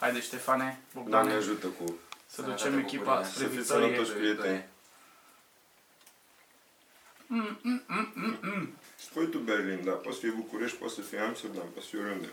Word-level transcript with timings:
Haide 0.00 0.20
Ștefane, 0.20 0.80
Doamne 0.94 1.10
Bogdane, 1.10 1.32
ajută 1.32 1.66
cu... 1.66 1.98
să 2.26 2.42
ducem 2.42 2.78
echipa 2.78 3.24
Să 3.24 3.30
spre 3.30 3.46
fiți 3.46 3.56
victorie. 3.56 3.86
sănătoși, 3.86 4.12
prieteni. 4.12 4.64
Spui 8.96 9.28
tu 9.28 9.38
Berlin, 9.38 9.80
da, 9.84 9.90
poți 9.90 10.18
fi 10.18 10.30
București, 10.30 10.76
poți 10.76 10.94
să 10.94 11.00
fii 11.00 11.18
Amsterdam, 11.18 11.66
poți 11.74 11.86
fi 11.86 11.96
oriunde. 11.96 12.28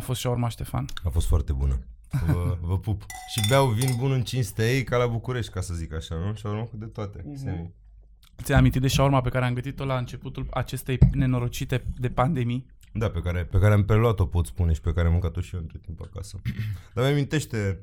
A 0.00 0.02
fost 0.02 0.20
shawarma, 0.20 0.48
Ștefan? 0.48 0.84
A 1.04 1.08
fost 1.08 1.26
foarte 1.26 1.52
bună. 1.52 1.78
Vă, 2.26 2.56
vă 2.68 2.78
pup. 2.78 3.02
Și 3.32 3.48
beau 3.48 3.66
vin 3.66 3.96
bun 3.96 4.12
în 4.12 4.22
cinstea 4.22 4.72
ei 4.72 4.84
ca 4.84 4.96
la 4.96 5.06
București, 5.06 5.52
ca 5.52 5.60
să 5.60 5.74
zic 5.74 5.92
așa, 5.92 6.14
nu? 6.14 6.34
Și 6.34 6.46
urmă 6.46 6.64
cu 6.64 6.76
de 6.76 6.86
toate. 6.86 7.24
Semi. 7.34 7.74
Ți-ai 8.42 8.58
amintit 8.58 8.80
de 8.80 8.88
shawarma 8.88 9.20
pe 9.20 9.28
care 9.28 9.44
am 9.44 9.54
gătit-o 9.54 9.84
la 9.84 9.98
începutul 9.98 10.46
acestei 10.50 10.98
nenorocite 11.12 11.84
de 11.96 12.08
pandemii? 12.08 12.66
Da, 12.92 13.10
pe 13.10 13.20
care, 13.20 13.44
pe 13.44 13.58
care 13.58 13.74
am 13.74 13.84
preluat-o, 13.84 14.26
pot 14.26 14.46
spune, 14.46 14.72
și 14.72 14.80
pe 14.80 14.92
care 14.92 15.06
am 15.06 15.12
mâncat-o 15.12 15.40
și 15.40 15.54
eu 15.54 15.60
între 15.60 15.78
timp 15.78 16.00
acasă. 16.00 16.40
Dar 16.94 17.04
mi 17.04 17.10
amintește, 17.10 17.80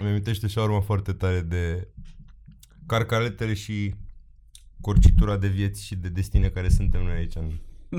mi 0.00 0.08
amintește 0.08 0.46
și 0.46 0.58
urma 0.58 0.80
foarte 0.80 1.12
tare 1.12 1.40
de 1.40 1.88
carcaletele 2.86 3.54
și 3.54 3.94
corcitura 4.80 5.36
de 5.36 5.48
vieți 5.48 5.84
și 5.84 5.96
de 5.96 6.08
destine 6.08 6.48
care 6.48 6.68
suntem 6.68 7.02
noi 7.02 7.14
aici 7.14 7.34
în 7.34 7.50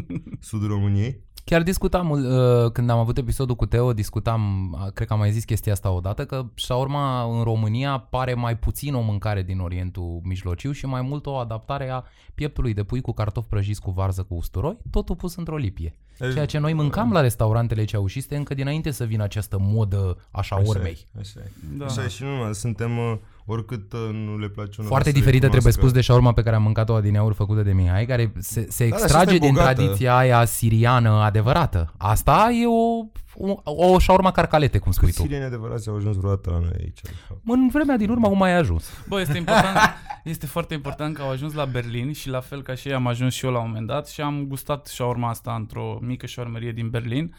sudul 0.50 0.68
României. 0.68 1.24
Chiar 1.46 1.64
discutam, 1.64 2.10
uh, 2.10 2.72
când 2.72 2.90
am 2.90 3.00
avut 3.00 3.18
episodul 3.18 3.56
cu 3.56 3.66
Teo, 3.66 3.94
discutam, 3.94 4.72
uh, 4.72 4.92
cred 4.92 5.08
că 5.08 5.14
am 5.14 5.20
mai 5.20 5.32
zis 5.32 5.44
chestia 5.44 5.72
asta 5.72 5.92
odată, 5.92 6.26
că 6.26 6.46
shawarma 6.56 7.38
în 7.38 7.44
România 7.44 7.98
pare 7.98 8.34
mai 8.34 8.58
puțin 8.58 8.94
o 8.94 9.02
mâncare 9.02 9.44
din 9.44 9.60
Orientul 9.60 10.22
Mijlociu 10.24 10.72
și 10.72 10.86
mai 10.86 11.02
mult 11.02 11.26
o 11.26 11.36
adaptare 11.36 11.90
a 11.90 12.04
pieptului 12.36 12.74
de 12.74 12.84
pui 12.84 13.02
cu 13.02 13.12
cartofi 13.12 13.48
prăjiți 13.48 13.82
cu 13.82 13.92
varză 13.92 14.24
cu 14.24 14.34
usturoi, 14.34 14.78
totul 14.92 15.16
pus 15.16 15.36
într-o 15.36 15.58
lipie. 15.58 15.96
Ceea 16.33 16.45
ce 16.45 16.58
noi 16.58 16.73
mâncam 16.73 17.11
la 17.11 17.22
restaurantele 17.22 17.83
ceaușiste 17.86 18.36
încă 18.36 18.53
dinainte 18.53 18.92
să 18.92 19.03
vină 19.03 19.23
această 19.23 19.58
modă 19.59 20.17
a 20.31 20.42
shawarmei. 20.42 21.08
Așa 21.19 21.39
e, 21.39 21.39
așa 21.39 21.39
e. 21.45 21.78
Da. 21.78 21.86
Așa 21.86 22.03
e 22.03 22.08
și 22.08 22.23
nu 22.23 22.30
numai, 22.30 22.53
suntem, 22.56 22.97
uh, 22.97 23.17
oricât 23.45 23.94
uh, 23.94 24.00
nu 24.11 24.38
le 24.38 24.47
place 24.47 24.75
unul 24.78 24.89
Foarte 24.89 25.11
diferită 25.11 25.50
trebuie 25.50 25.72
spus 25.72 25.91
de 25.91 26.02
shawarma 26.02 26.34
pe 26.34 26.44
care 26.44 26.56
am 26.56 26.64
mâncat-o 26.64 26.94
adineauri 26.94 27.36
făcută 27.36 27.61
de 27.61 27.72
Mihai, 27.73 28.06
care 28.06 28.31
se, 28.39 28.67
se 28.69 28.84
Da, 28.88 28.89
da, 28.89 28.95
și 28.97 29.03
extrage 29.03 29.16
asta 29.23 29.34
e 29.34 29.38
din 29.38 29.53
bogată. 29.53 29.73
tradiția 29.73 30.16
aia 30.17 30.45
siriană 30.45 31.09
adevărată. 31.09 31.94
Asta 31.97 32.50
e 32.61 32.66
o, 32.67 33.06
o, 33.36 33.61
o 33.94 34.00
shawarma 34.00 34.31
carcalete, 34.31 34.78
cum 34.78 34.91
spui 34.91 35.06
Câți 35.08 35.17
tu. 35.17 35.23
sirieni 35.23 35.45
adevărați 35.45 35.89
au 35.89 35.95
ajuns 35.95 36.16
vreodată 36.16 36.50
la 36.50 36.59
noi 36.59 36.73
aici? 36.80 37.02
de 37.02 37.09
fapt? 37.28 37.39
În 37.45 37.69
vremea 37.72 37.97
din 37.97 38.09
urmă, 38.09 38.28
cum 38.28 38.38
mai 38.38 38.52
ai 38.52 38.58
ajuns? 38.58 38.86
Bă, 39.08 39.19
este 39.19 39.38
important, 39.38 39.78
este 40.24 40.46
foarte 40.46 40.74
important 40.74 41.16
că 41.16 41.22
au 41.22 41.30
ajuns 41.30 41.54
la 41.54 41.66
Berlin 41.66 42.14
și 42.14 42.30
la 42.30 42.40
fel 42.40 42.62
ca 42.62 42.76
și 42.76 42.88
ei 42.88 42.94
am 42.94 43.08
ajuns 43.08 43.34
și 43.34 43.46
eu 43.46 43.52
la 43.52 43.60
un 43.60 43.68
moment 43.68 43.88
dat 43.88 44.08
și 44.08 44.22
am 44.22 44.46
gustat 44.48 44.88
shawarma 44.88 45.30
asta 45.30 45.56
într-o 45.56 46.00
mică 46.02 46.28
shawarmerie 46.28 46.72
din 46.72 46.90
Berlin 46.90 47.36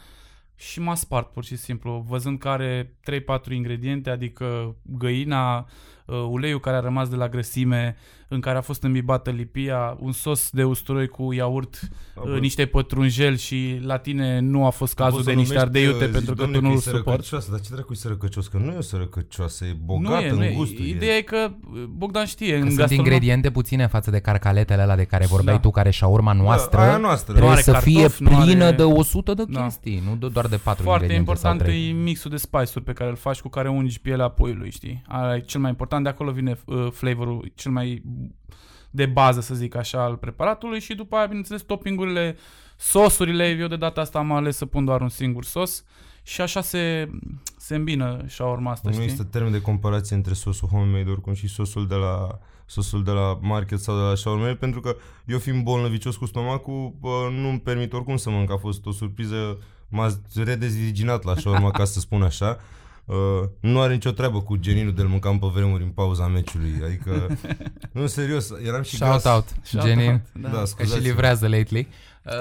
și 0.55 0.79
m-a 0.79 0.95
spart 0.95 1.31
pur 1.31 1.43
și 1.43 1.55
simplu, 1.55 2.05
văzând 2.07 2.39
că 2.39 2.49
are 2.49 2.93
3-4 3.11 3.51
ingrediente, 3.51 4.09
adică 4.09 4.75
găina, 4.81 5.57
uh, 6.05 6.25
uleiul 6.29 6.59
care 6.59 6.75
a 6.75 6.79
rămas 6.79 7.09
de 7.09 7.15
la 7.15 7.29
grăsime, 7.29 7.95
în 8.27 8.39
care 8.39 8.57
a 8.57 8.61
fost 8.61 8.83
îmbibată 8.83 9.29
lipia, 9.29 9.97
un 9.99 10.11
sos 10.11 10.49
de 10.51 10.63
usturoi 10.63 11.07
cu 11.07 11.33
iaurt, 11.33 11.79
uh, 12.33 12.39
niște 12.39 12.65
pătrunjel 12.65 13.35
și 13.37 13.79
la 13.83 13.97
tine 13.97 14.39
nu 14.39 14.65
a 14.65 14.69
fost 14.69 14.93
cazul 14.93 15.13
Poți 15.13 15.25
de 15.25 15.31
să 15.31 15.37
niște 15.37 15.53
numești, 15.53 15.77
ardei 15.77 15.87
uh, 15.87 15.93
iute 15.93 16.05
zici, 16.05 16.13
pentru 16.15 16.35
că 16.35 16.43
tu 16.45 16.51
"Domne, 16.51 16.67
nu-l 16.67 16.77
e 16.77 16.79
suport. 16.79 17.03
sărăcăcioasă, 17.05 17.51
Dar 17.51 17.59
ce 17.61 17.69
dracu 17.73 17.93
e 17.93 17.95
sărăcăcios? 17.95 18.47
Că 18.47 18.57
nu 18.57 18.71
e 18.71 18.77
o 18.77 18.81
sărăcăcioasă, 18.81 19.65
e 19.65 19.77
bogată 19.83 20.15
Nu 20.19 20.25
e, 20.25 20.29
nu 20.29 20.35
în 20.37 20.41
e. 20.43 20.53
gusturi. 20.55 20.89
Ideea 20.89 21.15
e 21.15 21.21
că 21.21 21.47
uh, 21.73 21.83
Bogdan 21.83 22.25
știe, 22.25 22.49
Că 22.49 22.55
în 22.55 22.61
sunt 22.65 22.77
gastronom... 22.77 23.05
ingrediente 23.05 23.51
puține 23.51 23.87
față 23.87 24.11
de 24.11 24.19
carcaletele 24.19 24.81
alea 24.81 24.95
de 24.95 25.03
care 25.03 25.25
vorbeai 25.25 25.55
Da. 25.55 25.61
tu, 25.61 25.69
care 25.71 25.91
shawarma 25.91 26.33
noastră, 26.33 26.79
aia 26.79 26.97
noastră. 26.97 27.33
trebuie 27.33 27.47
Nu 27.47 27.53
are 27.53 27.61
să 27.61 27.73
fie 27.73 27.93
cartofi, 28.01 28.23
nu 28.23 28.29
plină 28.29 28.63
are- 28.63 28.75
de 28.75 28.83
100 28.83 29.33
de 29.33 29.43
Da. 29.47 29.63
chestii, 29.63 30.01
nu 30.09 30.15
do- 30.29 30.31
doar 30.31 30.47
de 30.47 30.57
4 30.57 30.83
Foarte 30.83 31.03
ingrediente 31.03 31.13
important 31.31 31.59
sau 31.59 31.69
3. 31.69 31.89
e 31.89 31.91
mixul 31.91 32.31
de 32.31 32.37
spice-uri 32.37 32.83
pe 32.85 32.93
care 32.93 33.09
îl 33.09 33.15
faci 33.15 33.39
cu 33.41 33.49
care 33.49 33.69
ungi 33.69 34.01
pielea 34.01 34.27
puiului, 34.29 34.71
știi? 34.71 35.01
Ala 35.07 35.35
e 35.35 35.39
cel 35.39 35.59
mai 35.61 35.69
important, 35.69 36.03
de 36.03 36.09
acolo 36.09 36.31
vine 36.31 36.57
uh, 36.65 36.87
flavorul 36.91 37.51
cel 37.55 37.71
mai 37.71 38.01
de 38.95 39.05
bază, 39.05 39.41
să 39.41 39.55
zic 39.55 39.75
așa, 39.75 40.03
al 40.03 40.15
preparatului 40.15 40.79
și 40.79 40.95
după 40.95 41.15
aia, 41.15 41.25
bineînțeles, 41.25 41.61
toppingurile, 41.61 42.37
sosurile, 42.77 43.49
eu 43.59 43.67
de 43.67 43.75
data 43.75 44.01
asta 44.01 44.19
am 44.19 44.31
ales 44.31 44.57
să 44.57 44.65
pun 44.65 44.85
doar 44.85 45.01
un 45.01 45.09
singur 45.09 45.43
sos 45.43 45.83
și 46.23 46.41
așa 46.41 46.61
se, 46.61 47.09
se 47.57 47.75
îmbină 47.75 48.23
shawarma 48.27 48.71
asta, 48.71 48.87
Nu 48.87 48.93
știi? 48.93 49.05
există 49.05 49.27
termen 49.27 49.51
de 49.51 49.61
comparație 49.61 50.15
între 50.15 50.33
sosul 50.33 50.67
homemade 50.67 51.09
oricum 51.09 51.33
și 51.33 51.47
sosul 51.47 51.87
de 51.87 51.95
la 51.95 52.39
sosul 52.65 53.03
de 53.03 53.11
la 53.11 53.39
market 53.41 53.79
sau 53.79 53.95
de 53.95 54.01
la 54.01 54.15
shawarma 54.15 54.55
pentru 54.59 54.79
că 54.79 54.95
eu 55.25 55.37
fiind 55.37 55.63
bolnăvicios 55.63 56.15
cu 56.15 56.25
stomacul 56.25 56.95
bă, 56.99 57.29
nu-mi 57.31 57.59
permit 57.59 57.93
oricum 57.93 58.17
să 58.17 58.29
mănânc. 58.29 58.51
A 58.51 58.57
fost 58.57 58.85
o 58.85 58.91
surpriză, 58.91 59.57
m-a 59.89 60.09
redezvirginat 60.35 61.23
la 61.23 61.35
shawarma 61.35 61.71
ca 61.71 61.83
să 61.85 61.99
spun 61.99 62.21
așa. 62.21 62.59
Uh, 63.05 63.15
nu 63.59 63.81
are 63.81 63.93
nicio 63.93 64.11
treabă 64.11 64.41
cu 64.41 64.55
geninul 64.55 64.93
de-l 64.93 65.05
mâncam 65.07 65.39
pe 65.39 65.47
vremuri 65.53 65.83
în 65.83 65.89
pauza 65.89 66.27
meciului. 66.27 66.73
Adică, 66.85 67.37
nu, 67.91 68.07
serios, 68.07 68.49
eram 68.65 68.81
și 68.81 68.95
Shout 68.95 69.21
gras. 69.21 69.33
out, 69.35 69.45
Shout 69.61 69.85
Genin. 69.85 70.09
out, 70.11 70.21
Da, 70.33 70.49
da. 70.49 70.57
Că 70.57 70.63
și 70.63 70.67
scuzați 70.67 71.01
livrează 71.01 71.47
lately. 71.47 71.87
Uh, 72.25 72.31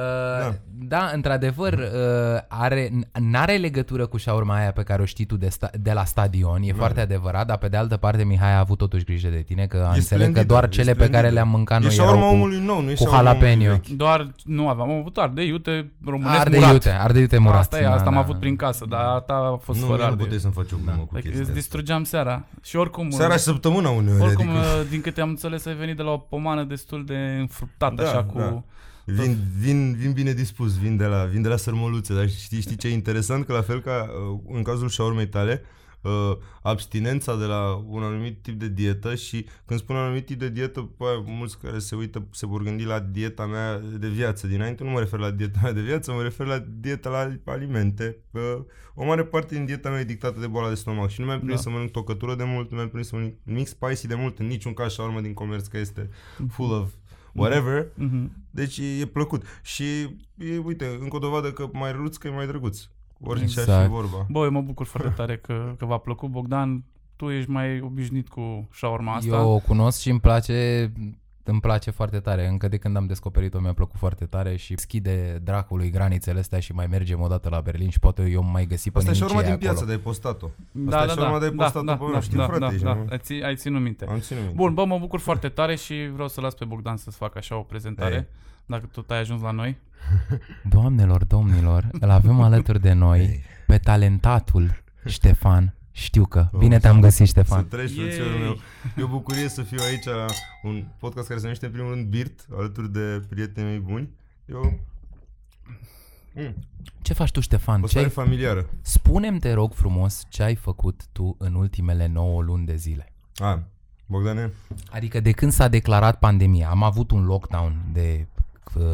Da. 0.41 0.55
da. 0.99 1.11
într-adevăr, 1.15 1.73
uh, 1.73 2.41
are, 2.49 2.91
n-are 3.21 3.57
legătură 3.57 4.07
cu 4.07 4.19
shawarma 4.19 4.57
aia 4.57 4.73
pe 4.73 4.83
care 4.83 5.03
o 5.03 5.05
știi 5.05 5.25
tu 5.25 5.37
de, 5.37 5.49
sta- 5.49 5.71
de 5.81 5.93
la 5.93 6.05
stadion, 6.05 6.63
e 6.63 6.73
foarte 6.73 7.01
adevărat, 7.01 7.47
dar 7.47 7.57
pe 7.59 7.69
de 7.69 7.77
altă 7.77 7.97
parte 7.97 8.25
Mihai 8.25 8.53
a 8.55 8.59
avut 8.59 8.79
totuși 8.79 9.05
grijă 9.05 9.29
de 9.29 9.41
tine, 9.47 9.67
că 9.67 9.77
a 9.77 9.81
înțeles 9.87 10.03
că 10.07 10.15
splendidă, 10.15 10.45
doar 10.45 10.65
e 10.65 10.69
cele 10.69 10.85
pe 10.85 10.93
splendidă. 10.93 11.19
care 11.21 11.33
le-am 11.33 11.49
mâncat 11.49 11.79
E 11.81 11.83
noi 11.83 11.93
shawarma 11.93 12.19
erau 12.19 12.29
cu, 12.31 12.35
omului 12.37 12.59
nou, 12.65 12.81
nu 12.83 12.91
e 12.91 12.95
cu 12.95 13.03
shawarma 13.03 13.31
omului 13.31 13.49
jalapeno. 13.51 13.73
vechi. 13.73 13.97
Doar, 13.97 14.33
nu 14.45 14.69
aveam, 14.69 14.91
am 14.91 14.99
avut 14.99 15.17
ardei 15.19 15.49
iute 15.49 15.93
românesc 16.05 16.39
ardei 16.41 16.59
murat. 16.59 16.73
iute, 16.73 16.91
ardei 16.91 17.21
iute 17.21 17.39
murat. 17.39 17.59
Asta 17.59 17.79
e, 17.79 17.83
da, 17.83 17.93
asta 17.93 18.07
am 18.07 18.15
da. 18.15 18.21
avut 18.21 18.39
prin 18.39 18.57
casă, 18.57 18.85
dar 18.89 19.01
a 19.01 19.21
ta 19.27 19.35
a 19.35 19.57
fost 19.57 19.81
Nu, 19.81 19.87
fără 19.87 19.99
nu 19.99 20.05
ardei. 20.05 20.19
puteai 20.23 20.41
să-mi 20.41 20.53
faci 20.53 20.73
o 20.73 20.77
glumă 20.85 20.93
cu 20.93 21.09
Adică 21.13 21.19
chestia 21.19 21.31
îți 21.33 21.41
asta. 21.41 21.53
distrugeam 21.55 22.05
seara. 22.05 22.45
Și 22.63 22.77
oricum... 22.77 23.11
Seara 23.11 23.33
și 23.33 23.39
săptămâna 23.43 23.89
uneori. 23.91 24.23
Oricum, 24.23 24.49
adică... 24.49 24.65
uh, 24.81 24.87
din 24.91 25.01
câte 25.01 25.21
am 25.21 25.29
înțeles, 25.29 25.67
ai 25.67 25.75
venit 25.75 25.97
de 25.97 26.03
la 26.03 26.11
o 26.11 26.17
pomană 26.17 26.65
destul 26.65 27.05
de 27.05 27.37
înfruptată, 27.41 28.03
Da, 28.03 28.09
așa, 28.09 28.23
cu... 28.25 28.65
da. 29.07 29.23
Vin, 29.23 29.37
vin, 29.59 29.95
vin 29.99 30.13
bine 30.13 30.33
dispus, 30.33 30.79
vin 30.79 30.97
de 30.97 31.05
la, 31.05 31.25
vin 31.25 31.43
de 31.43 31.49
la 31.49 31.57
sărmăluțe, 31.57 32.15
dar 32.15 32.29
știi, 32.29 32.61
știi 32.61 32.77
ce 32.77 32.89
e 32.89 32.93
interesant? 32.93 33.47
Că 33.47 33.53
la 33.53 33.63
fel 33.63 33.81
ca 33.81 34.11
uh, 34.33 34.41
în 34.49 34.63
cazul 34.63 34.89
shawarmei 34.89 35.29
tale, 35.29 35.63
uh, 36.03 36.37
abstinența 36.63 37.37
de 37.37 37.45
la 37.45 37.85
un 37.89 38.03
anumit 38.03 38.43
tip 38.43 38.59
de 38.59 38.69
dietă 38.69 39.15
și 39.15 39.47
când 39.67 39.81
spun 39.81 39.97
anumit 39.97 40.27
tip 40.27 40.39
de 40.39 40.49
dietă, 40.51 40.91
bă, 40.97 41.23
mulți 41.27 41.59
care 41.59 41.79
se 41.79 41.95
uită 41.95 42.27
se 42.31 42.47
vor 42.47 42.63
gândi 42.63 42.85
la 42.85 43.01
dieta 43.01 43.47
mea 43.47 43.79
de 43.99 44.09
viață. 44.09 44.47
Dinainte 44.47 44.85
nu 44.85 44.91
mă 44.91 44.99
refer 44.99 45.19
la 45.19 45.31
dieta 45.31 45.59
mea 45.63 45.73
de 45.73 45.81
viață, 45.81 46.13
mă 46.13 46.23
refer 46.23 46.47
la 46.47 46.65
dieta 46.81 47.09
la 47.09 47.53
alimente. 47.53 48.17
Uh, 48.31 48.41
o 48.95 49.05
mare 49.05 49.25
parte 49.25 49.55
din 49.55 49.65
dieta 49.65 49.91
mea 49.91 50.01
e 50.01 50.05
dictată 50.05 50.41
de 50.41 50.47
boala 50.47 50.69
de 50.69 50.75
stomac 50.75 51.11
și 51.11 51.21
nu 51.21 51.27
mi-am 51.27 51.39
prins 51.39 51.55
Da. 51.55 51.61
să 51.61 51.71
mănânc 51.71 51.91
tocătură 51.91 52.35
de 52.35 52.45
mult, 52.45 52.71
nu 52.71 52.77
mi-am 52.77 52.89
prins 52.89 53.09
să 53.09 53.17
mănânc 53.17 53.35
nimic 53.43 53.67
spicy 53.67 54.07
de 54.07 54.15
mult, 54.15 54.39
în 54.39 54.47
niciun 54.47 54.73
caz 54.75 54.93
shawarma 54.93 55.21
din 55.21 55.35
comerț 55.35 55.67
că 55.67 55.79
este 55.79 56.11
full 56.51 56.73
of 56.73 56.91
whatever. 57.35 57.87
Mhm. 57.95 58.31
Deci 58.51 58.79
e, 58.79 59.01
e 59.01 59.07
plăcut. 59.07 59.43
Și 59.63 59.85
e, 60.35 60.59
uite, 60.65 60.99
încă 61.01 61.17
o 61.17 61.19
dovadă 61.19 61.53
că 61.53 61.69
mai 61.73 61.93
răruț 61.93 62.17
că 62.17 62.29
e 62.29 62.31
mai 62.31 62.47
drăguț. 62.47 62.81
Orice 63.21 63.45
exact. 63.45 63.69
ar 63.69 63.75
Exact. 63.75 63.85
fi 63.85 64.09
vorba. 64.09 64.27
Bă, 64.31 64.45
eu 64.45 64.51
mă 64.51 64.61
bucur 64.61 64.87
foarte 64.87 65.09
tare 65.17 65.37
că, 65.37 65.75
că 65.79 65.85
v-a 65.85 65.99
plăcut. 65.99 66.31
Bogdan, 66.31 66.85
tu 67.17 67.31
ești 67.31 67.51
mai 67.51 67.81
obișnuit 67.81 68.29
cu 68.29 68.69
shawarma 68.73 69.15
asta. 69.15 69.37
Eu 69.37 69.49
o 69.51 69.59
cunosc 69.59 70.01
și 70.01 70.11
îmi 70.11 70.21
place 70.21 70.93
îmi 71.47 71.61
place 71.61 71.91
foarte 71.91 72.19
tare. 72.21 72.49
Încă 72.49 72.69
de 72.69 72.77
când 72.77 72.97
am 72.97 73.07
descoperit-o 73.07 73.61
mi-a 73.61 73.73
plăcut 73.73 73.99
foarte 73.99 74.25
tare 74.25 74.57
și 74.57 74.75
schide 74.77 75.41
dracului 75.43 75.91
granițele 75.91 76.39
astea 76.39 76.61
și 76.61 76.73
mai 76.73 76.87
mergem 76.87 77.21
o 77.21 77.27
dată 77.27 77.49
la 77.49 77.61
Berlin 77.61 77.89
și 77.91 77.99
poate 77.99 78.23
eu 78.31 78.43
mai 78.43 78.67
găsi 78.67 78.91
pe 78.91 78.99
Asta 78.99 79.11
e 79.11 79.15
și 79.15 79.21
nimic 79.21 79.37
urma 79.37 79.49
ce 79.49 79.55
din 79.57 79.57
e 79.57 79.59
piață, 79.67 79.77
acolo. 79.77 79.91
dar 79.91 79.97
ai 79.97 80.03
postat-o. 80.03 80.47
da, 80.73 80.97
Asta 80.99 80.99
da, 80.99 81.03
e 81.05 81.07
da, 81.07 81.13
shawarma 81.13 81.39
de 81.39 81.51
da, 81.51 81.63
postat-o 81.63 81.85
da, 81.85 81.93
pe 81.97 81.99
da, 81.99 82.07
mine, 82.07 82.21
știi, 82.21 82.37
da, 82.37 82.45
frate, 82.45 82.59
da, 82.59 82.67
ești, 82.73 82.85
da, 82.85 82.95
nu? 82.95 83.07
ai, 83.11 83.19
ții, 83.19 83.43
ai 83.43 83.57
ținut 83.57 83.83
minte. 83.83 84.05
Am 84.09 84.19
ținut 84.19 84.43
minte. 84.43 84.57
Bun, 84.57 84.75
bă, 84.75 84.85
mă 84.85 84.99
bucur 84.99 85.21
foarte 85.21 85.49
tare 85.49 85.77
și 85.77 86.11
vreau 86.13 86.29
să 86.29 86.41
las 86.41 86.55
pe 86.55 86.65
Bogdan 86.65 86.97
să-ți 86.97 87.17
facă 87.17 87.39
așa 87.39 87.57
o 87.57 87.63
prezentare. 87.63 88.15
Ei. 88.15 88.27
Dacă 88.67 88.89
tot 88.93 89.11
ai 89.11 89.19
ajuns 89.19 89.41
la 89.43 89.51
noi. 89.51 89.77
Doamnelor, 90.75 91.25
domnilor, 91.25 91.89
îl 92.01 92.11
avem 92.11 92.41
alături 92.41 92.81
de 92.81 92.93
noi 92.93 93.43
pe 93.67 93.79
talentatul 93.79 94.83
Ștefan. 95.07 95.75
Știu 95.97 96.25
că. 96.27 96.49
Bine 96.59 96.79
te-am 96.79 97.01
găsit, 97.01 97.19
Să 97.19 97.25
Ștefan. 97.25 97.69
treci, 97.69 97.95
Yay! 97.97 98.07
frățiorul 98.07 98.39
meu. 98.39 98.57
E 98.97 99.03
o 99.03 99.07
bucurie 99.07 99.49
să 99.49 99.63
fiu 99.63 99.79
aici 99.83 100.05
la 100.05 100.27
un 100.63 100.85
podcast 100.99 101.27
care 101.27 101.39
se 101.39 101.45
numește 101.45 101.67
în 101.67 101.73
primul 101.73 101.91
rând 101.91 102.07
Birt, 102.07 102.47
alături 102.57 102.93
de 102.93 103.23
prietenii 103.29 103.71
mei 103.71 103.79
buni. 103.79 104.09
Eu... 104.47 104.79
Mm, 106.35 106.55
Ce 107.03 107.13
faci 107.13 107.31
tu, 107.31 107.41
Ștefan? 107.41 107.79
o 107.81 107.85
Ce 107.85 107.89
stare 107.91 108.05
ai... 108.05 108.11
familiară. 108.11 108.67
Spune-mi, 108.81 109.39
te 109.39 109.53
rog 109.53 109.73
frumos, 109.73 110.23
ce 110.29 110.43
ai 110.43 110.55
făcut 110.55 111.03
tu 111.13 111.35
în 111.39 111.55
ultimele 111.55 112.07
9 112.07 112.43
luni 112.43 112.67
de 112.67 112.77
zile. 112.77 113.13
A, 113.37 113.63
Bogdane? 114.07 114.53
Adică 114.91 115.21
de 115.21 115.31
când 115.33 115.53
s-a 115.53 115.69
declarat 115.69 116.19
pandemia, 116.19 116.69
am 116.69 116.83
avut 116.83 117.11
un 117.11 117.25
lockdown 117.25 117.77
de 117.93 118.27
uh, 118.34 118.34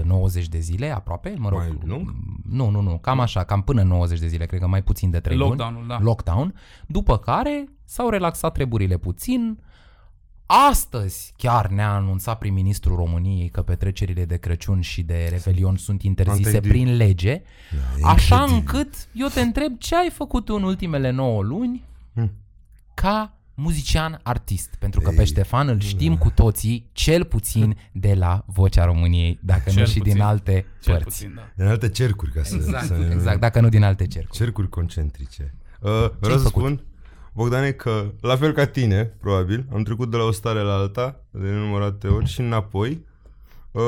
90 0.05 0.49
de 0.49 0.59
zile 0.59 0.91
aproape, 0.91 1.35
mă 1.39 1.49
rog. 1.49 1.59
Mai 1.59 1.79
lung? 1.85 2.15
Nu, 2.51 2.69
nu, 2.71 2.81
nu, 2.81 2.99
cam 2.99 3.21
așa, 3.21 3.45
cam 3.45 3.63
până 3.63 3.83
90 3.83 4.19
de 4.19 4.27
zile, 4.27 4.47
cred 4.47 4.61
că 4.61 4.67
mai 4.67 4.83
puțin 4.83 5.11
de 5.11 5.21
3 5.21 5.37
Lockdown-ul, 5.37 5.75
luni. 5.77 5.89
da. 5.89 5.99
Lockdown, 6.01 6.55
după 6.87 7.19
care 7.19 7.69
s-au 7.85 8.09
relaxat 8.09 8.53
treburile 8.53 8.97
puțin. 8.97 9.59
Astăzi 10.69 11.33
chiar 11.37 11.69
ne-a 11.69 11.95
anunțat 11.95 12.39
prim-ministrul 12.39 12.97
României 12.97 13.49
că 13.49 13.63
petrecerile 13.63 14.25
de 14.25 14.37
Crăciun 14.37 14.81
și 14.81 15.03
de 15.03 15.27
Revelion 15.31 15.77
sunt 15.77 16.03
interzise 16.03 16.49
Anterior. 16.57 16.73
prin 16.73 16.97
lege, 16.97 17.43
Da, 18.01 18.09
așa 18.09 18.35
incredibil. 18.41 18.57
încât 18.75 19.09
eu 19.13 19.27
te 19.29 19.41
întreb 19.41 19.79
ce 19.79 19.97
ai 19.97 20.11
făcut 20.11 20.45
tu 20.45 20.55
în 20.55 20.63
ultimele 20.63 21.11
9 21.11 21.43
luni 21.43 21.85
Hmm. 22.15 22.33
ca 22.95 23.35
muzician 23.63 24.21
artist, 24.23 24.75
pentru 24.79 25.01
că 25.01 25.11
Ei, 25.11 25.17
pe 25.17 25.25
Ștefan 25.25 25.69
îl 25.69 25.81
știm 25.81 26.17
cu 26.17 26.31
toții, 26.31 26.89
cel 26.93 27.25
puțin 27.25 27.77
de 27.93 28.15
la 28.15 28.45
Vocea 28.47 28.85
României, 28.85 29.39
dacă 29.43 29.63
nu 29.67 29.73
Cel 29.73 29.87
și 29.87 29.99
puțin. 29.99 30.13
din 30.13 30.23
alte 30.23 30.67
Cel 30.83 30.93
părți. 30.95 31.05
puțin, 31.09 31.33
da. 31.37 31.43
Din 31.57 31.67
alte 31.67 31.89
cercuri, 31.89 32.31
ca 32.33 32.43
să, 32.43 32.55
Exact, 32.55 32.87
să 32.87 32.97
ne 32.97 33.09
exact, 33.13 33.41
dacă 33.41 33.61
nu 33.61 33.69
din 33.69 33.83
alte 33.83 34.07
cercuri. 34.07 34.37
Cercuri 34.39 34.69
concentrice. 34.69 35.55
Uh, 35.81 35.91
vreau 36.21 36.39
să 36.39 36.43
făcut? 36.45 36.63
spun, 36.63 36.85
Bogdane, 37.33 37.71
că 37.71 38.05
la 38.21 38.37
fel 38.37 38.53
ca 38.53 38.67
tine, 38.67 39.05
probabil, 39.05 39.67
am 39.73 39.83
trecut 39.83 40.11
de 40.11 40.17
la 40.17 40.23
o 40.25 40.31
stare 40.31 40.61
la 40.61 40.73
alta, 40.75 41.21
de 41.31 41.49
nenumărate 41.49 42.07
ori 42.07 42.27
și 42.27 42.41
înapoi. 42.41 43.05
Uh, 43.71 43.83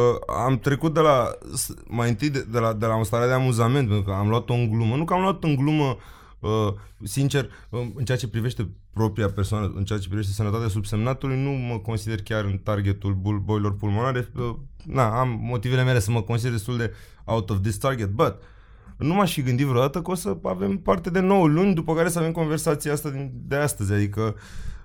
am 0.45 0.59
trecut 0.59 0.95
de 0.95 1.01
la, 1.01 1.31
s- 1.55 1.75
mai 1.87 2.09
întâi 2.09 2.31
de, 2.31 2.47
de, 2.51 2.59
la, 2.59 2.73
de 2.73 2.87
la 2.87 2.95
o 2.95 3.03
stare 3.03 3.27
de 3.27 3.33
amuzament, 3.33 3.87
pentru 3.89 4.05
că 4.05 4.13
am 4.13 4.29
luat-o 4.29 4.53
în 4.55 4.69
glumă. 4.71 4.97
Nu 4.97 5.05
că 5.05 5.15
am 5.15 5.21
luat 5.21 5.45
în 5.45 5.55
glumă, 5.57 5.85
uh, 5.85 5.97
sincer, 7.03 7.49
uh, 7.69 7.81
în 7.95 8.05
ceea 8.05 8.19
ce 8.19 8.29
privește 8.29 8.71
propria 8.93 9.29
persoană, 9.29 9.73
în 9.75 9.85
ceea 9.85 9.99
ce 9.99 10.09
privește 10.09 10.33
sănătatea 10.33 10.69
subsemnatului, 10.69 11.43
nu 11.43 11.51
mă 11.51 11.79
consider 11.79 12.23
chiar 12.23 12.45
în 12.45 12.59
targetul 12.59 13.15
bul- 13.15 13.43
boilor 13.45 13.77
pulmonare. 13.77 14.29
Uh, 14.37 14.55
na, 14.85 15.21
am 15.21 15.39
motivele 15.43 15.83
mele 15.83 15.99
să 15.99 16.11
mă 16.11 16.23
consider 16.23 16.53
destul 16.53 16.77
de 16.77 16.93
out 17.25 17.51
of 17.51 17.61
this 17.61 17.77
target, 17.77 18.09
but 18.09 18.35
nu 18.97 19.15
m-aș 19.15 19.33
fi 19.33 19.43
gândit 19.43 19.67
vreodată 19.67 20.03
că 20.03 20.11
o 20.11 20.15
să 20.15 20.37
avem 20.43 20.79
parte 20.79 21.11
de 21.11 21.21
9 21.21 21.47
luni 21.47 21.75
după 21.75 21.95
care 21.95 22.09
să 22.09 22.19
avem 22.19 22.33
conversația 22.33 22.93
asta 22.93 23.11
din, 23.11 23.33
de 23.35 23.57
astăzi. 23.57 23.93
Adică 23.93 24.37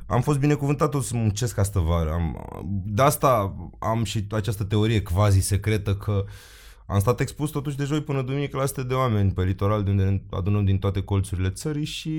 am 0.05 0.21
fost 0.21 0.39
binecuvântat 0.39 0.89
tot 0.89 1.03
să 1.03 1.15
muncesc 1.15 1.57
astă 1.57 1.79
vară. 1.79 2.11
Am, 2.11 2.49
de 2.85 3.01
asta 3.01 3.55
am 3.79 4.03
și 4.03 4.27
această 4.31 4.63
teorie 4.63 5.01
quasi 5.01 5.39
secretă 5.39 5.95
că 5.95 6.25
am 6.89 6.99
stat 6.99 7.19
expus 7.19 7.49
totuși 7.49 7.77
de 7.77 7.83
joi 7.83 8.01
până 8.01 8.21
duminică 8.21 8.57
la 8.57 8.65
sute 8.65 8.83
de 8.83 8.93
oameni 8.93 9.31
pe 9.31 9.43
litoral 9.43 9.83
de 9.83 9.89
unde 9.89 10.03
ne 10.03 10.21
adunăm 10.29 10.65
din 10.65 10.77
toate 10.79 11.01
colțurile 11.01 11.49
țării 11.49 11.85
și 11.85 12.11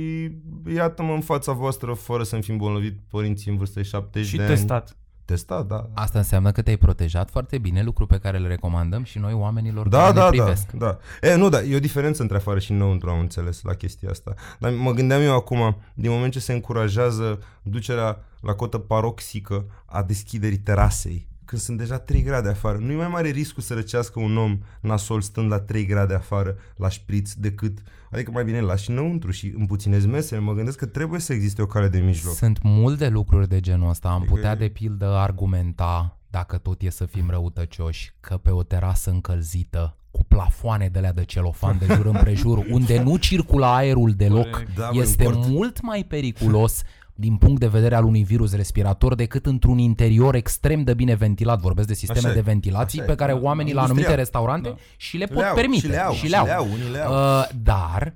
iată-mă 0.75 1.13
în 1.13 1.21
fața 1.21 1.53
voastră 1.53 1.93
fără 1.93 2.23
să-mi 2.23 2.43
fi 2.43 2.51
îmbolnăvit 2.51 2.99
părinții 3.09 3.51
în 3.51 3.57
vârstă 3.57 3.79
de 3.81 3.85
70 3.87 4.31
Și 4.31 4.37
de 4.37 4.47
testat. 4.47 4.89
ani. 4.89 4.97
Testat, 5.25 5.67
da. 5.67 5.89
Asta 5.95 6.19
înseamnă 6.19 6.53
că 6.53 6.63
te-ai 6.63 6.77
protejat 6.77 7.31
foarte 7.31 7.59
bine, 7.59 7.83
lucru 7.83 8.07
pe 8.07 8.19
care 8.19 8.39
îl 8.39 8.47
recomandăm 8.47 9.03
și 9.05 9.19
noi 9.19 9.33
oamenilor 9.33 9.89
Da, 9.89 9.99
care 9.99 10.13
da, 10.13 10.31
ne 10.31 10.37
da, 10.37 10.43
privesc. 10.43 10.71
da. 10.73 10.99
E, 11.21 11.35
nu, 11.35 11.49
da, 11.49 11.63
e 11.63 11.77
o 11.77 11.81
diferență 11.81 12.23
între 12.23 12.37
afară 12.37 12.59
și 12.59 12.71
înăuntru, 12.73 13.11
am 13.11 13.19
înțeles 13.21 13.63
la 13.63 13.75
chestia 13.75 14.11
asta. 14.11 14.35
Dar 14.59 14.73
mă 14.73 14.93
gândeam 14.93 15.23
eu 15.23 15.35
acum, 15.35 15.77
din 15.95 16.11
moment 16.11 16.33
ce 16.33 16.39
se 16.41 16.53
încurajează 16.53 17.39
ducerea 17.63 18.25
la 18.41 18.55
cotă 18.55 18.79
paroxică 18.79 19.65
a 19.87 20.03
deschiderii 20.03 20.59
terasei, 20.59 21.28
când 21.49 21.61
sunt 21.61 21.79
deja 21.79 21.99
3 21.99 22.23
grade 22.23 22.49
afară, 22.49 22.79
nu 22.79 22.93
e 22.93 22.97
mai 22.97 23.09
mare 23.09 23.29
riscul 23.29 23.63
să 23.63 23.75
răcească 23.75 24.21
un 24.21 24.37
om 24.37 24.59
nasol 24.81 25.21
stând 25.21 25.51
la 25.51 25.59
3 25.61 25.87
grade 25.87 26.15
afară 26.15 26.57
la 26.77 26.89
șpriț 26.89 27.33
decât, 27.33 27.79
adică 28.11 28.31
mai 28.31 28.45
bine 28.45 28.61
lași 28.61 28.91
înăuntru 28.91 29.31
și 29.31 29.55
împuținezi 29.57 30.07
mesele. 30.07 30.41
Mă 30.41 30.53
gândesc 30.53 30.79
că 30.79 30.87
trebuie 30.87 31.21
să 31.21 31.33
existe 31.33 31.63
o 31.63 31.67
cale 31.67 31.89
de 31.89 31.99
mijloc. 31.99 32.35
Sunt 32.35 32.59
multe 32.63 33.09
lucruri 33.09 33.49
de 33.49 33.61
genul 33.61 33.89
ăsta. 33.89 34.09
Am 34.09 34.17
Adică 34.17 34.33
putea 34.35 34.51
e- 34.53 34.55
de 34.55 34.69
pildă 34.69 35.07
argumenta, 35.07 36.19
dacă 36.31 36.57
tot 36.59 36.83
e 36.83 36.91
să 36.91 37.05
fim 37.07 37.31
răutăcioși, 37.31 38.13
că 38.21 38.37
pe 38.37 38.51
o 38.51 38.63
terasă 38.63 39.11
încălzită 39.11 39.97
cu 40.11 40.25
plafoane 40.25 40.89
de 40.89 41.01
la 41.01 41.13
de 41.13 41.25
celofan 41.25 41.79
de 41.79 41.87
jur 41.95 42.07
împrejur, 42.15 42.67
unde 42.71 43.03
nu 43.03 43.17
circulă 43.17 43.67
aerul 43.67 44.11
deloc, 44.11 44.51
Corect. 44.51 44.75
Da, 44.77 44.91
bă, 44.93 45.01
este 45.01 45.27
în 45.27 45.33
cort. 45.33 45.47
mult 45.49 45.83
mai 45.83 46.05
periculos 46.09 46.83
din 47.21 47.37
punct 47.37 47.61
de 47.61 47.67
vedere 47.67 47.95
al 47.95 48.05
unui 48.05 48.23
virus 48.25 48.55
respirator 48.55 49.15
decât 49.15 49.47
într-un 49.47 49.79
interior 49.79 50.35
extrem 50.35 50.83
de 50.83 50.95
bine 50.95 51.15
ventilat. 51.15 51.61
Vorbesc 51.61 51.89
de 51.89 51.95
sisteme 51.95 52.19
Așa 52.19 52.31
e, 52.31 52.35
de 52.35 52.41
ventilații 52.41 53.01
așa 53.01 53.09
e. 53.11 53.15
pe 53.15 53.19
care 53.23 53.33
oamenii 53.33 53.73
la 53.73 53.81
Industrial. 53.81 54.07
anumite 54.07 54.15
restaurante 54.15 54.69
Da. 54.69 54.75
și 54.97 55.17
le 55.17 55.27
pot 55.27 55.37
Le 55.37 55.45
au, 55.45 55.55
permite. 55.55 55.81
și 55.81 55.87
le 55.89 55.97
au, 55.99 56.13
și 56.13 56.19
și 56.25 56.29
le 56.31 56.37
au. 56.37 56.45
le 56.45 56.53
au, 56.53 56.65
unii 56.65 56.91
le 56.93 56.99
au. 56.99 57.39
Uh, 57.39 57.49
dar, 57.63 58.15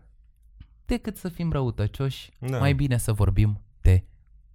decât 0.86 1.16
să 1.16 1.28
fim 1.28 1.52
răutăcioși, 1.52 2.30
Da. 2.38 2.58
mai 2.58 2.72
bine 2.74 2.96
să 2.98 3.12
vorbim 3.12 3.60
de 3.80 4.04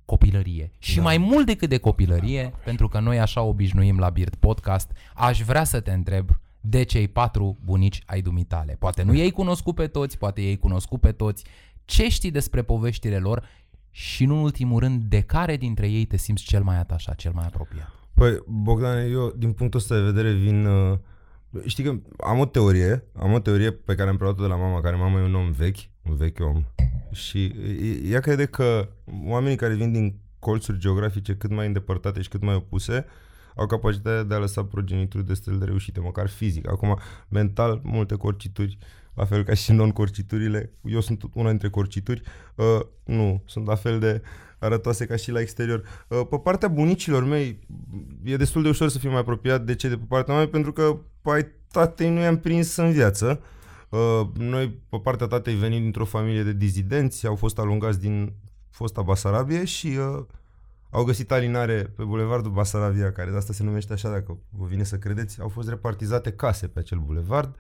copilărie. 0.06 0.72
Și 0.80 0.96
Da. 0.96 1.02
mai 1.02 1.18
mult 1.18 1.46
decât 1.46 1.70
de 1.70 1.78
copilărie, 1.78 2.54
pentru 2.64 2.88
că 2.88 3.00
noi 3.00 3.20
așa 3.20 3.42
obișnuim 3.42 4.00
la 4.00 4.10
Beard 4.10 4.36
Podcast, 4.36 4.92
aș 5.16 5.42
vrea 5.42 5.64
să 5.64 5.80
te 5.80 5.92
întreb 5.92 6.30
de 6.62 6.84
cei 6.84 7.08
patru 7.08 7.58
bunici 7.64 8.02
ai 8.06 8.22
dumitale. 8.22 8.76
Poate 8.80 9.04
nu 9.04 9.14
i-ai 9.14 9.30
cunoscut 9.30 9.76
pe 9.76 9.88
toți, 9.88 10.18
poate 10.18 10.42
i-ai 10.42 10.56
cunoscut 10.56 11.00
pe 11.02 11.12
toți. 11.12 11.44
Ce 11.86 12.10
știi 12.10 12.32
despre 12.32 12.62
poveștile 12.62 13.18
lor 13.18 13.44
și, 14.00 14.26
nu 14.26 14.36
în 14.36 14.42
ultimul 14.42 14.80
rând, 14.80 15.04
de 15.04 15.22
care 15.22 15.58
dintre 15.58 15.90
ei 15.90 16.06
te 16.06 16.18
simți 16.18 16.44
cel 16.44 16.64
mai 16.64 16.78
atașat, 16.78 17.16
cel 17.16 17.32
mai 17.36 17.46
apropiat? 17.46 17.92
Păi, 18.14 18.44
Bogdan, 18.48 19.12
eu 19.12 19.34
din 19.38 19.52
punctul 19.52 19.80
ăsta 19.80 19.96
de 19.96 20.02
vedere 20.02 20.32
vin... 20.32 20.66
Uh, 20.66 20.98
știi 21.66 21.84
că 21.84 22.00
am 22.18 22.40
o 22.40 22.46
teorie, 22.46 23.04
am 23.14 23.34
o 23.34 23.40
teorie 23.40 23.72
pe 23.72 23.96
care 23.96 24.10
am 24.10 24.16
preluat-o 24.16 24.42
de 24.42 24.48
la 24.48 24.56
mama, 24.56 24.82
care 24.82 24.96
mama 24.96 25.20
e 25.20 25.24
un 25.24 25.36
om 25.36 25.52
vechi, 25.52 25.78
un 26.02 26.16
vechi 26.16 26.40
om. 26.40 26.64
Și 27.12 27.44
e- 27.82 28.10
ea 28.10 28.20
crede 28.20 28.46
că 28.46 28.90
oamenii 29.26 29.58
care 29.58 29.74
vin 29.74 29.92
din 29.92 30.20
colțuri 30.40 30.80
geografice 30.80 31.36
cât 31.36 31.52
mai 31.52 31.68
îndepărtate 31.68 32.22
și 32.22 32.30
cât 32.30 32.42
mai 32.42 32.56
opuse 32.56 33.06
au 33.56 33.66
capacitatea 33.66 34.24
de 34.24 34.34
a 34.34 34.38
lăsa 34.38 34.64
progenituri 34.64 35.26
destul 35.26 35.60
de 35.60 35.66
reușite, 35.66 36.00
măcar 36.00 36.28
fizic. 36.28 36.70
Acum, 36.70 37.00
mental, 37.28 37.82
multe 37.84 38.16
corcituri, 38.16 38.78
la 39.18 39.25
fel 39.25 39.44
ca 39.44 39.54
și 39.54 39.72
non-corciturile. 39.72 40.72
Eu 40.84 41.00
sunt 41.00 41.24
una 41.34 41.50
dintre 41.50 41.69
corcituri. 41.69 42.22
Uh, 42.56 42.80
nu, 43.04 43.44
sunt 43.46 43.66
la 43.66 43.75
fel 43.75 44.00
de 44.00 44.22
arătoase 44.60 45.06
ca 45.06 45.16
și 45.16 45.31
la 45.31 45.40
exterior. 45.40 45.84
Uh, 46.08 46.22
pe 46.30 46.38
partea 46.38 46.68
bunicilor 46.68 47.24
mei, 47.24 47.60
e 48.24 48.38
destul 48.38 48.62
de 48.64 48.69
ușor 48.69 48.90
să 48.90 49.00
fiu 49.00 49.10
mai 49.10 49.19
apropiat 49.19 49.66
de 49.66 49.75
ce 49.75 49.90
de 49.90 49.98
pe 49.98 50.06
partea 50.08 50.36
mea, 50.36 50.48
pentru 50.48 50.74
că 50.74 50.98
pai 51.22 51.48
tatei 51.72 52.10
nu 52.10 52.19
i-am 52.19 52.38
prins 52.38 52.75
în 52.75 52.92
viață. 52.92 53.42
Uh, 53.90 54.22
noi, 54.34 54.80
pe 54.90 54.98
partea 55.04 55.28
tatei, 55.28 55.56
venim 55.56 55.81
dintr-o 55.81 56.06
familie 56.06 56.44
de 56.44 56.54
dizidenți, 56.54 57.28
au 57.28 57.36
fost 57.36 57.60
alungați 57.60 58.00
din 58.00 58.34
fosta 58.69 59.02
Basarabie 59.02 59.66
și 59.66 59.88
uh, 59.88 60.25
au 60.90 61.04
găsit 61.04 61.31
alinare 61.31 61.94
pe 61.96 62.04
bulevardul 62.04 62.52
Basarabia, 62.52 63.12
care 63.12 63.31
de 63.31 63.38
asta 63.38 63.54
se 63.54 63.64
numește 63.64 63.94
așa, 63.94 64.10
dacă 64.10 64.38
vă 64.50 64.66
vine 64.66 64.84
să 64.84 64.98
credeți. 64.98 65.42
Au 65.42 65.47
fost 65.47 65.69
repartizate 65.69 66.31
case 66.31 66.68
pe 66.68 66.80
acel 66.80 66.97
bulevard. 66.97 67.56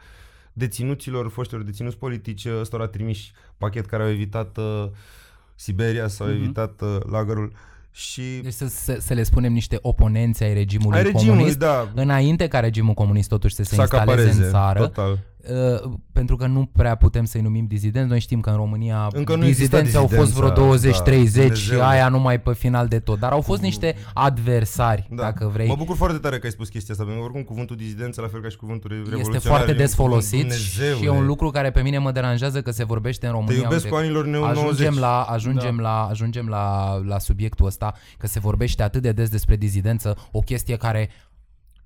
Deținuților, 0.57 1.29
foștilor 1.29 1.63
deținuți 1.63 1.97
politici, 1.97 2.45
ăstora 2.59 2.87
trimiși 2.87 3.31
pachet 3.57 3.85
care 3.85 4.03
au 4.03 4.09
evitat 4.09 4.57
uh, 4.57 4.85
Siberia 5.55 6.07
sau 6.07 6.25
au 6.27 6.33
Mhm. 6.33 6.41
evitat 6.43 6.81
uh, 6.81 6.97
lagărul. 7.09 7.51
Și 7.91 8.21
Deci 8.43 8.53
să, 8.53 8.67
să, 8.67 8.97
să 8.99 9.13
le 9.13 9.23
spunem 9.23 9.53
niște 9.53 9.77
oponenți 9.81 10.43
ai 10.43 10.53
regimului 10.53 10.97
ai 10.97 11.03
regimul, 11.03 11.33
comunist, 11.35 11.57
da, 11.57 11.91
înainte 11.95 12.47
ca 12.47 12.59
regimul 12.59 12.93
comunist 12.93 13.29
totuși 13.29 13.55
să 13.55 13.63
se 13.63 13.75
să 13.75 13.81
instaleze 13.81 14.11
acapareze, 14.11 14.43
în 14.43 14.49
țară, 14.51 14.79
total. 14.79 15.19
Uh, 15.83 15.91
pentru 16.13 16.35
că 16.35 16.45
nu 16.47 16.65
prea 16.65 16.95
putem 16.95 17.25
să-i 17.25 17.41
numim 17.41 17.65
dizidenți. 17.67 18.09
Noi 18.09 18.19
știm 18.19 18.39
că 18.39 18.49
în 18.49 18.55
România 18.55 19.07
Încă 19.13 19.35
nu 19.35 19.45
exista 19.45 19.81
dizidenții 19.81 19.97
au 20.15 20.19
fost 20.21 20.33
vreo 20.33 20.49
dizidența, 20.75 21.03
20-30 21.03 21.03
da, 21.03 21.11
și 21.21 21.31
Dumnezeule. 21.31 21.83
aia 21.83 22.09
numai 22.09 22.39
pe 22.41 22.53
final 22.53 22.87
de 22.87 22.99
tot. 22.99 23.19
Dar 23.19 23.31
au 23.31 23.41
fost 23.41 23.61
niște 23.61 23.95
adversari, 24.13 25.07
Da. 25.09 25.21
dacă 25.23 25.49
vrei. 25.53 25.67
Mă 25.67 25.75
bucur 25.77 25.95
foarte 25.95 26.17
tare 26.17 26.37
că 26.39 26.45
ai 26.45 26.51
spus 26.51 26.69
chestia 26.69 26.93
asta, 26.93 27.05
pentru 27.05 27.21
că 27.23 27.29
oricum 27.29 27.47
cuvântul 27.51 27.75
dizidență, 27.75 28.21
la 28.21 28.27
fel 28.27 28.41
ca 28.41 28.49
și 28.49 28.57
cuvântul 28.57 28.89
revoluționar, 28.89 29.35
este 29.35 29.47
foarte 29.47 29.69
e 29.69 29.71
un 29.71 29.77
des 29.77 29.93
cuvânt, 29.93 30.11
folosit 30.11 30.51
și 30.51 30.79
e 30.81 30.83
Dumnezeule. 30.83 31.17
un 31.19 31.25
lucru 31.25 31.49
care 31.49 31.71
pe 31.71 31.81
mine 31.81 31.97
mă 31.97 32.11
deranjează 32.11 32.61
că 32.61 32.71
se 32.71 32.83
vorbește 32.83 33.25
în 33.25 33.31
Te 33.31 33.37
România. 33.37 33.61
iubesc 33.61 33.83
uite, 33.83 33.89
cu 33.89 33.95
anilor 33.95 34.25
neo 34.25 34.39
90. 34.41 34.63
Ajungem 34.63 34.97
la, 34.99 35.21
ajungem, 35.21 35.75
Da. 35.75 35.81
la, 35.81 36.07
ajungem 36.09 36.47
la, 36.47 36.95
la 37.05 37.19
subiectul 37.19 37.65
ăsta, 37.65 37.93
că 38.17 38.27
se 38.27 38.39
vorbește 38.39 38.83
atât 38.83 39.01
de 39.01 39.11
des 39.11 39.29
despre 39.29 39.55
dizidență, 39.55 40.17
o 40.31 40.39
chestie 40.39 40.75
care 40.75 41.09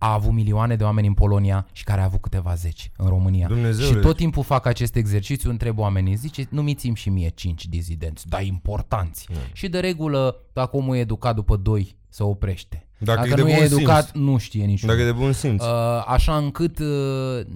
a 0.03 0.13
avut 0.13 0.31
milioane 0.31 0.75
de 0.75 0.83
oameni 0.83 1.07
în 1.07 1.13
Polonia 1.13 1.67
și 1.71 1.83
care 1.83 2.01
a 2.01 2.03
avut 2.03 2.21
câteva 2.21 2.53
zeci 2.53 2.91
în 2.97 3.07
România. 3.07 3.47
Dumnezeule. 3.47 3.93
Și 3.93 3.99
tot 3.99 4.15
timpul 4.15 4.43
fac 4.43 4.65
acest 4.65 4.95
exercițiu, 4.95 5.49
întreb 5.49 5.77
oamenii, 5.77 6.15
zice, 6.15 6.47
numiți-mi 6.49 6.95
și 6.95 7.09
mie 7.09 7.29
cinci 7.29 7.67
dizidenți, 7.67 8.27
dar 8.27 8.43
importanți. 8.43 9.27
Da. 9.33 9.39
Și 9.53 9.67
de 9.67 9.79
regulă, 9.79 10.35
dacă 10.53 10.77
omul 10.77 10.95
e 10.95 10.99
educat 10.99 11.35
după 11.35 11.55
doi, 11.55 11.95
se 12.09 12.23
oprește. 12.23 12.87
Dacă 13.03 13.27
Dacă, 13.27 13.31
e 13.31 13.35
de 13.35 13.41
nu 13.41 13.49
e 13.49 13.53
bun 13.55 13.63
educat, 13.63 14.07
simț. 14.07 14.25
nu 14.25 14.37
știe 14.37 14.65
niciun. 14.65 14.89
Dacă 14.89 15.01
e 15.01 15.05
de 15.05 15.11
bun 15.11 15.31
simț. 15.31 15.63
Uh, 15.63 15.69
așa 16.07 16.37
încât 16.37 16.79
uh, 16.79 16.85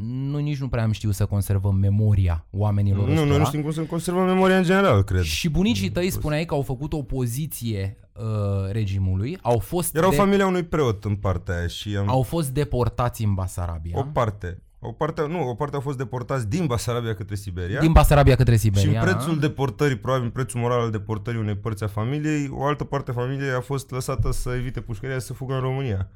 nu 0.04 0.38
nici 0.38 0.58
nu 0.58 0.68
prea 0.68 0.84
am 0.84 0.92
știut 0.92 1.14
să 1.14 1.26
conservăm 1.26 1.76
memoria 1.76 2.46
oamenilor 2.52 3.08
nu, 3.08 3.14
noi 3.14 3.22
ăstora. 3.22 3.38
nu 3.38 3.46
știm 3.46 3.62
cum 3.62 3.72
să 3.72 3.82
conservăm 3.82 4.26
memoria 4.26 4.58
în 4.58 4.64
general, 4.64 5.04
cred. 5.04 5.22
Și 5.22 5.50
bunicii 5.50 5.90
tăi 5.90 6.10
spuneai 6.10 6.46
că 6.46 6.54
au 6.54 6.62
făcut 6.62 6.94
opoziție 6.94 7.98
uh, 8.14 8.72
regimului, 8.72 9.38
au 9.42 9.58
fost, 9.58 9.96
Erau 9.96 10.10
de, 10.10 10.16
familia 10.16 10.48
unui 10.48 10.64
preot 10.64 11.04
în 11.04 11.16
partea 11.16 11.58
aia 11.58 11.68
și 11.68 11.96
am... 12.00 12.10
au 12.10 12.22
fost 12.22 12.50
deportați 12.50 13.24
în 13.24 13.34
Basarabia. 13.34 13.94
O 13.98 14.04
parte. 14.04 14.64
O 14.88 14.92
parte, 14.92 15.28
nu, 15.28 15.50
o 15.50 15.54
parte 15.54 15.76
au 15.76 15.82
fost 15.82 15.98
deportați 15.98 16.48
din 16.50 16.66
Basarabia 16.66 17.14
către 17.14 17.36
Siberia. 17.36 17.80
Din 17.80 17.92
Basarabia 17.92 18.36
către 18.36 18.54
și 18.54 18.60
Siberia. 18.60 19.00
în 19.00 19.06
prețul 19.06 19.34
da? 19.34 19.40
deportării, 19.48 19.98
probabil 19.98 20.26
în 20.26 20.32
prețul 20.32 20.60
moral 20.60 20.80
al 20.80 20.92
deportării 20.92 21.40
unei 21.40 21.56
părți 21.56 21.84
a 21.84 21.88
familiei, 21.88 22.50
o 22.52 22.66
altă 22.66 22.84
parte 22.84 23.12
a 23.12 23.14
familiei 23.14 23.52
a 23.52 23.62
fost 23.62 23.92
lăsată 23.92 24.32
să 24.32 24.54
evite 24.56 24.82
pușcăria 24.82 25.20
să 25.20 25.34
fugă 25.34 25.54
în 25.54 25.60
România. 25.60 26.10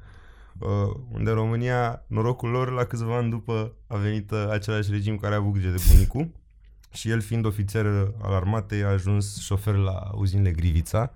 Uh, 0.58 0.68
unde 1.12 1.30
în 1.30 1.36
România, 1.36 2.04
norocul 2.06 2.50
lor, 2.50 2.70
la 2.70 2.84
câțiva 2.84 3.16
ani 3.16 3.30
după 3.30 3.72
a 3.86 3.96
venit 3.96 4.30
uh, 4.30 4.46
același 4.50 4.90
regim 4.90 5.16
care 5.16 5.34
a 5.34 5.36
avut 5.36 5.52
grijă 5.52 5.68
de 5.68 5.82
bunicul 5.92 6.30
și 6.92 7.10
el 7.10 7.20
fiind 7.20 7.44
ofițer 7.44 7.86
al 8.22 8.34
armatei 8.34 8.82
a 8.82 8.88
ajuns 8.88 9.40
șofer 9.40 9.74
la 9.74 10.10
uzinile 10.14 10.50
Grivița 10.50 11.12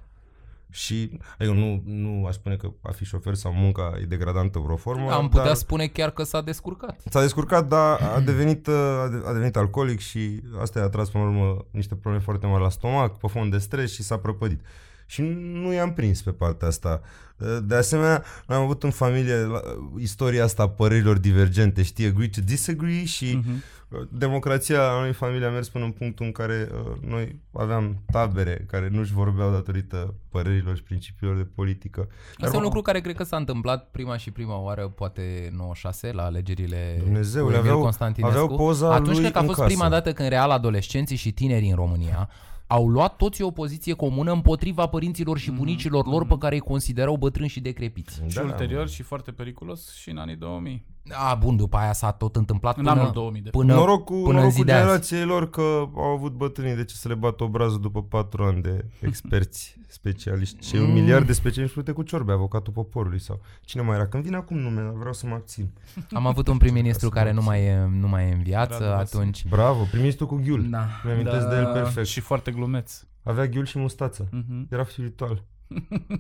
și 0.75 1.19
adică 1.39 1.55
nu, 1.57 1.83
nu 1.85 2.27
aș 2.27 2.35
spune 2.35 2.57
că 2.57 2.71
a 2.83 2.91
fi 2.91 3.05
șofer 3.05 3.35
sau 3.35 3.53
munca 3.53 3.93
e 4.01 4.05
degradantă 4.05 4.59
vreo 4.59 4.77
formă. 4.77 5.11
Am 5.11 5.29
putea 5.29 5.45
dar 5.45 5.55
spune 5.55 5.87
chiar 5.87 6.11
că 6.11 6.23
s-a 6.23 6.41
descurcat. 6.41 7.01
S-a 7.11 7.21
descurcat, 7.21 7.69
dar 7.69 8.01
a 8.17 8.21
devenit, 8.21 8.67
uh, 8.67 8.75
a 8.75 9.09
de- 9.09 9.23
a 9.27 9.33
devenit 9.33 9.57
alcoolic 9.57 9.99
și 10.01 10.41
asta 10.61 10.79
i-a 10.79 10.89
tras 10.89 11.09
până 11.11 11.25
la 11.25 11.31
urmă 11.31 11.65
niște 11.71 11.95
probleme 11.95 12.25
foarte 12.25 12.47
mari 12.47 12.63
la 12.63 12.69
stomac, 12.69 13.19
pe 13.19 13.27
fond 13.27 13.51
de 13.51 13.59
stres 13.59 13.93
și 13.93 14.03
s-a 14.03 14.19
prăpădit. 14.19 14.61
Și 15.07 15.23
nu 15.43 15.73
i-am 15.73 15.93
prins 15.93 16.23
pe 16.23 16.31
partea 16.31 16.69
asta. 16.69 17.01
Uh, 17.39 17.59
De 17.63 17.75
asemenea, 17.75 18.25
am 18.47 18.63
avut 18.63 18.83
în 18.83 18.91
familie 18.91 19.35
la- 19.37 19.61
istoria 19.99 20.45
asta 20.45 20.63
a 20.63 20.69
părerilor 20.69 21.19
divergente, 21.19 21.83
știi, 21.83 22.07
agree 22.07 22.29
to 22.29 22.41
disagree 22.45 23.05
și 23.05 23.35
Mhm. 23.45 23.63
uh, 23.89 24.01
democrația 24.11 24.83
a 24.91 25.01
noi 25.01 25.13
familie 25.13 25.47
a 25.47 25.51
mers 25.51 25.69
până 25.69 25.85
în 25.85 25.91
punctul 25.91 26.25
în 26.27 26.33
care 26.33 26.69
uh, 26.73 27.09
noi 27.09 27.37
aveam 27.53 28.03
tabere 28.13 28.65
care 28.71 28.89
nu-și 28.93 29.13
vorbeau 29.13 29.51
datorită 29.51 30.15
părerilor 30.29 30.77
și 30.77 30.83
principiilor 30.83 31.37
de 31.37 31.47
politică. 31.55 32.09
Asta 32.41 32.55
e 32.55 32.59
un 32.59 32.63
lucru 32.63 32.83
care 32.83 33.01
cred 33.01 33.17
că 33.17 33.25
s-a 33.25 33.37
întâmplat 33.37 33.89
prima 33.91 34.17
și 34.17 34.31
prima 34.31 34.59
oară, 34.59 34.83
poate 34.89 35.53
96, 35.57 36.13
la 36.13 36.25
alegerile 36.25 37.01
Dumnezeule, 37.05 37.45
lui 37.49 37.55
Emil 37.59 37.69
aveau- 37.69 37.83
Constantinescu. 37.83 38.39
aveau 38.39 38.57
poza 38.57 38.93
Atunci 38.93 39.09
lui 39.09 39.19
cred 39.19 39.33
că 39.33 39.39
a 39.39 39.41
în 39.41 39.47
fost 39.47 39.59
casă. 39.59 39.71
prima 39.73 39.89
dată 39.89 40.13
când 40.13 40.29
real 40.29 40.51
adolescenții 40.51 41.17
și 41.17 41.33
tinerii 41.33 41.69
în 41.71 41.77
România 41.77 42.29
au 42.75 42.89
luat 42.89 43.17
toți 43.17 43.43
o 43.43 43.51
poziție 43.51 43.93
comună 43.93 44.33
împotriva 44.33 44.87
părinților 44.87 45.39
și 45.39 45.51
bunicilor 45.51 46.07
lor 46.07 46.27
pe 46.27 46.39
care 46.39 46.55
îi 46.55 46.61
considerau 46.61 47.17
bătrâni 47.17 47.49
și 47.49 47.61
decrepiți. 47.61 48.23
Și 48.29 48.35
Da, 48.35 48.43
ulterior 48.43 48.89
și 48.89 49.03
foarte 49.03 49.33
periculos 49.33 49.95
și 49.95 50.11
în 50.11 50.17
anii 50.17 50.37
2000. 50.37 50.85
A, 51.11 51.35
bun, 51.35 51.57
după 51.57 51.77
aia 51.77 51.93
s-a 51.93 52.13
tot 52.13 52.37
întâmplat 52.37 52.77
În 52.77 52.85
până, 52.85 53.01
anul 53.01 53.13
2000, 53.13 53.41
de 53.41 53.51
până, 53.51 53.75
noroc 53.75 54.05
cu, 54.05 54.13
până 54.15 54.29
în 54.29 54.35
noroc 54.35 54.51
zi 54.53 54.59
cu 54.59 54.65
de 54.65 54.73
azi. 54.73 54.83
generației 54.83 55.25
lor 55.25 55.51
că 55.51 55.61
au 55.95 56.03
avut 56.17 56.33
bătrânii 56.33 56.75
de 56.75 56.85
ce 56.85 56.95
să 56.95 57.09
le 57.09 57.15
bată 57.15 57.45
obrazul 57.45 57.81
după 57.81 58.03
patru 58.03 58.45
ani 58.45 58.63
de 58.63 58.85
experți 59.01 59.77
specialiști. 59.89 60.67
Și 60.67 60.77
un 60.77 60.93
miliard 60.93 61.27
de 61.27 61.33
specialiști, 61.33 61.79
uite 61.79 61.93
cu 61.93 62.03
ciorbe, 62.03 62.33
avocatul 62.33 62.73
poporului 62.73 63.21
sau 63.21 63.41
cine 63.61 63.83
mai 63.83 63.97
era. 63.97 64.07
Când 64.07 64.23
vine 64.25 64.37
acum 64.37 64.59
nume, 64.59 64.81
vreau 64.97 65.13
să 65.13 65.27
mă 65.27 65.35
abțin. 65.35 65.71
Am 66.13 66.27
avut 66.27 66.49
un 66.49 66.57
prim-ministru 66.57 67.09
Ca 67.09 67.15
să 67.15 67.21
care 67.23 67.35
nu 67.35 67.41
mă 67.43 67.47
mai 67.49 67.65
e, 67.65 67.89
nu 67.91 68.09
mai 68.09 68.29
e 68.29 68.33
în 68.33 68.43
viață 68.43 68.79
Radu 68.79 68.95
Vasile. 68.95 69.21
atunci. 69.21 69.47
Bravo, 69.49 69.83
primiți 69.91 70.17
cu 70.25 70.41
ghiul. 70.45 70.67
Da. 70.71 70.87
Mi-amintesc 71.05 71.49
de 71.49 71.55
el 71.57 71.73
perfect. 71.73 72.07
Și 72.07 72.21
foarte 72.21 72.51
glumeț. 72.51 73.03
Avea 73.23 73.47
ghiul 73.47 73.65
și 73.67 73.79
mustață. 73.79 74.29
Mhm. 74.31 74.67
Era 74.71 74.85
spiritual. 74.85 75.43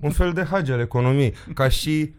Un 0.00 0.10
fel 0.10 0.32
de 0.32 0.42
hagi 0.44 0.72
al 0.72 0.80
economiei. 0.80 1.34
Ca 1.54 1.68
și 1.68 2.14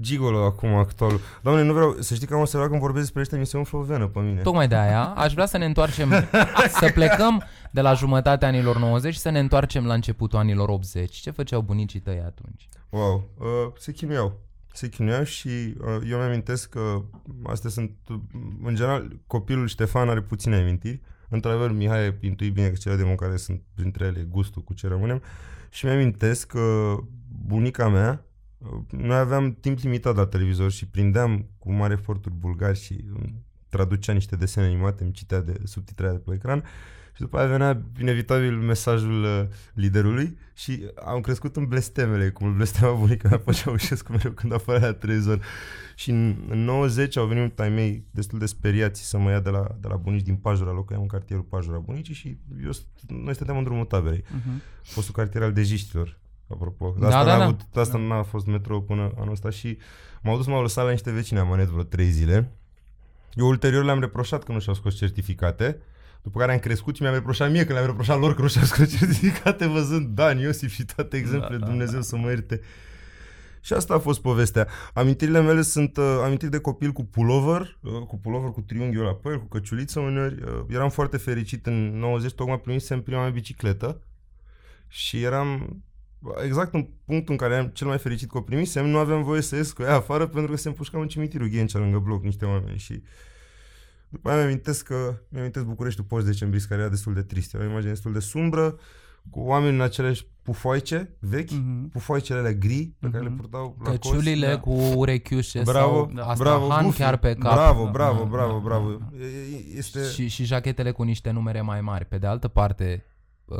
Gigolo 0.00 0.44
acum 0.44 0.74
actualul. 0.74 1.20
Doamne, 1.42 1.62
nu 1.62 1.72
vreau, 1.72 1.96
să 2.00 2.14
știi 2.14 2.26
că 2.26 2.34
am 2.34 2.40
observat 2.40 2.68
când 2.68 2.80
vorbesc 2.80 3.02
despre 3.04 3.20
ăștia, 3.20 3.38
mi 3.38 3.46
se 3.46 3.56
umflă 3.56 3.78
o 3.78 3.82
venă 3.82 4.06
pe 4.06 4.20
mine. 4.20 4.40
Tocmai 4.40 4.68
de 4.68 4.74
aia 4.74 5.04
aș 5.04 5.32
vrea 5.32 5.46
să 5.46 5.58
ne 5.58 5.64
întoarcem, 5.64 6.10
să 6.80 6.90
plecăm 6.94 7.42
de 7.70 7.80
la 7.80 7.92
jumătatea 7.92 8.48
anilor 8.48 8.78
90 8.78 9.12
și 9.12 9.18
să 9.18 9.30
ne 9.30 9.38
întoarcem 9.38 9.86
la 9.86 9.94
începutul 9.94 10.38
anilor 10.38 10.68
80. 10.68 11.14
Ce 11.14 11.30
făceau 11.30 11.60
bunicii 11.60 12.00
tăi 12.00 12.22
atunci? 12.26 12.68
Wow, 12.88 13.30
uh, 13.38 13.46
se 13.78 13.92
chinuiau. 13.92 14.40
Se 14.72 14.88
chinuiau 14.88 15.24
și 15.24 15.48
uh, 15.48 16.08
eu 16.08 16.18
mi-amintesc 16.18 16.68
că 16.68 17.02
astea 17.46 17.70
sunt, 17.70 17.90
uh, 18.08 18.16
în 18.62 18.74
general, 18.74 19.20
copilul 19.26 19.66
Ștefan 19.66 20.08
are 20.08 20.20
puține 20.20 20.56
amintiri. 20.56 21.00
Într-adevăr, 21.28 21.72
Mihai 21.72 22.18
intui 22.20 22.50
bine 22.50 22.68
că 22.68 22.76
cele 22.76 22.96
de 22.96 23.14
care 23.14 23.36
sunt 23.36 23.62
printre 23.74 24.04
ele 24.04 24.26
gustul 24.30 24.62
cu 24.62 24.74
ce 24.74 24.88
rămânem. 24.88 25.22
Și 25.70 25.84
mi-amintesc 25.84 26.46
că 26.46 26.96
bunica 27.46 27.88
mea, 27.88 28.10
uh, 28.22 28.27
noi 28.90 29.16
aveam 29.16 29.56
timp 29.60 29.78
limitat 29.78 30.16
la 30.16 30.26
televizor 30.26 30.70
și 30.70 30.86
prindeam 30.86 31.46
cu 31.58 31.72
mare 31.72 31.92
eforturi 31.92 32.34
bulgari 32.34 32.80
și 32.80 33.04
îmi 33.14 33.34
traducea 33.68 34.12
niște 34.12 34.36
desene 34.36 34.66
animate, 34.66 35.02
îmi 35.02 35.12
citea 35.12 35.40
de 35.40 35.60
subtitrarea 35.64 36.14
de 36.14 36.22
pe 36.24 36.34
ecran 36.34 36.64
și 37.18 37.24
după 37.24 37.38
aia 37.38 37.46
venea 37.46 37.82
inevitabil 38.00 38.56
mesajul 38.56 39.22
uh, 39.22 39.44
liderului 39.74 40.38
și 40.54 40.84
am 41.04 41.20
crescut 41.20 41.56
în 41.56 41.66
blestemele, 41.66 42.30
cum 42.30 42.46
îl 42.46 42.54
blestema 42.54 42.92
bunica 42.92 43.28
mea 43.28 43.38
pe 43.38 43.52
Ceaușescu 43.52 44.12
mereu 44.12 44.30
când 44.30 44.52
apărea 44.52 44.86
la 44.86 44.94
televizor. 44.94 45.40
Și 45.94 46.10
în, 46.10 46.36
în 46.48 46.64
90 46.64 47.16
au 47.16 47.26
venit 47.26 47.60
ai 47.60 47.68
mei 47.68 48.04
destul 48.10 48.38
de 48.38 48.46
speriați 48.46 49.08
să 49.08 49.18
mă 49.18 49.30
ia 49.30 49.40
de 49.40 49.50
la, 49.50 49.76
de 49.80 49.88
la 49.88 49.96
bunici 49.96 50.22
din 50.22 50.36
Pajura, 50.36 50.70
locuiam 50.70 51.02
în 51.02 51.08
cartierul 51.08 51.44
Pajura 51.44 51.78
bunicii 51.78 52.14
și 52.14 52.36
eu, 52.64 52.70
st- 52.70 53.06
noi 53.06 53.34
stăteam 53.34 53.56
în 53.56 53.64
drumul 53.64 53.84
taberei. 53.84 54.24
Mhm. 54.30 54.62
Fostul 54.82 55.14
cartier 55.14 55.42
al 55.42 55.52
dejiștilor, 55.52 56.18
apropo. 56.50 56.94
Da, 56.98 57.06
asta 57.06 57.24
da, 57.24 57.30
n-a 57.32 57.38
da. 57.38 57.44
Avut, 57.44 57.60
asta 57.74 57.98
Da. 57.98 58.04
n-a 58.04 58.22
fost 58.22 58.46
metro 58.46 58.80
până 58.80 59.12
anul 59.18 59.32
ăsta 59.32 59.50
și 59.50 59.78
m-au 60.22 60.36
dus, 60.36 60.46
m-au 60.46 60.62
lăsat 60.62 60.84
la 60.84 60.90
niște 60.90 61.10
vecini 61.10 61.38
amanet 61.38 61.68
vreo 61.68 61.82
trei 61.82 62.08
zile. 62.08 62.52
Eu 63.34 63.46
ulterior 63.46 63.84
le-am 63.84 64.00
reproșat 64.00 64.42
că 64.42 64.52
nu 64.52 64.60
și-au 64.60 64.74
scos 64.74 64.96
certificate, 64.96 65.80
după 66.22 66.38
care 66.38 66.52
am 66.52 66.58
crescut 66.58 66.96
și 66.96 67.02
mi-am 67.02 67.14
reproșat 67.14 67.50
mie 67.50 67.64
că 67.64 67.72
le-am 67.72 67.86
reproșat 67.86 68.18
lor 68.18 68.34
că 68.34 68.42
nu 68.42 68.48
și-au 68.48 68.64
scos 68.64 68.88
certificate 68.98 69.66
văzând 69.66 70.06
Dan, 70.14 70.38
Iosif 70.38 70.72
și 70.72 70.84
toate 70.84 71.16
exemplele, 71.16 71.56
Da, 71.58 71.64
da, 71.64 71.70
Dumnezeu 71.70 72.00
să 72.02 72.16
mă 72.16 72.28
ierte. 72.28 72.60
Și 73.60 73.72
asta 73.72 73.94
a 73.94 73.98
fost 73.98 74.20
povestea. 74.20 74.68
Amintirile 74.94 75.40
mele 75.40 75.62
sunt 75.62 75.96
uh, 75.96 76.20
amintiri 76.24 76.50
de 76.50 76.58
copil 76.58 76.92
cu 76.92 77.04
pullover, 77.04 77.78
uh, 77.82 77.92
cu 78.06 78.18
pullover 78.18 78.50
cu 78.50 78.60
triunghiul 78.60 79.04
la 79.04 79.14
păr, 79.14 79.38
cu 79.38 79.44
căciuliță 79.44 80.00
uneori. 80.00 80.42
Uh, 80.42 80.64
eram 80.68 80.90
foarte 80.90 81.16
fericit 81.16 81.66
în 81.66 81.98
90, 81.98 82.32
tocmai 82.32 82.60
primisem 82.60 83.02
prima 83.02 83.20
mea 83.20 83.30
bicicletă 83.30 84.02
și 84.86 85.22
eram 85.22 85.82
exact 86.44 86.74
în 86.74 86.88
punctul 87.04 87.32
în 87.32 87.36
care 87.38 87.56
am 87.56 87.66
cel 87.66 87.86
mai 87.86 87.98
fericit 87.98 88.30
că 88.30 88.38
o 88.38 88.40
primisem, 88.40 88.86
nu 88.88 88.98
aveam 88.98 89.22
voie 89.22 89.40
să 89.40 89.56
ies 89.56 89.72
cu 89.72 89.82
ea 89.82 89.94
afară 89.94 90.26
pentru 90.26 90.50
că 90.50 90.56
se 90.56 90.68
împușcau 90.68 91.00
în 91.00 91.08
cimitirul 91.08 91.48
Ghencea 91.48 91.78
lângă 91.78 91.98
bloc 91.98 92.22
niște 92.22 92.44
oameni 92.44 92.78
și 92.78 93.02
după 94.08 94.28
aia 94.28 94.38
mi-amintesc 94.38 94.84
că 94.86 95.14
mi-amintesc 95.28 95.64
Bucureștiul 95.64 96.06
post 96.06 96.26
decembrris 96.26 96.64
care 96.64 96.80
era 96.80 96.90
destul 96.90 97.14
de 97.14 97.22
trist. 97.22 97.54
Era 97.54 97.64
o 97.64 97.68
imagine 97.68 97.90
destul 97.92 98.12
de 98.12 98.18
sumbră, 98.18 98.78
cu 99.30 99.40
oameni 99.40 99.74
în 99.74 99.80
aceleași 99.80 100.26
pufoaice 100.42 101.10
vechi, 101.18 101.50
Mhm. 101.50 101.88
pufoaicele 101.88 102.38
alea 102.38 102.52
gri 102.52 102.92
pe 102.98 103.08
care 103.10 103.22
le 103.22 103.28
Mhm. 103.28 103.38
purtau 103.38 103.76
la 103.84 103.90
Căciulile 103.90 104.46
da. 104.46 104.58
cu 104.58 104.72
urechiușe 104.72 105.60
Bravo, 105.64 105.94
sau 105.94 106.06
da. 106.06 106.12
bravo, 106.12 106.30
astrahan 106.30 106.82
Goofy. 106.82 106.98
chiar 106.98 107.16
pe 107.16 107.34
cap. 107.34 107.52
Bravo, 107.54 107.84
Da, 107.84 107.90
bravo, 107.90 108.18
da, 108.22 108.24
bravo, 108.28 108.52
da, 108.52 108.58
bravo. 108.58 108.90
da, 108.90 109.08
E- 109.18 109.24
e- 109.24 109.76
Este... 109.78 110.02
Și, 110.04 110.28
și 110.28 110.44
jachetele 110.44 110.90
cu 110.90 111.02
niște 111.02 111.30
numere 111.30 111.60
mai 111.60 111.80
mari. 111.80 112.04
Pe 112.04 112.18
de 112.18 112.26
altă 112.26 112.48
parte, 112.48 113.04
uh, 113.44 113.56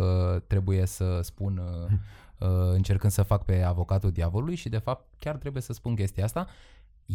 trebuie 0.46 0.86
să 0.86 1.18
spun, 1.22 1.62
uh, 1.64 1.90
uh, 1.92 1.98
încercând 2.72 3.12
să 3.12 3.22
fac 3.22 3.44
pe 3.44 3.62
avocatul 3.62 4.10
diavolului 4.10 4.54
și 4.54 4.68
de 4.68 4.78
fapt 4.78 5.04
chiar 5.18 5.36
trebuie 5.36 5.62
să 5.62 5.72
spun 5.72 5.94
chestia 5.94 6.24
asta, 6.24 6.46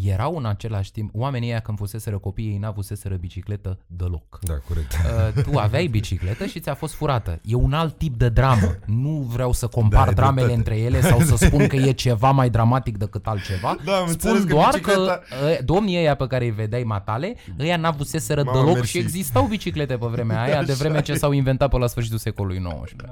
erau 0.03 0.35
în 0.37 0.45
același 0.45 0.91
timp, 0.91 1.09
oamenii 1.13 1.49
ăia 1.49 1.59
când 1.59 1.77
fuseseră 1.77 2.17
copii, 2.17 2.45
ei 2.47 2.57
n-avuseseră 2.57 3.15
bicicletă 3.15 3.77
deloc. 3.87 4.39
Da, 4.41 4.53
corect. 4.67 4.91
Uh, 5.35 5.43
tu 5.43 5.57
aveai 5.57 5.87
bicicletă 5.87 6.45
și 6.45 6.59
ți-a 6.59 6.73
fost 6.73 6.93
furată. 6.93 7.39
E 7.43 7.55
un 7.55 7.73
alt 7.73 7.97
tip 7.97 8.15
de 8.17 8.29
dramă. 8.29 8.75
Nu 8.85 9.09
vreau 9.09 9.51
să 9.51 9.67
compar 9.67 10.01
Da, 10.03 10.07
ai 10.07 10.13
dramele 10.13 10.45
dreptate. 10.47 10.69
între 10.71 10.85
ele 10.85 11.01
sau 11.09 11.19
să 11.19 11.45
spun 11.45 11.67
că 11.67 11.75
e 11.75 11.91
ceva 12.07 12.31
mai 12.31 12.49
dramatic 12.49 12.97
decât 12.97 13.27
altceva. 13.27 13.75
Da, 13.85 13.95
am 13.97 14.07
înțeles 14.07 14.35
Spun 14.37 14.47
că 14.49 14.53
doar 14.53 14.73
bicicleta- 14.73 14.81
că 15.29 15.45
uh, 15.49 15.57
domnii 15.65 15.97
ăia 15.97 16.15
pe 16.15 16.27
care 16.27 16.43
îi 16.45 16.51
vedeai 16.51 16.83
matale, 16.83 17.35
ăia 17.59 17.77
n-avuseseră 17.77 18.43
Mamă, 18.43 18.59
deloc 18.59 18.73
mersi. 18.75 18.89
și 18.89 18.97
existau 18.97 19.45
biciclete 19.45 19.97
pe 19.97 20.05
vremea 20.05 20.41
aia, 20.43 20.63
de 20.63 20.73
vreme 20.73 21.01
ce 21.01 21.13
s-au 21.13 21.31
inventat 21.31 21.69
pe 21.69 21.77
la 21.77 21.87
sfârșitul 21.87 22.17
secolului 22.17 22.61
XIX. 22.83 22.93
Da, 22.95 23.05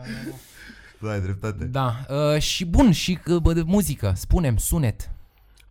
ai 1.10 1.22
dreptate. 1.22 1.66
Da, 1.66 1.96
uh, 2.10 2.42
și 2.42 2.66
bun, 2.66 2.92
și 2.92 3.20
uh, 3.28 3.38
bă, 3.38 3.54
de 3.54 3.64
muzică, 3.66 4.14
spunem, 4.16 4.58
sunet. 4.58 5.12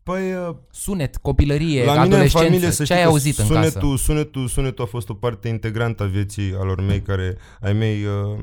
Păi, 0.03 0.33
uh, 0.33 0.55
Sunet, 0.71 1.17
copilărie, 1.17 1.85
la 1.85 1.93
mine 1.93 2.05
în 2.05 2.13
adolescență, 2.13 2.47
familie 2.47 2.71
să 2.71 2.77
ce 2.77 2.85
știi 2.85 2.95
ai 2.95 3.03
că 3.03 3.09
auzit 3.09 3.39
în 3.39 3.45
sunetul, 3.45 3.91
casă? 3.91 4.03
sunetul, 4.05 4.49
sunetul 4.49 4.85
a 4.85 4.87
fost 4.87 5.09
o 5.09 5.15
parte 5.15 5.49
integrantă 5.49 6.03
a 6.03 6.07
vieții 6.07 6.55
alor 6.59 6.81
mei, 6.81 7.01
care, 7.01 7.37
ai 7.61 7.73
mei, 7.73 8.05
uh, 8.05 8.39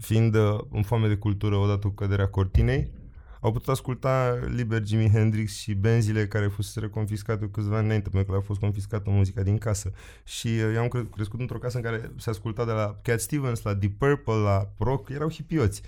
fiind 0.00 0.34
uh, 0.34 0.58
în 0.70 0.82
foame 0.82 1.08
de 1.08 1.14
cultură 1.14 1.56
odată 1.56 1.86
cu 1.86 1.92
căderea 1.94 2.28
cortinei, 2.28 2.90
au 3.44 3.52
putut 3.52 3.68
asculta 3.68 4.38
liber 4.46 4.86
Jimi 4.86 5.10
Hendrix 5.10 5.56
și 5.56 5.74
benzile 5.74 6.26
care 6.26 6.46
fusese 6.46 6.88
confiscate 6.88 7.44
cu 7.44 7.50
câțiva 7.50 7.76
ani 7.76 7.84
înainte, 7.84 8.08
pentru 8.08 8.28
că 8.28 8.36
le-a 8.36 8.46
fost 8.46 8.60
confiscată 8.60 9.10
muzica 9.10 9.42
din 9.42 9.58
casă. 9.58 9.92
Și 10.24 10.46
uh, 10.46 10.72
eu 10.74 10.80
am 10.80 10.88
cre- 10.88 11.08
crescut 11.14 11.40
într-o 11.40 11.58
casă 11.58 11.76
în 11.76 11.82
care 11.82 12.12
se 12.16 12.30
asculta 12.30 12.64
de 12.64 12.72
la 12.72 12.98
Cat 13.02 13.20
Stevens, 13.20 13.62
la 13.62 13.74
Deep 13.74 13.98
Purple, 13.98 14.34
la 14.34 14.72
rock, 14.78 15.08
erau 15.08 15.30
hipioți. 15.30 15.82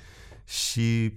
Și 0.44 1.12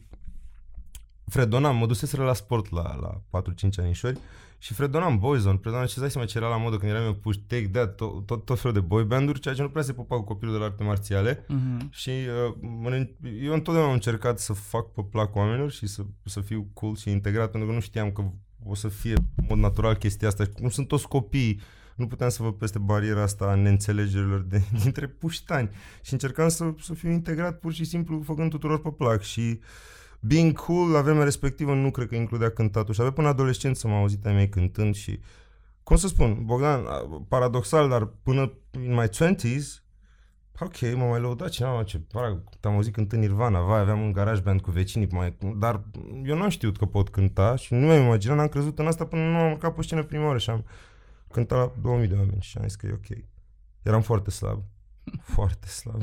fredonam, 1.26 1.78
mă 1.78 1.86
duseseră 1.86 2.24
la 2.24 2.34
sport 2.34 2.72
la, 2.72 3.22
la 3.32 3.42
4-5 3.42 3.52
anișori 3.78 4.20
și 4.62 4.74
fredonam 4.74 5.18
Boyzone, 5.20 5.58
fredonam 5.62 5.86
ce 5.86 6.00
dai 6.00 6.12
seama 6.12 6.28
ce 6.28 6.38
era 6.38 6.48
la 6.48 6.58
modă 6.58 6.78
când 6.78 6.92
eram 6.92 7.04
eu 7.04 7.14
puși 7.14 7.40
Take 7.40 7.70
That, 7.72 7.96
tot, 7.96 8.26
tot, 8.26 8.46
tot 8.46 8.60
felul 8.60 8.74
de 8.80 8.86
boy 8.88 9.04
band-uri, 9.04 9.40
ceea 9.40 9.54
ce 9.56 9.62
nu 9.62 9.70
prea 9.70 9.84
se 9.84 9.94
pupa 9.94 10.16
cu 10.16 10.24
copilul 10.24 10.54
de 10.54 10.60
la 10.60 10.66
arte 10.66 10.84
marțiale 10.84 11.46
Mhm. 11.48 11.88
și 11.92 12.10
uh, 12.10 12.56
mă- 12.82 13.08
eu 13.44 13.54
întotdeauna 13.54 13.88
am 13.90 13.94
încercat 13.94 14.40
să 14.40 14.54
fac 14.54 14.92
pe 14.94 15.02
plac 15.12 15.36
oamenilor 15.36 15.72
și 15.72 15.88
să, 15.88 16.02
să 16.24 16.42
fiu 16.42 16.68
cool 16.74 16.96
și 16.96 17.10
integrat 17.10 17.52
pentru 17.52 17.70
că 17.70 17.76
nu 17.76 17.82
știam 17.82 18.12
că 18.12 18.24
o 18.66 18.76
să 18.76 18.88
fie 18.88 19.14
în 19.14 19.46
mod 19.50 19.58
natural 19.58 19.96
chestia 19.96 20.28
asta. 20.28 20.44
Cum 20.60 20.70
sunt 20.70 20.88
toți 20.88 21.08
copiii 21.08 21.60
nu 21.96 22.08
puteam 22.08 22.30
să 22.30 22.44
văd 22.44 22.54
peste 22.54 22.80
bariera 22.80 23.22
asta 23.22 23.46
a 23.46 23.56
neînțelegerilor 23.56 24.40
de, 24.42 24.62
dintre 24.84 25.08
puștani 25.08 25.70
și 26.02 26.14
încercam 26.14 26.48
să, 26.50 26.74
să 26.82 26.94
fiu 26.94 27.10
integrat 27.12 27.60
pur 27.60 27.74
și 27.74 27.84
simplu 27.84 28.22
făcând 28.26 28.50
tuturor 28.50 28.82
pe 28.82 28.90
plac 28.98 29.22
și 29.22 29.60
being 30.20 30.54
cool 30.54 30.90
la 30.90 31.02
vremea 31.02 31.24
respectivă 31.24 31.74
nu 31.74 31.92
cred 31.92 32.08
că 32.08 32.16
includea 32.16 32.50
cântatul 32.50 32.94
și 32.94 33.00
avea 33.00 33.14
până 33.14 33.28
adolescent 33.28 33.76
să 33.76 33.88
mă 33.88 33.96
auzit 33.96 34.26
ai 34.26 34.34
mei 34.34 34.50
cântând 34.50 34.96
și 34.96 35.20
cum 35.84 35.98
să 35.98 36.08
spun, 36.08 36.46
Bogdan, 36.46 36.82
paradoxal, 37.28 37.90
dar 37.90 38.06
până 38.24 38.54
în 38.72 38.94
my 38.94 39.08
20s, 39.08 39.84
ok, 40.60 40.96
mă 40.96 41.06
mai 41.06 41.20
lăuda 41.20 41.48
cineva, 41.48 41.84
ce 41.84 42.00
pară, 42.00 42.44
am 42.62 42.74
auzit 42.74 42.94
cântând 42.94 43.22
Nirvana, 43.22 43.62
vai, 43.62 43.80
aveam 43.80 44.02
un 44.02 44.12
garaj 44.12 44.40
band 44.40 44.62
cu 44.62 44.72
vecinii, 44.72 45.08
mai, 45.12 45.38
dar 45.56 45.84
eu 46.24 46.36
nu 46.36 46.44
am 46.44 46.50
știut 46.50 46.78
că 46.78 46.86
pot 46.86 47.10
cânta 47.10 47.56
și 47.56 47.74
nu 47.74 47.80
mi-am 47.86 48.04
imaginat, 48.04 48.38
n-am 48.38 48.48
crezut 48.48 48.80
în 48.80 48.88
asta 48.88 49.06
până 49.06 49.22
nu 49.22 49.38
am 49.38 49.52
urcat 49.52 49.76
pe 49.76 49.82
scenă 49.82 50.04
prima 50.04 50.26
oară 50.26 50.38
și 50.38 50.50
am 50.50 50.66
cântat 51.32 51.58
la 51.58 51.74
2000 51.82 52.08
de 52.08 52.16
oameni 52.16 52.42
și 52.42 52.58
am 52.58 52.68
zis 52.68 52.76
că 52.76 52.88
e 52.88 52.92
ok. 52.94 53.18
Eram 53.84 54.02
foarte 54.02 54.32
slab. 54.32 54.64
Foarte 55.22 55.68
slab. 55.68 56.02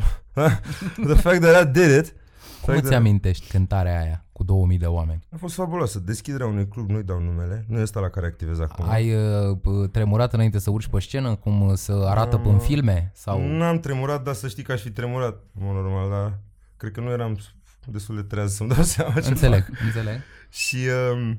The 1.09 1.15
fact 1.15 1.41
that 1.41 1.67
I 1.67 1.71
did 1.71 2.05
it. 2.05 2.15
Cum 2.63 2.75
îți 2.75 2.95
amintești 2.95 3.49
cântarea 3.49 4.01
aia 4.01 4.25
cu 4.33 4.45
2000 4.45 4.79
de 4.79 4.87
oameni? 4.87 5.27
A 5.31 5.37
fost 5.37 5.55
fabuloasă. 5.55 5.99
Deschiderea 5.99 6.47
unui 6.47 6.69
club, 6.69 6.91
nu-i 6.91 7.03
dau 7.03 7.21
numele, 7.21 7.65
nu 7.69 7.79
este 7.79 7.99
la 7.99 8.09
care 8.09 8.27
activez 8.27 8.61
acum. 8.61 8.89
Ai 8.89 9.15
uh, 9.15 9.91
tremurat 9.91 10.33
înainte 10.33 10.59
să 10.59 10.71
urci 10.71 10.89
pe 10.89 11.01
scenă, 11.01 11.35
cum 11.35 11.61
uh, 11.61 11.73
să 11.75 11.93
arată 11.93 12.37
uh, 12.37 12.53
în 12.53 12.59
filme? 12.59 13.11
Sau... 13.15 13.49
N-am 13.49 13.81
tremurat, 13.81 14.23
dar 14.23 14.35
să 14.35 14.49
știi 14.49 14.63
că 14.63 14.73
aș 14.73 14.81
fi 14.81 14.91
tremurat, 14.91 15.43
mă, 15.53 15.73
normal, 15.73 16.11
dar 16.11 16.39
cred 16.77 16.93
că 16.93 17.01
nu 17.01 17.11
eram 17.11 17.39
destul 17.87 18.15
de 18.15 18.23
treaz 18.23 18.55
să-mi 18.55 18.69
dau 18.69 18.83
seama 18.95 19.21
ce 19.21 19.29
Înțeleg, 19.29 19.65
fac. 19.65 19.81
înțeleg. 19.85 20.21
Și 20.51 20.77
uh, 20.77 21.37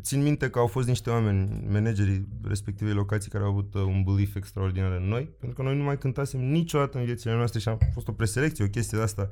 țin 0.00 0.22
minte 0.22 0.50
că 0.50 0.58
au 0.58 0.66
fost 0.66 0.88
niște 0.88 1.10
oameni, 1.10 1.66
managerii 1.70 2.28
respectivei 2.42 2.92
locații, 2.92 3.30
care 3.30 3.44
au 3.44 3.50
avut 3.50 3.74
uh, 3.74 3.82
un 3.82 4.02
belief 4.02 4.34
extraordinar 4.34 4.92
în 4.92 5.08
noi, 5.08 5.30
pentru 5.40 5.56
că 5.56 5.68
noi 5.68 5.76
nu 5.76 5.82
mai 5.82 5.98
cântasem 5.98 6.40
niciodată 6.40 6.98
în 6.98 7.04
viețile 7.04 7.34
noastre 7.34 7.58
și 7.58 7.68
am 7.68 7.78
fost 7.92 8.08
o 8.08 8.12
preselecție, 8.12 8.64
o 8.64 8.68
chestie 8.68 8.98
de 8.98 9.04
asta. 9.04 9.30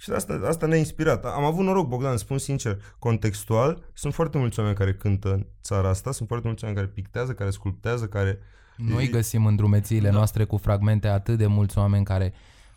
Și 0.00 0.08
de 0.08 0.14
asta, 0.14 0.40
asta 0.44 0.66
ne-a 0.66 0.78
inspirat. 0.78 1.24
Am 1.24 1.44
avut 1.44 1.64
noroc, 1.64 1.88
Bogdan, 1.88 2.16
spun 2.16 2.38
sincer, 2.38 2.82
contextual, 2.98 3.82
sunt 3.92 4.14
foarte 4.14 4.38
mulți 4.38 4.58
oameni 4.58 4.76
care 4.76 4.94
cântă 4.94 5.32
în 5.32 5.46
țara 5.62 5.88
asta, 5.88 6.12
sunt 6.12 6.28
foarte 6.28 6.46
mulți 6.46 6.64
oameni 6.64 6.82
care 6.82 6.92
pictează, 6.94 7.32
care 7.32 7.50
sculptează, 7.50 8.06
care... 8.06 8.38
Noi 8.76 9.08
găsim 9.08 9.46
în 9.46 9.56
drumețiile 9.56 10.08
da. 10.08 10.14
noastre 10.14 10.44
cu 10.44 10.56
fragmente 10.56 11.08
atât 11.08 11.38
de 11.38 11.46
mulți 11.46 11.78
oameni 11.78 12.04
care 12.04 12.32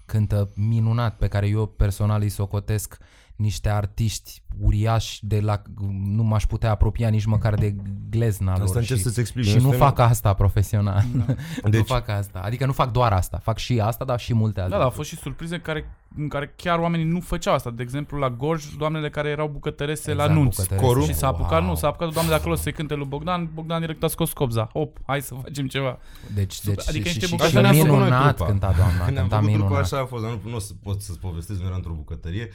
cântă 0.06 0.52
minunat, 0.56 1.18
pe 1.18 1.28
care 1.28 1.48
eu 1.48 1.66
personal 1.66 2.22
îi 2.22 2.30
socotesc 2.30 2.98
niște 3.44 3.70
artiști 3.70 4.42
uriași 4.60 5.26
de 5.26 5.40
la 5.40 5.62
nu 6.06 6.24
m-aș 6.24 6.46
putea 6.46 6.72
apropia 6.72 7.10
nici 7.10 7.26
măcar 7.26 7.54
de 7.54 7.76
glezna 8.10 8.52
Asta 8.52 8.64
lor. 8.66 8.76
încerc 8.76 8.98
și, 9.00 9.04
să-ți 9.06 9.20
explic. 9.20 9.44
și 9.46 9.50
Noi 9.50 9.60
nu 9.64 9.70
suntem- 9.70 9.88
fac 9.88 10.00
asta 10.00 10.34
profesional. 10.34 11.04
Da. 11.14 11.26
nu 11.64 11.70
Deci- 11.70 11.86
fac 11.86 12.10
asta. 12.10 12.40
Adică 12.44 12.66
nu 12.66 12.72
fac 12.72 12.92
doar 12.92 13.14
asta. 13.14 13.38
Fac 13.44 13.58
și 13.58 13.80
asta, 13.80 14.06
dar 14.06 14.20
și 14.20 14.34
multe 14.34 14.54
Da, 14.56 14.62
altele. 14.62 14.80
da, 14.80 14.86
au 14.88 14.92
fost 14.94 15.10
și 15.10 15.16
surprize 15.16 15.60
care, 15.60 15.90
în 16.18 16.28
care 16.28 16.54
chiar 16.56 16.80
oamenii 16.80 17.06
nu 17.06 17.20
făceau 17.20 17.54
asta. 17.54 17.70
De 17.72 17.82
exemplu, 17.84 18.18
la 18.18 18.30
Gorj, 18.30 18.66
doamnele 18.78 19.10
care 19.10 19.30
erau 19.30 19.48
bucătărese 19.48 20.12
Exact, 20.12 20.30
la 20.30 20.36
nunți. 20.36 20.56
bucătărese. 20.58 20.86
Corul? 20.88 21.04
Și 21.04 21.14
s-a 21.14 21.28
apucat, 21.28 21.60
Wow. 21.60 21.70
nu, 21.70 21.76
s-a 21.76 21.88
apucat 21.88 22.14
doamne 22.14 22.30
de 22.32 22.36
acolo 22.38 22.56
să-i 22.56 22.74
cânte 22.74 22.94
lui 22.96 23.06
Bogdan, 23.06 23.50
Bogdan 23.54 23.80
direct 23.80 24.04
a 24.04 24.08
scos 24.08 24.34
copza. 24.34 24.70
Hop, 24.74 24.98
hai 25.06 25.22
să 25.22 25.34
facem 25.42 25.68
ceva. 25.68 25.98
Deci, 26.34 26.62
deci 26.62 26.88
Adică 26.88 27.08
și, 27.08 27.14
niște 27.14 27.26
și, 27.26 27.32
bucătării 27.32 27.52
și 27.52 27.58
Așa 27.58 27.62
ne-am 27.62 27.86
făcut 27.86 28.00
noi 28.00 28.08
minunat 28.10 28.36
trupa. 28.36 28.50
cânta 28.52 28.74
doamna, 28.78 29.04
Când 29.04 29.14
ne-am 29.16 29.28
cânta 29.28 29.36
făcut 29.36 29.52
trupa, 29.52 29.66
minunat. 29.68 29.84
așa 29.92 30.00
a 30.02 30.06
fost, 30.06 30.24
dar 30.24 30.32
nu, 30.32 30.50
nu 30.50 30.56
o 30.56 30.60
să 30.60 30.74
pot 30.84 31.02
să-ți 31.02 31.20
povestesc, 31.20 31.60
nu 31.60 31.66
eram 31.66 31.76
într-o 31.78 31.94
bucătărie. 31.94 32.50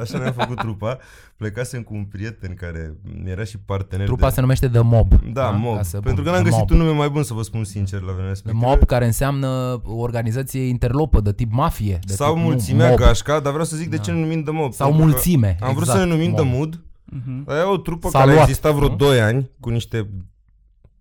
Așa 0.00 0.18
ne-am 0.18 0.32
făcut 0.32 0.56
trupa. 0.56 0.98
Plecasem 1.36 1.82
cu 1.82 1.94
un 1.94 2.04
prieten 2.04 2.54
care 2.54 2.96
era 3.24 3.44
și 3.44 3.58
partener 3.58 4.06
Trupa 4.06 4.28
de... 4.28 4.34
se 4.34 4.40
numește 4.40 4.68
The 4.68 4.80
Mob. 4.80 5.12
Da, 5.32 5.50
mob. 5.50 5.76
Ca 5.76 5.82
să- 5.82 6.00
Pentru 6.00 6.22
că 6.22 6.28
The 6.28 6.36
n-am 6.38 6.44
găsit 6.44 6.58
Mob. 6.58 6.70
un 6.70 6.76
nume 6.76 6.90
mai 6.90 7.08
bun, 7.08 7.22
să 7.22 7.34
vă 7.34 7.42
spun 7.42 7.64
sincer, 7.64 7.98
la 8.00 8.04
vremea 8.12 8.20
The 8.22 8.28
respectivă. 8.28 8.66
Mob 8.66 8.84
care 8.84 9.04
înseamnă 9.06 9.80
o 9.84 9.94
organizație 9.96 10.66
interlopă 10.66 11.20
de 11.20 11.32
tip 11.32 11.52
mafie. 11.52 11.98
De 12.06 12.12
Sau 12.12 12.32
tip, 12.32 12.42
nu, 12.42 12.48
mulțimea 12.48 12.88
mob. 12.88 12.98
gașca, 12.98 13.40
dar 13.40 13.50
vreau 13.52 13.66
să 13.66 13.76
zic 13.76 13.90
de 13.90 13.96
Da. 13.96 14.02
ce 14.02 14.10
ne 14.10 14.20
numim 14.20 14.42
The 14.42 14.52
Mob. 14.52 14.72
Sau 14.72 14.86
Pentru 14.88 15.04
că 15.06 15.12
mulțime. 15.12 15.56
Am 15.60 15.68
vrut 15.74 15.82
exact, 15.82 15.98
să 15.98 16.04
ne 16.04 16.10
numim 16.12 16.32
The 16.34 16.44
mob. 16.44 16.54
Mood. 16.54 16.80
Mhm. 17.04 17.44
Aia 17.48 17.60
e 17.60 17.64
o 17.64 17.76
trupă 17.76 18.08
S-a 18.08 18.18
care 18.18 18.30
a 18.30 18.34
luat, 18.34 18.46
existat 18.48 18.74
vreo 18.74 18.88
nu? 18.88 18.96
2 18.96 19.20
ani 19.20 19.50
cu 19.60 19.70
niște 19.70 20.08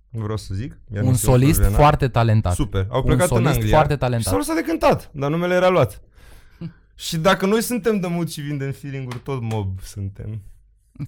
nu 0.10 0.22
vreau 0.22 0.38
să 0.38 0.54
zic. 0.54 0.80
Iar 0.94 1.04
Un 1.04 1.10
niște 1.10 1.26
solist 1.26 1.54
Floriana. 1.54 1.78
foarte 1.78 2.08
talentat. 2.08 2.54
Super. 2.54 2.88
Au 2.90 2.98
Un 3.00 3.06
plecat 3.06 3.30
în 3.30 3.36
solist 3.36 3.54
Anglia. 3.54 3.70
foarte 3.76 3.94
Și 3.94 4.00
s-au 4.00 4.10
talentat. 4.10 4.34
lăsat 4.34 4.56
de 4.56 4.62
cântat, 4.62 5.10
dar 5.14 5.30
numele 5.30 5.54
era 5.54 5.70
luat. 5.70 6.02
Și 7.02 7.18
dacă 7.18 7.46
noi 7.46 7.62
suntem 7.62 8.00
de 8.00 8.08
mood 8.08 8.30
și 8.30 8.42
vindem 8.42 8.72
feeling-uri, 8.72 9.20
tot 9.24 9.42
mob 9.42 9.82
suntem. 9.82 10.42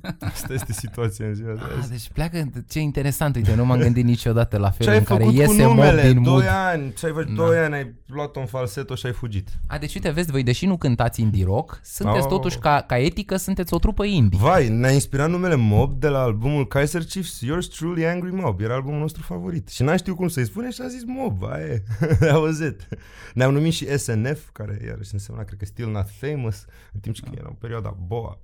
Asta 0.33 0.53
este 0.53 0.73
situația 0.73 1.25
în 1.25 1.33
ziua 1.33 1.53
de 1.53 1.59
Ah, 1.63 1.77
azi. 1.79 1.89
deci 1.89 2.09
pleacă, 2.13 2.49
ce 2.69 2.79
interesant, 2.79 3.35
uite, 3.35 3.55
nu 3.55 3.65
m-am 3.65 3.79
gândit 3.79 4.03
niciodată 4.05 4.57
la 4.57 4.69
Ce 4.69 4.75
felul 4.77 4.91
ai 4.93 4.97
în 4.99 5.03
care 5.03 5.19
făcut 5.23 5.35
cu 5.35 5.41
iese 5.41 5.65
mob 5.65 5.75
numele? 5.77 6.01
din 6.11 6.21
mood. 6.21 6.39
2 6.41 6.47
ani. 6.47 6.93
Ce 6.93 7.05
ai 7.05 7.11
făcut? 7.11 7.27
Da. 7.27 7.33
2 7.45 7.57
ani 7.57 7.73
ai 7.73 7.93
luat 8.07 8.35
un 8.35 8.45
falseto 8.45 8.95
și 8.95 9.05
ai 9.05 9.11
fugit. 9.11 9.49
A, 9.67 9.77
deci 9.77 9.95
uite, 9.95 10.09
vezi, 10.09 10.31
voi, 10.31 10.43
deși 10.43 10.65
nu 10.65 10.77
cântați 10.77 11.21
indie 11.21 11.43
rock, 11.45 11.79
sunteți 11.83 12.23
Oh. 12.25 12.29
totuși, 12.31 12.57
ca, 12.57 12.83
ca 12.87 12.97
etică, 12.97 13.35
sunteți 13.35 13.73
o 13.73 13.77
trupă 13.77 14.03
indie. 14.03 14.39
Vai, 14.41 14.69
ne-a 14.69 14.91
inspirat 14.91 15.29
numele 15.29 15.55
Mob 15.55 15.93
de 15.99 16.07
la 16.07 16.19
albumul 16.21 16.67
Kaiser 16.67 17.03
Chiefs 17.05 17.41
Yours 17.41 17.67
Truly 17.67 18.05
Angry 18.07 18.31
Mob. 18.31 18.61
Era 18.61 18.73
albumul 18.73 18.99
nostru 18.99 19.21
favorit. 19.21 19.69
Și 19.69 19.83
n-am 19.83 19.97
știut 19.97 20.15
cum 20.15 20.27
să-i 20.27 20.45
spune 20.45 20.69
și 20.71 20.81
a 20.83 20.87
zis 20.87 21.01
Mob. 21.05 21.43
Aia 21.43 21.65
e. 21.65 21.83
That 22.19 22.41
was 22.41 22.59
it. 22.59 22.87
Ne-am 23.33 23.53
numit 23.53 23.73
și 23.73 23.97
SNF, 23.97 24.49
care 24.51 24.81
iarăși 24.87 25.09
însemna, 25.13 25.43
cred 25.43 25.59
că 25.59 25.65
Still 25.65 25.91
Not 25.91 26.07
Famous, 26.19 26.65
în 26.93 26.99
timp 26.99 27.15
ce 27.15 27.21
era 27.37 27.47
o 27.49 27.53
perioada 27.59 27.97
boa. 28.07 28.39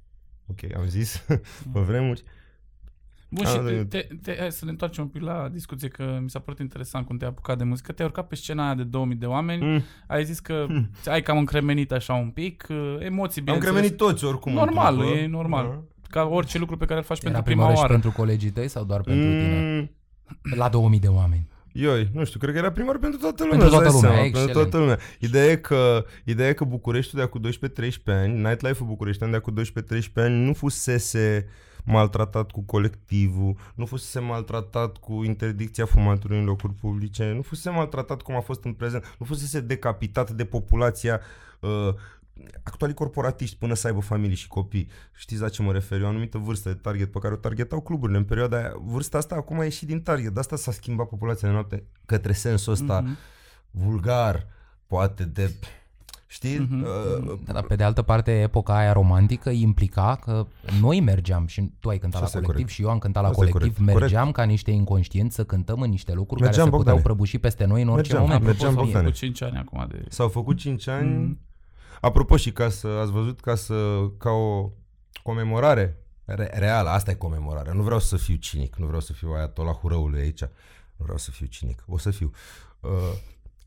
Ok, 0.50 0.76
am 0.76 0.86
zis, 0.88 1.26
pe 1.74 1.80
vremuri. 1.80 2.24
Bun, 3.32 3.46
Ah, 3.46 3.52
și 3.52 3.58
da, 3.58 3.84
te, 3.90 4.08
te, 4.22 4.36
hai 4.40 4.52
să 4.52 4.66
ne 4.66 4.72
întoarcem 4.72 5.04
un 5.04 5.10
pic 5.10 5.22
la 5.22 5.50
discuție, 5.52 5.88
că 5.88 6.20
mi 6.22 6.30
s-a 6.30 6.40
părut 6.40 6.60
interesant 6.60 7.06
cum 7.06 7.18
te-ai 7.18 7.30
apucat 7.30 7.58
de 7.58 7.64
muzică. 7.64 7.92
Te-ai 7.92 8.08
urcat 8.08 8.28
pe 8.28 8.36
scena 8.36 8.66
aia 8.66 8.74
de 8.76 8.84
2000 8.84 9.16
de 9.18 9.26
oameni, 9.26 9.66
Mm. 9.66 9.82
ai 10.08 10.26
zis 10.26 10.40
că 10.40 10.66
ai 11.06 11.22
cam 11.22 11.38
încremenit 11.38 11.92
așa 11.92 12.14
un 12.14 12.30
pic, 12.30 12.66
uh, 12.70 12.78
emoții, 13.00 13.40
Am 13.40 13.46
bineînțeles. 13.46 13.60
cremenit 13.74 13.98
toți 13.98 14.26
oricum. 14.26 14.54
Normal, 14.54 14.94
în 14.94 15.00
trupă. 15.02 15.18
e 15.18 15.28
normal. 15.28 15.66
Da. 15.70 15.82
Ca 16.10 16.24
orice 16.24 16.58
lucru 16.58 16.78
pe 16.78 16.86
care 16.86 17.00
îl 17.00 17.06
faci 17.06 17.18
Era 17.20 17.26
pentru 17.32 17.44
prima 17.44 17.62
prima 17.62 17.64
oară 17.66 17.76
și 17.76 17.82
oară. 17.82 17.94
pentru 17.94 18.12
colegii 18.22 18.50
tăi 18.50 18.68
sau 18.68 18.84
doar 18.84 19.02
pentru 19.02 19.24
tine? 19.30 19.80
Mm, 19.80 19.90
La 20.58 20.70
2000 20.70 21.00
de 21.00 21.08
oameni. 21.08 21.48
Ioi, 21.71 22.10
nu 22.13 22.23
știu, 22.25 22.39
cred 22.39 22.53
că 22.53 22.58
era 22.60 22.71
primar 22.71 22.97
pentru 22.97 23.19
toată 23.19 23.43
lumea. 23.43 23.58
Pentru 23.60 23.77
îți 23.77 23.84
dai 23.84 23.91
toată 23.91 24.08
lumea, 24.08 24.12
seama, 24.12 24.32
pentru 24.32 24.39
excelent. 24.39 24.69
toată 24.69 24.77
lumea. 24.77 24.99
Ideea 25.19 25.45
e 25.45 25.55
că, 25.55 26.05
ideea 26.23 26.49
e 26.49 26.53
că 26.53 26.63
Bucureștiul 26.63 27.21
de 27.21 27.25
acum 27.25 27.41
12-13 27.89 28.03
ani, 28.05 28.34
nightlife-ul 28.34 28.88
Bucureștean 28.88 29.32
de 29.32 29.36
acum 29.36 29.53
12-13 29.62 30.01
ani 30.13 30.45
nu 30.45 30.53
fusese 30.53 31.47
maltratat 31.84 32.51
cu 32.51 32.62
colectivul, 32.62 33.55
nu 33.75 33.86
fusese 33.86 34.19
maltratat 34.19 34.97
cu 34.97 35.23
interdicția 35.23 35.86
fumaturii 35.86 36.39
în 36.39 36.45
locuri 36.45 36.73
publice, 36.73 37.32
nu 37.36 37.41
fusese 37.41 37.69
maltratat 37.69 38.21
cum 38.21 38.36
a 38.36 38.39
fost 38.39 38.63
în 38.63 38.73
prezent, 38.73 39.15
nu 39.17 39.25
fusese 39.25 39.60
decapitat 39.60 40.32
de 40.32 40.45
populația 40.45 41.19
uh, 41.60 41.93
actualii 42.63 42.95
corporatiști 42.95 43.56
până 43.58 43.73
să 43.73 43.88
aibă 43.88 43.99
familii 43.99 44.36
și 44.36 44.47
copii. 44.47 44.88
Știți 45.15 45.41
la 45.41 45.49
ce 45.49 45.62
mă 45.62 45.71
refer? 45.71 46.02
E 46.02 46.04
o 46.04 46.08
anumită 46.08 46.38
vârstă 46.38 46.69
de 46.69 46.75
target 46.75 47.12
pe 47.12 47.19
care 47.19 47.34
o 47.34 47.38
targetau 47.38 47.82
cluburile 47.82 48.17
în 48.17 48.23
perioada 48.23 48.58
aia. 48.58 48.73
Vârsta 48.86 49.17
asta 49.17 49.36
acum 49.36 49.60
a 49.60 49.63
ieșit 49.63 49.88
din 49.88 50.02
target. 50.02 50.34
De 50.34 50.39
asta 50.39 50.56
s-a 50.56 50.71
schimbat 50.71 51.08
populația 51.08 51.47
de 51.47 51.54
noapte 51.54 51.84
către 52.06 52.32
sensul 52.34 52.73
ăsta 52.73 52.99
Mhm. 53.02 53.17
vulgar, 53.71 54.47
poate 54.88 55.23
de... 55.23 55.54
Știi? 56.32 56.58
Mhm. 56.58 56.84
Uh, 56.84 57.39
Dar 57.45 57.63
pe 57.63 57.75
de 57.75 57.84
altă 57.84 58.02
parte, 58.02 58.32
epoca 58.41 58.78
aia 58.78 58.93
romantică 58.93 59.49
implica 59.49 60.19
că 60.23 60.45
noi 60.82 60.99
mergeam 61.02 61.45
și 61.45 61.71
tu 61.80 61.89
ai 61.89 61.97
cântat 61.97 62.21
Asta 62.21 62.38
la 62.38 62.43
e 62.43 62.45
colectiv 62.45 62.54
corect. 62.65 62.69
și 62.69 62.82
eu 62.82 62.89
am 62.89 62.97
cântat 62.99 63.23
la 63.23 63.30
Asta 63.30 63.45
e 63.45 63.49
colectiv, 63.49 63.78
corect. 63.78 63.99
mergeam 63.99 64.32
ca 64.32 64.43
niște 64.43 64.71
inconștienți 64.71 65.36
să 65.36 65.43
cântăm 65.43 65.82
în 65.82 65.89
niște 65.89 66.13
lucruri 66.13 66.41
Mergeam, 66.41 66.63
care 66.65 66.69
se 66.69 66.78
puteau 66.78 66.95
Bogdane. 66.95 67.02
prăbuși 67.15 67.38
peste 67.38 67.65
noi 67.65 67.82
în 67.82 67.88
orice 67.89 68.13
Mergeam, 68.13 68.21
moment. 68.30 68.45
mergeam, 68.45 68.69
Apropo, 68.69 68.89
s-au 68.91 69.02
Bogdane. 69.02 69.06
făcut 69.06 69.19
5 69.19 69.41
ani 69.41 69.58
acum 69.58 69.88
de... 69.91 70.06
S-au 70.10 70.28
făcut 70.28 70.58
5 70.58 70.88
ani. 70.88 71.10
Mm. 71.17 71.39
Apropo 72.02 72.38
și 72.38 72.52
ca 72.52 72.70
să, 72.70 72.88
ați 72.88 73.12
văzut, 73.12 73.40
ca 73.40 73.56
să, 73.56 74.08
ca 74.18 74.30
o 74.30 74.72
comemorare 75.24 75.98
re- 76.26 76.52
reală, 76.54 76.90
asta 76.90 77.12
e 77.12 77.16
comemorarea. 77.16 77.74
Nu 77.74 77.84
vreau 77.84 78.00
să 78.00 78.18
fiu 78.18 78.36
cinic, 78.36 78.76
nu 78.76 78.86
vreau 78.86 79.02
să 79.02 79.14
fiu 79.14 79.32
ayatollah 79.32 79.76
hurăului 79.76 80.20
aici. 80.20 80.42
Nu 80.96 81.06
vreau 81.06 81.18
să 81.18 81.32
fiu 81.32 81.46
cinic. 81.46 81.84
O 81.88 81.98
să 81.98 82.12
fiu. 82.12 82.32
Uh, 82.80 82.90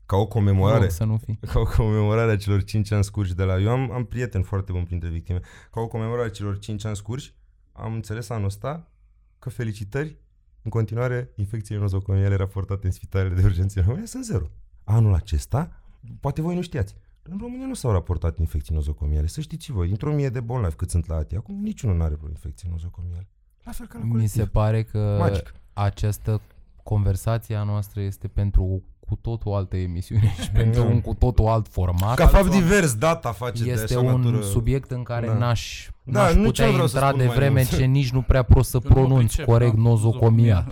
ca 0.05 0.15
o 0.15 0.27
comemorare. 0.27 0.79
Rog 0.79 0.89
să 0.91 1.03
nu 1.03 1.17
fi. 1.17 1.35
ca 1.35 1.59
o 1.59 1.65
comemorare 1.65 2.31
a 2.31 2.37
celor 2.37 2.63
5 2.63 2.91
ani 2.91 3.03
scurși 3.03 3.33
de 3.33 3.43
la... 3.43 3.59
Eu 3.59 3.69
am, 3.69 3.91
am 3.91 4.05
prieteni 4.05 4.43
foarte 4.43 4.71
buni 4.71 4.85
printre 4.85 5.09
victime. 5.09 5.39
Ca 5.71 5.79
o 5.79 5.87
comemorare 5.87 6.27
a 6.27 6.29
celor 6.29 6.59
5 6.59 6.85
ani 6.85 6.95
scurși, 6.95 7.33
am 7.71 7.93
înțeles 7.93 8.29
anul 8.29 8.45
ăsta 8.45 8.91
că 9.39 9.49
felicitări, 9.49 10.17
în 10.61 10.71
continuare, 10.71 11.31
infecțiile 11.35 11.81
nozocomiale 11.81 12.35
raportate 12.35 12.85
în 12.85 12.91
spitalele 12.91 13.35
de 13.35 13.45
urgență 13.45 13.79
în 13.79 13.85
România 13.85 14.05
sunt 14.07 14.23
zero. 14.25 14.45
Anul 14.83 15.13
acesta, 15.13 15.83
poate 16.19 16.41
voi 16.41 16.55
nu 16.55 16.61
știați, 16.61 16.95
în 17.23 17.37
România 17.37 17.65
nu 17.65 17.73
s-au 17.73 17.91
raportat 17.91 18.37
infecții 18.37 18.73
nozocomiale. 18.73 19.27
Să 19.27 19.41
știți 19.41 19.63
și 19.65 19.71
voi, 19.71 19.89
într-o 19.89 20.13
mie 20.13 20.29
de 20.29 20.39
bolnavi 20.39 20.75
cât 20.75 20.89
sunt 20.89 21.05
la 21.07 21.15
ATI, 21.15 21.35
acum 21.35 21.61
niciunul 21.61 21.95
nu 21.95 22.03
are 22.03 22.15
vreo 22.15 22.29
infecție 22.29 22.69
nozocomiale. 22.71 23.27
La 23.63 23.71
fel 23.71 23.87
ca 23.87 23.97
la 23.97 24.03
Mi 24.03 24.09
colectiv. 24.11 24.41
se 24.41 24.47
pare 24.47 24.83
că 24.83 25.15
Magic. 25.19 25.53
această 25.73 26.41
conversație 26.83 27.55
a 27.55 27.63
noastră 27.63 28.01
este 28.01 28.27
pentru 28.27 28.83
cu 29.07 29.15
totul 29.15 29.53
altă 29.53 29.75
emisiune 29.77 30.33
și 30.41 30.51
pentru 30.59 30.85
un 30.87 31.01
cu 31.01 31.13
totul 31.13 31.47
alt 31.47 31.67
format. 31.67 32.15
Ca 32.15 32.27
fapt 32.27 32.49
divers, 32.49 32.93
data 32.95 33.31
face 33.31 33.63
de 33.63 33.69
Este 33.71 33.93
așa 33.95 34.03
un 34.13 34.21
natură. 34.21 34.41
subiect 34.43 34.91
în 34.91 35.03
care 35.03 35.27
Da. 35.27 35.33
n-aș, 35.33 35.89
Da, 36.03 36.21
n-aș 36.21 36.33
nu 36.33 36.43
putea 36.43 36.65
ce 36.65 36.71
vreau 36.71 36.87
să 36.87 36.93
intra 36.95 37.07
spun 37.09 37.19
de 37.21 37.25
mai 37.27 37.35
vreme 37.35 37.59
mult. 37.69 37.79
ce 37.79 37.85
nici 37.85 38.11
nu 38.11 38.21
prea 38.21 38.43
pot 38.43 38.65
să 38.65 38.77
Eu 38.83 38.89
nu 38.89 38.93
pronunț 38.95 39.25
pricep, 39.27 39.45
corect 39.45 39.75
da, 39.75 39.81
nozocomia. 39.81 40.67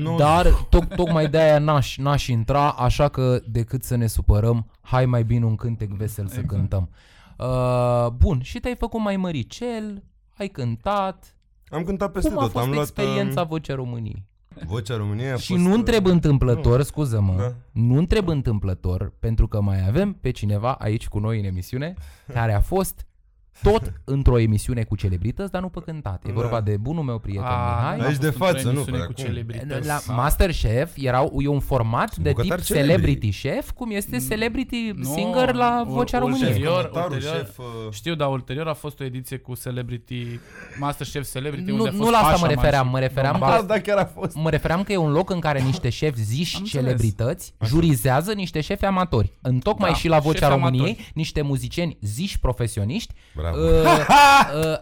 Nu, 0.00 0.16
Dar 0.16 0.46
toc, 0.68 0.84
tocmai 0.84 1.28
de-aia 1.28 1.58
n-aș, 1.58 1.96
n-aș 1.96 2.26
intra, 2.26 2.68
așa 2.70 3.08
că 3.08 3.40
decât 3.46 3.82
să 3.84 3.96
ne 3.96 4.06
supărăm, 4.06 4.66
hai 4.80 5.06
mai 5.06 5.24
bine 5.24 5.44
un 5.44 5.54
cântec 5.56 5.90
vesel 5.90 6.26
să 6.26 6.38
Exact. 6.40 6.48
cântăm. 6.58 6.88
Uh, 7.38 8.06
bun, 8.16 8.40
și 8.42 8.58
te-ai 8.60 8.76
făcut 8.76 9.00
mai 9.00 9.16
măricel, 9.16 10.02
ai 10.38 10.48
cântat. 10.48 11.36
Am 11.70 11.82
cântat 11.84 12.12
peste 12.12 12.28
Cum 12.28 12.38
a 12.38 12.42
tot. 12.42 12.50
fost 12.50 12.64
Am 12.64 12.70
luat 12.72 12.82
experiența 12.82 13.40
um, 13.40 13.46
Vocea 13.46 13.74
României? 13.74 14.24
Vocea 14.66 14.96
României 14.96 15.30
a 15.30 15.36
Și 15.36 15.52
fost, 15.52 15.64
nu 15.64 15.70
uh, 15.70 15.76
întreb 15.76 16.06
întâmplător, 16.06 16.82
scuză-mă, 16.82 17.34
Da. 17.38 17.54
nu 17.72 17.96
întreb 17.96 18.28
întâmplător, 18.28 19.12
pentru 19.18 19.48
că 19.48 19.60
mai 19.60 19.86
avem 19.88 20.12
pe 20.12 20.30
cineva 20.30 20.72
aici 20.72 21.08
cu 21.08 21.18
noi 21.18 21.38
în 21.38 21.44
emisiune, 21.44 21.94
care 22.32 22.52
a 22.52 22.60
fost 22.60 23.06
tot 23.62 23.92
într-o 24.04 24.38
emisiune 24.38 24.82
cu 24.82 24.96
celebrități, 24.96 25.50
dar 25.52 25.60
nu 25.62 25.68
pe 25.68 25.80
cântat. 25.84 26.22
E 26.24 26.28
Da. 26.28 26.34
vorba 26.34 26.60
de 26.60 26.76
bunul 26.76 27.02
meu 27.02 27.18
prieten 27.18 27.42
Mihai. 27.44 27.98
Aici 28.06 28.16
de 28.18 28.30
față, 28.30 28.66
nu, 28.66 28.72
nu, 28.72 28.80
păi 28.84 28.92
cu 28.92 29.00
acum. 29.02 29.14
celebrități. 29.14 29.86
La 29.86 29.96
sau- 29.96 30.14
Masterchef 30.14 30.92
era, 30.96 31.24
e 31.38 31.46
un 31.48 31.60
format 31.60 32.16
de 32.16 32.28
tip 32.28 32.36
bucătar 32.36 32.60
celebrity 32.62 32.96
celebrity. 33.30 33.48
chef, 33.48 33.70
cum 33.70 33.90
este 33.90 34.18
celebrity 34.28 34.92
Nu, 34.96 35.04
singer 35.14 35.54
la 35.54 35.84
ul- 35.86 35.92
Vocea 35.94 36.18
României. 36.18 36.46
ulterior- 36.48 36.70
Comentarul, 36.88 37.12
ulterior- 37.12 37.36
șef, 37.36 37.58
uh, 37.58 37.64
Știu, 37.90 38.14
dar 38.14 38.28
ulterior 38.30 38.68
a 38.68 38.74
fost 38.74 39.00
o 39.00 39.04
ediție 39.04 39.36
cu 39.36 39.54
Celebrity, 39.62 40.26
Masterchef 40.78 41.30
Celebrity, 41.32 41.70
Nu, 41.70 41.76
unde 41.76 41.88
a 41.88 41.92
nu 41.92 41.98
fost 41.98 42.10
la 42.10 42.16
asta 42.16 42.28
mă 42.30 42.34
Pașaman 42.36 42.54
refeream, 42.54 42.84
și 42.86 42.90
mă 42.92 42.98
refeream 42.98 43.32
Domnul 43.38 43.56
că- 43.56 43.66
Da, 43.66 43.74
da, 43.74 43.80
chiar 43.80 43.98
a 43.98 44.04
fost. 44.04 44.34
Mă 44.36 44.50
referam 44.50 44.82
că 44.82 44.92
e 44.92 44.96
un 44.96 45.10
loc 45.12 45.30
în 45.30 45.40
care 45.40 45.60
niște 45.60 45.88
șefi 45.88 46.22
ziși 46.22 46.56
Am 46.56 46.62
înțeles. 46.62 46.84
celebrități 46.84 47.54
jurizează 47.64 48.32
niște 48.32 48.60
șefi 48.60 48.84
amatori. 48.84 49.32
În 49.40 49.58
tocmai 49.58 49.90
Da, 49.90 49.96
și 49.96 50.08
la 50.08 50.18
Vocea 50.18 50.38
șefi 50.46 50.50
României, 50.50 50.84
amatori. 50.84 51.10
niște 51.14 51.42
muzicieni 51.42 51.96
ziși 52.00 52.38
profesioniști 52.40 53.14
Bravo. 53.42 53.58
uh, 53.58 53.98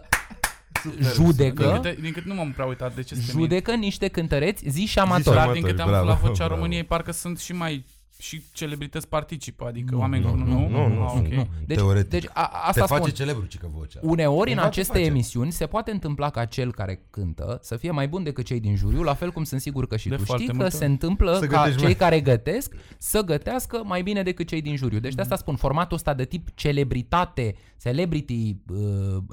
uh, 0.83 0.93
Din 0.97 1.07
judecă, 1.13 1.71
câte, 1.71 1.97
din 2.01 2.11
câte 2.11 2.27
nu 2.27 2.33
m-am 2.33 2.51
prea 2.51 2.65
uitat 2.65 2.95
de 2.95 3.01
ce 3.01 3.15
se 3.15 3.31
judecă 3.31 3.73
niște 3.73 4.07
cântăreți 4.07 4.63
ziși 4.63 4.73
Ziși 4.73 4.99
amatori. 4.99 5.35
Dar 5.35 5.37
amatori, 5.37 5.59
din 5.59 5.69
câte 5.69 5.81
am 5.81 5.87
bravo, 5.87 6.09
aflat 6.09 6.21
la 6.21 6.27
Vocea 6.27 6.45
bravo. 6.45 6.53
României, 6.53 6.83
parcă 6.83 7.11
sunt 7.11 7.39
și 7.39 7.53
mai 7.53 7.85
și 8.21 8.41
celebrități 8.53 9.07
participă, 9.07 9.65
adică 9.65 9.93
Nu, 9.93 9.99
oameni 9.99 10.23
nu, 10.23 10.35
nu, 10.35 10.45
nu, 10.45 10.67
nu, 10.67 10.87
nu, 10.87 11.03
Ah, 11.05 11.13
nu, 11.13 11.17
ok. 11.19 11.27
nu. 11.27 11.47
Deci, 11.65 11.77
Teoretic. 11.77 12.09
deci 12.09 12.25
a, 12.33 12.45
Te 12.47 12.57
asta 12.67 12.85
face 12.85 13.01
spun. 13.01 13.11
celebru, 13.13 13.45
cică 13.45 13.69
vocea. 13.73 13.99
Uneori 14.03 14.49
în 14.49 14.55
Cumva 14.55 14.61
te 14.61 14.67
aceste 14.67 14.93
face. 14.97 15.05
emisiuni 15.05 15.51
se 15.51 15.65
poate 15.65 15.91
întâmpla 15.91 16.29
ca 16.29 16.45
cel 16.45 16.73
care 16.73 17.05
cântă 17.09 17.59
să 17.61 17.75
fie 17.77 17.91
mai 17.91 18.07
bun 18.07 18.23
decât 18.23 18.45
cei 18.45 18.59
din 18.59 18.75
juriu, 18.75 19.03
la 19.03 19.13
fel 19.13 19.31
cum 19.31 19.43
sunt 19.43 19.61
sigur 19.61 19.87
că 19.87 19.97
și 19.97 20.09
De 20.09 20.15
tu 20.15 20.23
foarte 20.23 20.43
știi 20.43 20.55
că 20.55 20.61
multe 20.61 20.77
se 20.77 20.83
ori. 20.83 20.91
întâmplă 20.91 21.33
Să 21.39 21.47
ca 21.47 21.57
gătești 21.57 21.77
cei 21.77 21.85
mai- 21.85 21.95
care 21.95 22.21
gătesc 22.21 22.75
să 22.97 23.21
gătească 23.21 23.81
mai 23.85 24.01
bine 24.03 24.23
decât 24.23 24.47
cei 24.47 24.61
din 24.61 24.75
juriu. 24.75 24.99
Deci 24.99 25.13
de 25.13 25.21
asta 25.21 25.35
spun, 25.35 25.55
formatul 25.55 25.95
ăsta 25.97 26.13
de 26.13 26.25
tip 26.25 26.47
celebritate, 26.55 27.55
celebrity 27.81 28.55
uh, 28.69 28.77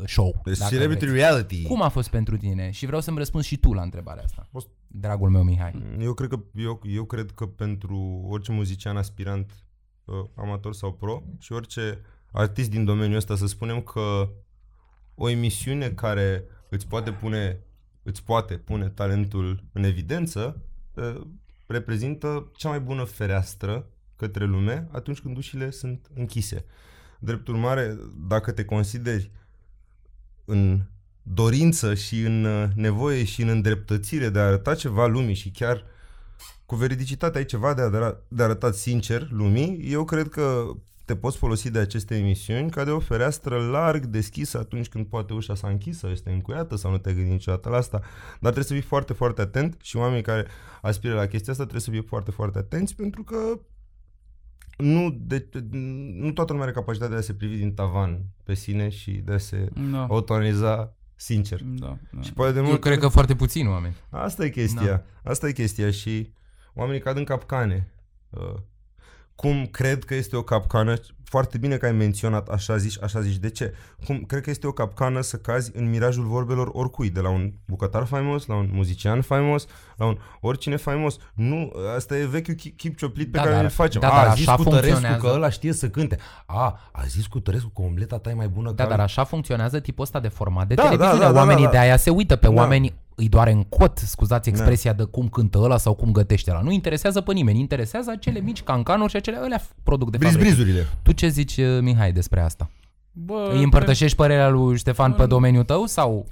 show. 0.07 0.40
Deci 0.44 0.59
dacă 0.59 0.74
celebrity 0.74 1.05
vreți. 1.05 1.20
reality. 1.20 1.62
Cum 1.62 1.83
a 1.83 1.88
fost 1.88 2.09
pentru 2.11 2.37
tine? 2.37 2.70
Și 2.70 2.87
vreau 2.87 3.01
să-mi 3.01 3.18
răspunzi 3.18 3.46
și 3.46 3.57
tu 3.57 3.72
la 3.72 3.83
întrebarea 3.83 4.22
asta. 4.24 4.46
fost- 4.51 4.68
Dragul 4.88 5.31
meu 5.31 5.42
Mihai. 5.42 5.96
Eu 6.01 6.14
cred 6.14 6.29
că, 6.29 6.40
eu, 6.55 6.81
eu 6.83 7.05
cred 7.05 7.31
că 7.31 7.46
pentru 7.46 8.27
orice 8.29 8.53
muzician 8.53 8.96
aspirant, 8.96 9.66
uh, 10.05 10.24
amator 10.35 10.74
sau 10.74 10.92
pro, 10.92 11.22
și 11.38 11.53
orice 11.53 12.01
artist 12.33 12.70
din 12.70 12.85
domeniul 12.85 13.16
ăsta, 13.16 13.37
să 13.37 13.46
spunem 13.46 13.81
că 13.81 14.29
o 15.14 15.29
emisiune 15.29 15.90
care 15.90 16.44
îți 16.68 16.87
poate 16.87 17.12
pune, 17.12 17.61
îți 18.03 18.24
poate 18.24 18.57
pune 18.57 18.88
talentul 18.88 19.64
în 19.72 19.85
evidență, 19.85 20.62
uh, 20.94 21.20
reprezintă 21.66 22.51
cea 22.57 22.68
mai 22.68 22.81
bună 22.81 23.05
fereastră 23.05 23.87
către 24.16 24.44
lume 24.44 24.88
atunci 24.92 25.20
când 25.20 25.37
ușile 25.37 25.70
sunt 25.70 26.11
închise. 26.14 26.64
Drept 27.18 27.48
urmare, 27.48 27.98
dacă 28.29 28.53
te 28.53 28.64
consideri 28.64 29.31
în 30.44 30.83
dorință 31.35 31.95
și 31.95 32.21
în 32.21 32.45
uh, 32.45 32.69
nevoie 32.75 33.25
și 33.25 33.43
în 33.43 33.49
îndreptățire 33.49 34.29
de 34.29 34.38
a 34.38 34.47
arăta 34.47 34.75
ceva 34.75 35.07
lumii 35.07 35.35
și 35.35 35.51
chiar 35.51 35.85
cu 36.67 36.75
veridicitate 36.75 37.38
ai 37.38 37.45
ceva 37.45 37.75
de, 37.75 37.83
adăra, 37.83 38.17
de 38.29 38.43
arătat 38.43 38.75
sincer 38.75 39.29
lumii, 39.31 39.81
eu 39.91 40.05
cred 40.05 40.29
că 40.29 40.64
te 41.05 41.17
poți 41.17 41.37
folosi 41.37 41.71
de 41.71 41.79
aceste 41.79 42.17
emisiuni 42.17 42.71
ca 42.71 42.85
de 42.85 42.91
o 42.91 42.99
fereastră 42.99 43.59
larg 43.59 44.05
deschisă 44.05 44.59
atunci 44.59 44.88
când 44.88 45.07
poate 45.07 45.33
ușa 45.33 45.55
s-a 45.55 45.69
închisă, 45.69 46.09
este 46.11 46.31
încuiată 46.31 46.77
sau 46.77 46.91
nu 46.91 46.99
te-ai 46.99 47.14
gândit 47.14 47.33
niciodată 47.33 47.69
la 47.69 47.77
asta. 47.77 47.99
Dar 48.31 48.53
trebuie 48.53 48.64
să 48.64 48.73
fii 48.73 48.83
foarte, 48.83 49.12
foarte 49.12 49.41
atent 49.41 49.77
și 49.83 49.97
oamenii 49.97 50.23
care 50.23 50.47
aspiră 50.83 51.14
la 51.14 51.27
chestia 51.27 51.53
asta 51.53 51.62
trebuie 51.62 51.85
să 51.85 51.91
fie 51.91 52.01
foarte, 52.01 52.31
foarte 52.31 52.59
atenți 52.59 52.95
pentru 52.95 53.23
că 53.23 53.37
nu, 54.77 55.19
de, 55.21 55.49
nu 56.14 56.33
toată 56.33 56.53
lumea 56.53 56.67
are 56.67 56.77
capacitatea 56.77 57.14
de 57.14 57.21
a 57.21 57.25
se 57.25 57.35
privi 57.35 57.57
din 57.57 57.75
tavan 57.75 58.25
pe 58.45 58.55
sine 58.55 58.88
și 58.88 59.11
de 59.11 59.33
a 59.33 59.38
se 59.38 59.69
Da, 59.91 60.05
autoanaliza 60.05 60.98
sincer. 61.20 61.61
da, 61.62 61.98
da. 62.11 62.22
Și 62.22 62.33
poate 62.33 62.52
de 62.52 62.59
Eu 62.59 62.64
mult 62.64 62.81
cred 62.81 62.98
că 62.98 63.09
foarte 63.09 63.35
puțini 63.35 63.68
oameni. 63.68 63.96
Asta 64.11 64.44
e 64.44 64.48
chestia. 64.48 65.04
Da. 65.22 65.31
Asta 65.31 65.48
e 65.48 65.52
chestia 65.52 65.90
și 65.90 66.33
oamenii 66.74 67.00
cad 67.00 67.16
în 67.16 67.24
capcane. 67.24 67.92
Uh, 68.31 68.54
cum 69.40 69.66
cred 69.66 70.05
că 70.05 70.14
este 70.14 70.37
o 70.37 70.42
capcană, 70.42 70.94
foarte 71.24 71.59
bine 71.59 71.77
că 71.77 71.87
ai 71.87 71.92
menționat 71.92 72.48
așa 72.48 72.77
zici, 72.77 73.03
așa 73.03 73.20
zici. 73.20 73.37
De 73.37 73.51
ce? 73.51 73.74
Cum 74.07 74.18
cred 74.27 74.42
că 74.42 74.51
este 74.51 74.66
o 74.66 74.72
capcană 74.72 75.20
să 75.20 75.37
cazi 75.37 75.70
în 75.74 75.90
mirajul 75.90 76.24
vorbelor 76.24 76.68
oricui, 76.72 77.11
de 77.11 77.20
la 77.20 77.29
un 77.29 77.53
bucătar 77.66 78.05
faimos, 78.07 78.46
la 78.46 78.55
un 78.55 78.68
muzician 78.72 79.20
faimos, 79.20 79.66
la 79.96 80.07
un 80.07 80.18
oricine 80.40 80.77
faimos. 80.77 81.16
Nu, 81.35 81.72
asta 81.96 82.16
e 82.16 82.27
vechiul 82.27 82.55
chi- 82.55 82.74
chip 82.77 82.96
cioplit 82.98 83.31
pe 83.31 83.37
Da, 83.37 83.42
care 83.42 83.55
dar- 83.55 83.64
îl 83.64 83.70
facem. 83.70 84.01
da, 84.01 84.09
a, 84.12 84.16
dar 84.16 84.27
a 84.27 84.35
zis 84.35 84.46
așa 84.46 84.57
cu 84.57 84.62
Tărescu 84.62 84.87
funcționează. 84.88 85.27
că 85.27 85.33
ăla 85.35 85.51
știe 85.51 85.72
să 85.72 85.88
cânte. 85.88 86.18
A, 86.46 86.81
a 86.92 87.03
zis 87.07 87.27
cu 87.27 87.40
Tărescu 87.40 87.68
că 87.68 87.83
omleta 87.83 88.18
ta 88.18 88.31
e 88.31 88.35
mai 88.35 88.48
bună 88.48 88.72
Da, 88.72 88.83
ca... 88.83 88.88
dar 88.88 89.01
așa 89.01 89.24
funcționează 89.24 89.81
tipul 89.81 90.05
ăsta 90.05 90.20
de 90.20 90.29
format 90.29 90.66
de 90.68 90.74
Da, 90.74 90.83
televiziune. 90.83 91.18
da, 91.20 91.27
da, 91.27 91.33
da, 91.33 91.38
Oamenii 91.38 91.64
da, 91.64 91.70
da. 91.70 91.77
de 91.77 91.83
aia 91.83 91.96
se 91.96 92.11
uită 92.11 92.37
pe 92.37 92.46
Da. 92.46 92.53
oameni, 92.53 92.94
îi 93.20 93.28
doare 93.28 93.52
în 93.52 93.62
cot, 93.62 93.98
scuzați 93.98 94.48
expresia 94.48 94.92
de 94.92 95.04
cum 95.04 95.28
cântă 95.28 95.59
ăla 95.59 95.76
sau 95.76 95.94
cum 95.94 96.12
gătește 96.12 96.50
ăla. 96.50 96.61
Nu 96.61 96.70
interesează 96.70 97.20
pe 97.20 97.33
nimeni, 97.33 97.59
interesează 97.59 98.11
acele 98.11 98.40
mici 98.40 98.62
cancanuri 98.62 99.11
și 99.11 99.16
acele 99.16 99.40
ălea 99.44 99.62
produc 99.83 100.11
de 100.11 100.16
fabrică. 100.18 100.42
Briz-brizurile. 100.42 100.87
Tu 101.02 101.12
ce 101.12 101.28
zici, 101.28 101.57
uh, 101.57 101.78
Mihai, 101.81 102.12
despre 102.12 102.40
asta? 102.40 102.70
Bă, 103.12 103.50
Îi 103.52 103.62
împărtășești 103.62 104.16
părerea 104.16 104.48
lui 104.48 104.76
Ștefan 104.76 105.12
pe 105.12 105.22
În- 105.22 105.28
domeniul 105.28 105.64
tău 105.64 105.87
sau... 105.87 106.26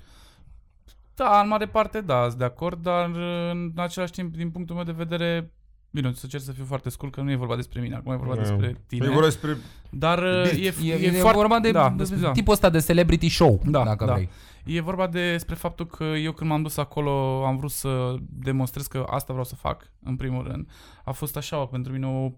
Da, 1.15 1.41
în 1.43 1.49
mare 1.49 1.67
parte 1.67 2.01
da, 2.01 2.25
sunt 2.27 2.39
de 2.39 2.45
acord, 2.45 2.83
dar 2.83 3.11
în 3.51 3.73
același 3.77 4.13
timp, 4.13 4.37
din 4.37 4.51
punctul 4.51 4.75
meu 4.75 4.85
de 4.85 4.93
vedere, 4.93 5.53
bine, 5.97 6.09
o 6.09 6.13
să 6.13 6.27
cer 6.27 6.41
să 6.41 6.53
fiu 6.53 6.65
foarte 6.65 6.91
scurt, 6.91 7.13
că 7.13 7.21
nu 7.21 7.31
e 7.31 7.37
vorba 7.37 7.57
despre 7.57 7.81
mine, 7.81 7.95
acum 7.95 8.13
e 8.13 8.17
vorba 8.17 8.35
Da. 8.35 8.41
despre 8.41 8.81
tine. 8.87 9.05
E 9.07 9.09
vorba 9.09 9.25
despre... 9.25 9.57
Dar 9.91 10.19
uh, 10.23 10.65
e, 10.65 10.75
E, 10.83 10.93
e, 10.93 11.07
e, 11.07 11.11
foarte... 11.11 11.37
vorba 11.37 11.59
de, 11.59 11.71
da, 11.71 11.89
de 11.89 11.95
despre, 11.97 12.19
da. 12.19 12.31
tipul 12.33 12.53
ăsta 12.53 12.71
de 12.71 12.81
celebrity 12.81 13.29
show, 13.29 13.63
Da, 13.65 13.85
dacă 13.85 14.05
da. 14.05 14.13
vrei. 14.13 14.29
E 14.65 14.81
vorba 14.81 15.07
despre 15.07 15.55
faptul 15.55 15.87
că 15.87 16.05
eu 16.05 16.33
când 16.33 16.51
m-am 16.51 16.63
dus 16.63 16.77
acolo 16.77 17.45
am 17.47 17.57
vrut 17.57 17.71
să 17.71 18.15
demonstrez 18.21 18.87
că 18.87 19.07
asta 19.11 19.27
vreau 19.33 19.45
să 19.45 19.55
fac, 19.55 19.93
în 20.03 20.17
primul 20.17 20.47
rând. 20.49 20.71
A 21.05 21.13
fost 21.13 21.37
așa 21.37 21.57
pentru 21.67 21.93
mine 21.93 22.07
o, 22.07 22.31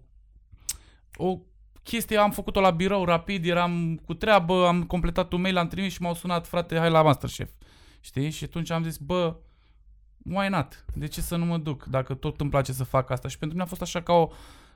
o 1.25 1.37
chestie, 1.83 2.17
am 2.17 2.31
făcut-o 2.31 2.59
la 2.59 2.69
birou 2.69 3.05
rapid, 3.05 3.45
eram 3.45 4.01
cu 4.05 4.13
treabă, 4.13 4.67
am 4.67 4.83
completat 4.83 5.31
un 5.31 5.41
mail, 5.41 5.57
am 5.57 5.67
trimis 5.67 5.93
și 5.93 6.01
m-au 6.01 6.13
sunat, 6.13 6.47
frate, 6.47 6.77
hai 6.77 6.89
la 6.89 7.01
Masterchef. 7.01 7.49
Știi? 7.99 8.29
Și 8.29 8.43
atunci 8.43 8.71
am 8.71 8.83
zis, 8.83 8.97
bă, 8.97 9.35
why 10.23 10.49
not? 10.49 10.85
De 10.93 11.07
ce 11.07 11.21
să 11.21 11.35
nu 11.35 11.45
mă 11.45 11.57
duc 11.57 11.85
dacă 11.85 12.13
tot 12.13 12.41
îmi 12.41 12.49
place 12.49 12.71
să 12.73 12.83
fac 12.83 13.09
asta? 13.09 13.27
Și 13.27 13.37
pentru 13.37 13.57
mine 13.57 13.67
a 13.67 13.69
fost 13.69 13.81
așa 13.81 14.01
ca 14.01 14.13
o 14.13 14.29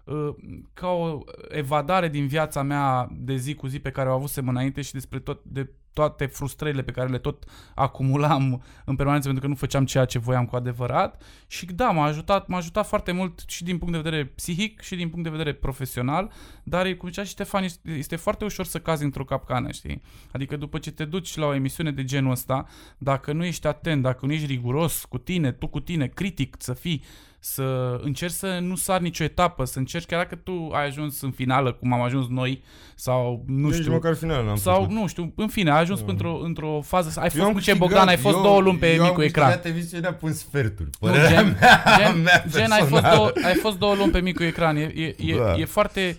uh, 0.04 0.36
ca 0.74 0.88
o 0.88 1.20
evadare 1.50 2.10
din 2.10 2.28
viața 2.28 2.62
mea 2.62 3.10
de 3.12 3.36
zi 3.36 3.56
cu 3.56 3.68
zi 3.68 3.80
pe 3.80 3.92
care 3.92 4.10
o 4.10 4.14
avusem 4.14 4.48
înainte 4.48 4.82
și 4.82 4.94
despre 4.94 5.20
tot, 5.20 5.44
de 5.44 5.70
toate 5.94 6.26
frustrările 6.26 6.82
pe 6.82 6.92
care 6.92 7.10
le 7.10 7.18
tot 7.18 7.44
acumulam 7.76 8.64
în 8.86 8.96
permanență 8.96 9.28
pentru 9.28 9.46
că 9.46 9.52
nu 9.52 9.58
făceam 9.60 9.86
ceea 9.86 10.06
ce 10.06 10.20
voiam 10.20 10.46
cu 10.46 10.56
adevărat 10.56 11.22
și 11.48 11.66
da, 11.66 11.92
m-a 11.92 12.04
ajutat, 12.04 12.48
m-a 12.48 12.58
ajutat 12.58 12.88
foarte 12.88 13.12
mult 13.12 13.44
și 13.48 13.64
din 13.64 13.78
punct 13.78 13.94
de 13.94 14.00
vedere 14.00 14.26
psihic 14.26 14.82
și 14.82 14.96
din 14.96 15.10
punct 15.10 15.24
de 15.24 15.30
vedere 15.30 15.54
profesional, 15.54 16.32
dar 16.64 16.86
e 16.86 16.94
cum 16.94 17.10
zicea 17.10 17.24
și 17.24 17.30
Ștefan, 17.30 17.64
este, 17.64 17.92
este 17.92 18.16
foarte 18.16 18.46
ușor 18.46 18.66
să 18.66 18.80
cazi 18.80 19.04
într-o 19.04 19.26
capcană, 19.26 19.72
știi? 19.72 20.02
Adică 20.32 20.58
după 20.58 20.78
ce 20.78 20.92
te 20.92 21.06
duci 21.06 21.36
la 21.36 21.46
o 21.46 21.54
emisiune 21.54 21.92
de 21.92 22.04
genul 22.04 22.32
ăsta, 22.32 22.66
dacă 22.98 23.34
nu 23.34 23.46
ești 23.46 23.68
atent, 23.68 24.02
dacă 24.02 24.26
nu 24.26 24.32
ești 24.32 24.46
riguros 24.46 25.06
cu 25.06 25.18
tine, 25.18 25.52
tu 25.52 25.68
cu 25.68 25.80
tine, 25.80 26.08
critic 26.08 26.56
să 26.60 26.74
fii, 26.74 27.04
să 27.46 28.00
încerci 28.04 28.32
să 28.34 28.58
nu 28.62 28.76
sari 28.76 29.04
nicio 29.04 29.24
etapă, 29.24 29.66
să 29.66 29.80
încerci 29.80 30.06
chiar 30.06 30.20
dacă 30.22 30.36
tu 30.36 30.70
ai 30.74 30.86
ajuns 30.86 31.22
în 31.22 31.32
finală, 31.32 31.72
cum 31.72 31.94
am 31.94 32.02
ajuns 32.02 32.28
noi, 32.30 32.64
sau 32.96 33.44
nu 33.48 33.68
Nici 33.68 33.80
știu, 33.80 33.92
măcar 33.92 34.14
final 34.16 34.46
n-am 34.46 34.56
sau 34.56 34.74
făcut. 34.82 34.96
nu 34.96 35.08
știu, 35.08 35.34
în 35.36 35.48
fine, 35.48 35.72
ai 35.72 35.80
ajuns 35.80 36.00
într-o, 36.08 36.40
într-o 36.44 36.82
fază, 36.86 37.20
ai 37.20 37.24
Eu 37.24 37.30
fost 37.30 37.42
am 37.48 37.54
cu 37.54 37.60
ce 37.60 37.72
câștigat- 37.72 37.78
Bogdan, 37.78 38.08
ai 38.08 38.18
fost 38.18 38.36
eu- 38.36 38.42
două 38.42 38.60
luni 38.60 38.78
pe 38.78 38.94
eu 38.94 39.02
am 39.02 39.08
micul 39.08 39.24
ecran. 39.24 39.50
câștigat 39.52 39.76
emisiunea 39.76 40.14
până 40.14 40.32
sferturi. 40.34 40.90
Nu, 41.00 41.08
Părerea 41.08 41.30
gen, 41.30 41.58
mea, 41.60 41.84
gen, 41.98 42.22
mea 42.22 42.44
gen 42.50 42.72
ai, 42.72 42.80
fost 42.80 42.92
personală. 42.92 43.16
două, 43.16 43.32
ai 43.46 43.54
fost 43.54 43.78
două 43.78 43.96
luni 43.96 44.12
pe 44.12 44.20
micul 44.20 44.46
ecran. 44.46 44.76
E, 44.76 44.82
e, 44.96 45.16
e, 45.18 45.36
Da. 45.38 45.56
e 45.58 45.66
foarte... 45.66 46.18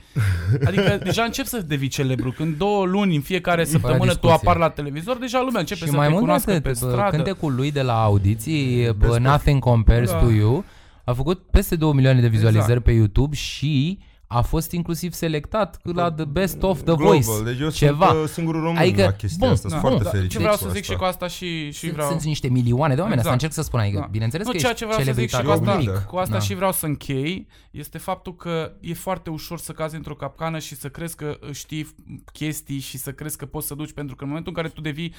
Adică 0.66 0.98
deja 1.04 1.22
încep 1.22 1.44
să 1.44 1.60
devii 1.62 1.88
celebru. 1.88 2.30
Când 2.32 2.56
două 2.56 2.84
luni 2.84 3.14
în 3.14 3.20
fiecare 3.22 3.64
săptămână 3.64 3.98
tu 3.98 4.04
discuție. 4.06 4.34
apari 4.36 4.58
la 4.58 4.68
televizor, 4.68 5.16
deja 5.16 5.40
lumea 5.44 5.60
începe 5.60 5.80
Și 5.84 5.90
să 5.90 5.96
mai 5.96 6.06
te 6.06 6.12
mult 6.12 6.20
de 6.24 6.26
cunoască 6.26 6.50
atât, 6.50 6.62
pe 6.62 6.68
bă, 6.68 6.74
stradă. 6.90 7.16
cântecul 7.16 7.54
lui 7.54 7.70
de 7.70 7.82
la 7.82 8.02
audiții, 8.02 8.84
bă, 8.84 8.92
Best 9.06 9.18
of- 9.18 9.22
Nothing 9.22 9.60
Compares 9.62 10.10
Da. 10.10 10.16
to 10.16 10.30
You, 10.30 10.64
A 11.04 11.12
făcut 11.12 11.42
peste 11.50 11.76
2 11.76 11.92
milioane 11.92 12.20
de 12.20 12.28
vizualizări 12.28 12.66
Exact. 12.70 12.84
pe 12.84 12.92
YouTube 12.92 13.36
și 13.36 13.98
a 14.26 14.40
fost 14.40 14.72
inclusiv 14.72 15.12
selectat 15.12 15.78
la 15.82 16.12
The 16.12 16.24
Best 16.24 16.62
of 16.62 16.76
The 16.82 16.84
Global, 16.94 17.20
Voice. 17.20 17.42
Deci 17.44 17.60
eu 17.60 17.70
Ceva. 17.70 18.06
sunt 18.06 18.22
uh, 18.22 18.28
singurul 18.28 18.60
român 18.62 18.76
Adică, 18.82 19.02
la 19.02 19.10
chestia 19.12 19.36
bun, 19.46 19.48
asta. 19.48 19.68
Sunt 19.68 19.80
da, 19.80 19.88
foarte 19.88 20.02
bun, 20.02 20.10
fericit. 20.12 20.30
Ce 20.32 20.38
vreau 20.38 20.54
cu 20.56 20.62
să 20.62 20.68
zic 20.68 20.80
asta. 20.80 20.92
și 20.92 20.98
cu 20.98 21.04
asta 21.04 21.26
și, 21.26 21.70
și 21.70 21.78
Sunt, 21.78 21.92
vreau... 21.92 22.08
sunt 22.08 22.22
niște 22.22 22.48
milioane 22.48 22.94
de 22.94 23.00
oameni, 23.00 23.20
asta 23.20 23.32
Exact. 23.32 23.42
încerc 23.42 23.52
să 23.52 23.62
spun. 23.62 23.80
Adică, 23.80 23.98
Da. 23.98 24.06
bineînțeles 24.10 24.46
nu, 24.46 24.52
că 24.52 24.58
ceea 24.58 24.70
ești 24.70 24.84
ce 24.84 24.90
vreau 24.90 25.04
să 25.04 25.12
zic 25.12 25.28
și 25.28 25.36
celebritate 25.36 25.62
cu 25.62 25.68
asta, 25.68 25.76
unic. 25.78 25.88
unică. 25.88 26.06
cu 26.10 26.16
asta 26.16 26.34
Da. 26.34 26.40
și 26.40 26.54
vreau 26.54 26.72
să 26.72 26.86
închei, 26.86 27.46
este 27.70 27.98
faptul 27.98 28.36
că 28.36 28.72
e 28.80 28.94
foarte 28.94 29.30
ușor 29.30 29.58
să 29.58 29.72
cazi 29.72 29.94
într-o 29.96 30.14
capcană 30.14 30.58
și 30.58 30.74
să 30.76 30.88
crezi 30.88 31.16
că 31.16 31.38
știi 31.52 31.94
chestii 32.32 32.78
și 32.78 32.98
să 32.98 33.12
crezi 33.12 33.36
că 33.36 33.46
poți 33.46 33.66
să 33.66 33.74
duci, 33.74 33.92
pentru 33.92 34.16
că 34.16 34.22
în 34.22 34.28
momentul 34.28 34.52
în 34.56 34.62
care 34.62 34.74
tu 34.74 34.80
devii 34.80 35.14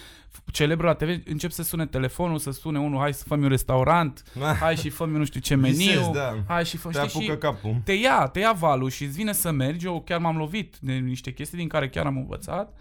celebru 0.51 0.85
la 0.85 0.93
TV, 0.93 1.09
începi 1.25 1.53
să 1.53 1.63
sune 1.63 1.85
telefonul, 1.85 2.37
să 2.37 2.51
sune 2.51 2.79
unul, 2.79 2.99
hai 2.99 3.13
să 3.13 3.23
făm 3.27 3.41
un 3.41 3.47
restaurant, 3.49 4.23
hai 4.61 4.75
și 4.75 4.89
făm 4.89 5.09
nu 5.09 5.25
știu 5.25 5.39
ce 5.39 5.55
meniu, 5.55 5.75
Visezi, 5.77 6.11
da. 6.11 6.35
hai 6.47 6.65
și 6.65 6.77
făm, 6.77 6.91
Te 6.91 7.07
știi, 7.07 7.19
apucă 7.19 7.31
și 7.33 7.37
capul. 7.37 7.81
te 7.83 7.91
ia, 7.93 8.27
te 8.27 8.39
ia 8.39 8.51
valul 8.51 8.89
și 8.95 9.03
îți 9.03 9.15
vine 9.15 9.34
să 9.34 9.51
mergi, 9.51 9.86
eu 9.86 10.01
chiar 10.01 10.19
m-am 10.19 10.38
lovit 10.38 10.75
de 10.81 10.93
niște 10.93 11.31
chestii 11.34 11.58
din 11.58 11.67
care 11.67 11.89
chiar 11.89 12.05
am 12.05 12.17
învățat, 12.17 12.77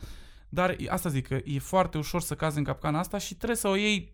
dar 0.48 0.76
asta 0.88 1.08
zic 1.08 1.26
că 1.26 1.38
e 1.44 1.58
foarte 1.58 1.98
ușor 1.98 2.20
să 2.20 2.34
cazi 2.34 2.58
în 2.58 2.64
capcana 2.64 2.98
asta 2.98 3.18
și 3.18 3.34
trebuie 3.34 3.56
să 3.56 3.68
o 3.68 3.74
iei 3.76 4.12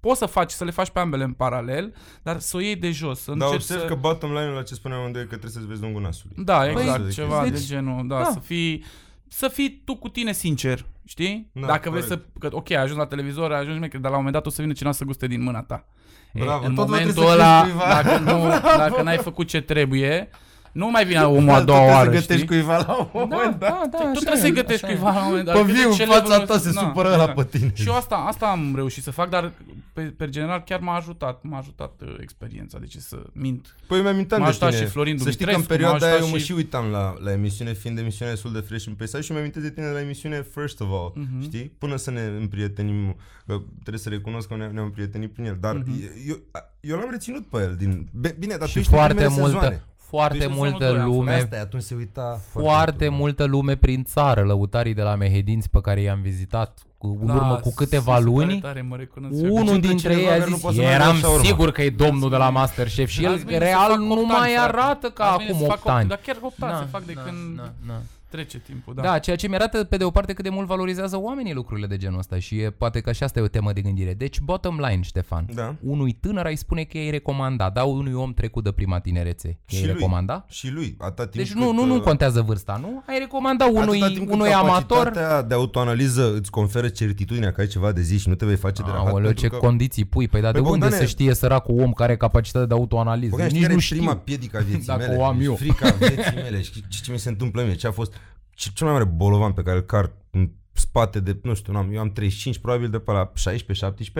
Poți 0.00 0.18
să 0.18 0.26
faci, 0.26 0.50
să 0.50 0.64
le 0.64 0.70
faci 0.70 0.90
pe 0.90 0.98
ambele 0.98 1.24
în 1.24 1.32
paralel, 1.32 1.94
dar 2.22 2.38
să 2.38 2.56
o 2.56 2.60
iei 2.60 2.76
de 2.76 2.90
jos, 2.90 3.20
să 3.20 3.32
Dar 3.32 3.36
începi 3.36 3.54
observ 3.54 3.80
să... 3.80 3.86
că 3.86 3.94
bottom 3.94 4.30
line-ul 4.32 4.54
la 4.54 4.62
ce 4.62 4.74
spuneam 4.74 5.04
unde 5.04 5.18
e 5.18 5.22
că 5.22 5.28
trebuie 5.28 5.50
să-ți 5.50 5.66
vezi 5.66 5.80
lungul 5.80 6.02
nasului. 6.02 6.36
Da, 6.44 6.58
Păi, 6.58 6.70
exact, 6.70 7.04
deci- 7.04 7.14
ceva 7.14 7.42
deci- 7.42 7.52
de 7.52 7.64
genul, 7.66 8.08
da, 8.08 8.18
da. 8.18 8.24
să 8.32 8.38
fii 8.38 8.84
să 9.28 9.48
fii 9.48 9.82
tu 9.84 9.96
cu 9.96 10.08
tine 10.08 10.32
sincer, 10.32 10.86
știi? 11.04 11.50
Da, 11.52 11.66
Dacă 11.66 11.90
vrei 11.90 12.02
corect. 12.02 12.22
să, 12.32 12.38
că, 12.48 12.56
ok, 12.56 12.70
ai 12.70 12.76
ajuns 12.82 12.98
la 12.98 13.06
televizor, 13.06 13.52
ai 13.52 13.60
ajuns 13.60 13.76
șmecher, 13.76 14.00
dar 14.00 14.10
la 14.10 14.16
un 14.16 14.24
moment 14.24 14.42
dat 14.42 14.52
o 14.52 14.54
să 14.54 14.62
vină 14.62 14.72
cineva 14.74 14.94
să 14.94 15.04
guste 15.04 15.26
din 15.26 15.42
mâna 15.42 15.62
ta. 15.62 15.86
E, 16.32 16.40
Bravo, 16.42 16.66
în 16.66 16.74
tot 16.74 16.86
vă 16.86 16.90
momentul 16.90 17.12
trebuie 17.12 17.34
să 17.36 17.42
ăla, 17.42 17.60
crești 17.60 17.78
cuiva. 17.78 18.02
dacă, 18.02 18.18
nu, 18.18 18.48
dacă 18.88 19.02
n-ai 19.02 19.16
făcut 19.18 19.46
ce 19.48 19.60
trebuie, 19.60 20.30
nu 20.72 20.90
mai 20.90 21.04
vine 21.04 21.20
omul 21.20 21.50
a 21.50 21.52
Da, 21.52 21.58
tu 21.58 21.64
doua 21.64 21.78
trebuie 21.78 21.94
oară, 21.94 22.10
să 22.10 22.14
gătești 22.20 22.34
știi? 22.34 22.46
cuiva 22.46 22.76
la 22.76 22.94
un 22.96 23.08
moment 23.12 23.58
Da, 23.58 23.66
da, 23.66 23.80
da, 23.90 23.98
tu 23.98 24.02
așa 24.02 24.10
trebuie 24.12 24.34
e, 24.38 24.40
să-i 24.40 24.52
gătești 24.52 24.84
așa 24.84 24.92
e. 24.92 24.96
cuiva 24.96 25.12
la 25.12 25.18
un 25.20 25.24
moment 25.28 25.44
dat. 25.44 25.54
Pe 25.54 25.60
Cât 25.64 25.72
de 25.72 25.78
viu, 25.80 25.88
în 25.88 25.94
celebrul 25.94 26.30
fața 26.32 26.44
ta 26.44 26.54
nu- 26.54 26.60
se 26.60 26.70
na, 26.72 26.80
supără 26.80 27.08
la 27.08 27.14
exact. 27.14 27.34
pe 27.34 27.58
tine. 27.58 27.70
Și 27.74 27.88
eu 27.88 27.94
asta, 27.94 28.14
asta 28.16 28.46
am 28.46 28.72
reușit 28.74 29.02
să 29.02 29.10
fac, 29.10 29.28
dar 29.28 29.52
pe, 29.92 30.02
pe 30.02 30.28
general 30.28 30.62
chiar 30.66 30.80
m-a 30.80 30.94
ajutat, 30.96 31.42
m-a 31.42 31.58
ajutat 31.58 31.92
uh, 32.02 32.14
experiența, 32.20 32.78
deci 32.78 32.94
să 32.98 33.16
mint. 33.32 33.76
Păi 33.86 34.00
mi-am 34.00 34.16
M-a 34.16 34.22
de 34.28 34.34
ajutat 34.44 34.70
tine. 34.70 34.82
și 34.84 34.88
Florin 34.90 35.18
Să 35.18 35.30
știi 35.30 35.44
că 35.44 35.50
în 35.50 35.56
Dumitrescu, 35.56 35.68
perioada 35.82 35.98
m-a 35.98 36.12
aia 36.12 36.12
eu 36.12 36.16
ajutat 36.16 36.32
mă 36.32 36.38
și- 36.38 36.44
și 36.44 36.52
uitam 36.52 36.86
la, 36.90 37.14
la 37.24 37.32
emisiune, 37.32 37.72
fiind 37.72 37.98
emisiune 37.98 38.30
destul 38.30 38.52
de 38.52 38.58
fresh 38.60 38.86
în 38.86 38.94
peisaj 38.94 39.24
și 39.24 39.30
mi-am 39.30 39.42
amintesc 39.42 39.66
de 39.66 39.72
tine 39.72 39.86
la 39.86 40.00
emisiune 40.00 40.46
First 40.54 40.80
of 40.80 40.88
All, 40.90 41.12
Mhm. 41.14 41.42
știi? 41.42 41.72
Până 41.78 41.96
să 41.96 42.10
ne 42.10 42.20
împrietenim, 42.40 43.16
că 43.46 43.60
trebuie 43.80 43.98
să 44.02 44.08
recunosc 44.08 44.48
că 44.48 44.56
ne- 44.56 44.66
ne-am 44.72 44.84
împrietenit 44.84 45.32
prin 45.32 45.44
el, 45.44 45.56
dar 45.60 45.74
Mhm. 45.76 45.92
eu, 46.28 46.36
eu 46.80 46.96
l-am 46.96 47.08
reținut 47.10 47.46
pe 47.46 47.58
el 47.58 47.74
din... 47.78 48.08
Be- 48.12 48.36
Bine, 48.38 48.56
dar 48.56 48.66
tu 48.66 48.72
Și 48.72 48.78
ești 48.78 48.90
în 48.92 48.96
foarte 48.98 49.14
primele 49.14 49.34
multă, 49.40 49.54
sezoane. 49.54 49.82
Foarte 50.08 50.38
Deci 50.38 50.46
în 50.48 50.52
multă 50.54 50.76
sezonul 50.78 50.94
doi 50.94 51.00
am 51.02 51.06
fost. 51.06 51.18
lume, 51.18 51.34
Asta 51.34 51.56
e, 51.56 51.60
atunci 51.60 51.82
se 51.82 51.94
uita 51.94 52.40
foarte 52.50 53.08
mult. 53.08 53.20
multă 53.20 53.44
lume 53.44 53.74
prin 53.76 54.04
țară, 54.04 54.42
lăutarii 54.42 54.94
de 54.94 55.02
la 55.02 55.14
Mehedinți 55.14 55.70
pe 55.70 55.80
care 55.80 56.00
i-am 56.00 56.20
vizitat 56.20 56.78
cu, 56.98 57.18
în 57.22 57.28
urmă 57.28 57.54
cu 57.62 57.72
câteva 57.74 58.14
sunt 58.14 58.26
luni. 58.26 58.46
Da, 58.46 58.52
Tare, 58.60 58.60
tare, 58.72 58.82
mă 58.82 58.96
recunosc. 58.96 59.32
Unul 59.42 59.52
Deci 59.64 59.74
între 59.74 59.88
dintre 59.88 60.10
cineva 60.12 60.20
ei 60.20 60.26
a 60.26 60.38
care 60.38 60.44
nu 60.48 60.54
zis, 60.54 60.62
poate 60.62 60.76
să 60.76 60.82
meargă 60.82 61.02
eram 61.02 61.14
la 61.14 61.20
șaurma." 61.20 61.44
sigur 61.44 61.70
că 61.72 61.82
e 61.82 61.90
domnul 61.90 62.30
de 62.30 62.36
la 62.36 62.50
Masterchef 62.50 63.08
și 63.08 63.24
el 63.24 63.32
Ați 63.32 63.44
venit 63.44 63.58
să 63.60 63.64
real 63.64 63.90
fac 63.90 63.98
nu 63.98 64.12
opt 64.20 64.26
mai 64.26 64.36
ani, 64.38 64.52
frate. 64.54 64.78
arată 64.78 65.08
ca 65.10 65.24
Ați 65.24 65.36
venit 65.36 65.52
acum 65.54 65.66
să 65.66 65.68
fac 65.70 65.76
8 65.78 65.86
opt- 65.86 65.94
ani. 65.98 66.08
Dar 66.08 66.20
chiar 66.26 66.36
8 66.40 66.62
ani 66.62 66.76
se 66.78 66.86
fac 66.90 67.02
de 67.04 67.12
când 67.12 67.56
na, 67.56 67.72
na. 67.86 67.94
Trece 68.30 68.58
timpul, 68.58 68.94
Da. 68.94 69.02
da. 69.02 69.08
da, 69.08 69.18
ceea 69.18 69.36
ce 69.36 69.48
mi-arată 69.48 69.84
pe 69.84 69.96
de 69.96 70.04
o 70.04 70.10
parte 70.10 70.32
cât 70.32 70.44
de 70.44 70.50
mult 70.50 70.66
valorizează 70.66 71.16
oamenii 71.20 71.52
lucrurile 71.54 71.86
de 71.86 71.96
genul 71.96 72.18
ăsta 72.18 72.38
și 72.38 72.58
e, 72.58 72.70
poate 72.70 73.00
că 73.00 73.12
și 73.12 73.22
asta 73.22 73.38
e 73.38 73.42
o 73.42 73.48
temă 73.48 73.72
de 73.72 73.80
gândire. 73.80 74.14
Deci, 74.14 74.40
bottom 74.40 74.78
line, 74.88 75.02
Ștefan, 75.02 75.46
Da. 75.54 75.74
unui 75.82 76.12
tânăr 76.12 76.44
ai 76.46 76.56
spune 76.56 76.82
că 76.84 76.98
i-ai 76.98 77.10
recomanda, 77.10 77.70
da, 77.70 77.84
unui 77.84 78.12
om 78.12 78.32
trecut 78.34 78.64
de 78.64 78.72
prima 78.72 78.98
tinerețe, 79.00 79.46
i-ai 79.48 79.80
Și 79.80 79.86
lui. 79.86 79.94
recomanda? 79.94 80.44
Și 80.48 80.70
lui, 80.70 80.94
atâta 80.98 81.22
timp 81.26 81.44
Deci 81.44 81.52
nu, 81.54 81.66
cât, 81.66 81.74
nu, 81.74 81.84
nu 81.84 81.94
uh, 81.94 82.00
contează 82.02 82.40
vârsta, 82.42 82.78
nu? 82.80 83.02
Ai 83.06 83.18
recomanda 83.18 83.64
unui, 83.66 83.96
atâta 84.00 84.06
timp 84.14 84.26
cât 84.26 84.34
unui 84.34 84.52
amator... 84.52 84.98
capacitatea 84.98 85.42
de 85.42 85.54
autoanaliză 85.54 86.34
îți 86.40 86.50
conferă 86.50 86.88
certitudinea 86.88 87.52
că 87.52 87.60
ai 87.60 87.66
ceva 87.66 87.92
de 87.92 88.00
zi 88.02 88.18
și 88.18 88.28
nu 88.28 88.34
te 88.34 88.46
vei 88.46 88.56
face 88.56 88.82
de 88.82 88.88
rahat 88.90 89.06
Aoleu, 89.06 89.24
pentru 89.24 89.42
ce 89.42 89.48
că... 89.48 89.56
condiții 89.56 90.04
pui, 90.04 90.28
păi 90.28 90.40
dar 90.40 90.52
de 90.52 90.58
Păi, 90.60 90.70
unde 90.70 90.84
Bogdane- 90.84 91.02
să 91.04 91.08
știe 91.10 91.34
săracul 91.34 91.80
om 91.80 91.92
care 91.92 92.08
are 92.10 92.16
capacitate 92.16 92.66
de 92.66 92.74
autoanaliză? 92.74 93.36
Băi, 93.36 93.44
știi 93.44 93.52
Nici 93.58 93.62
care 93.62 93.72
nu 93.74 93.78
e 93.78 93.82
știu. 93.82 93.96
prima 93.96 94.16
piedică 94.16 94.56
a 94.56 94.60
vieții 94.60 94.86
Dacă 94.86 95.04
mele? 95.06 95.16
o 95.16 95.24
am 95.24 95.38
eu. 95.42 95.54
Frica 95.54 95.88
vieții 95.90 96.34
mele. 96.44 96.62
Și 96.62 96.72
ce, 96.72 96.98
ce 97.02 97.12
mi 97.12 97.18
se 97.18 97.28
întâmplă 97.28 97.62
mie? 97.62 97.74
Ce 97.74 97.86
a 97.86 97.90
fost 97.90 98.12
ce, 98.12 98.17
cel 98.58 98.86
mai 98.86 98.92
mare 98.92 99.04
bolovan 99.04 99.52
pe 99.52 99.62
care 99.62 99.76
îl 99.76 99.82
car 99.82 100.12
în 100.30 100.50
spate 100.72 101.20
de, 101.20 101.38
nu 101.42 101.54
știu, 101.54 101.72
n-am, 101.72 101.92
eu 101.92 102.00
am 102.00 102.12
35, 102.12 102.58
probabil 102.58 102.90
de 102.90 102.98
pe 102.98 103.12
la 103.12 103.32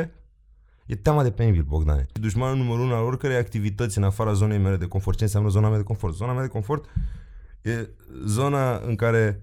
16-17? 0.04 0.08
E 0.86 0.94
teama 0.94 1.22
de 1.22 1.30
penibil, 1.30 1.62
Bogdane. 1.62 2.06
Dușmanul 2.12 2.56
numărul 2.56 2.84
unu 2.84 2.94
al 2.94 3.04
oricărei 3.04 3.36
activități 3.36 3.98
în 3.98 4.04
afara 4.04 4.32
zonei 4.32 4.58
mele 4.58 4.76
de 4.76 4.86
confort. 4.86 5.16
Ce 5.16 5.24
înseamnă 5.24 5.48
zona 5.48 5.68
mea 5.68 5.76
de 5.76 5.82
confort? 5.82 6.14
Zona 6.14 6.32
mea 6.32 6.42
de 6.42 6.48
confort 6.48 6.84
e 7.62 7.88
zona 8.26 8.78
în 8.78 8.96
care 8.96 9.42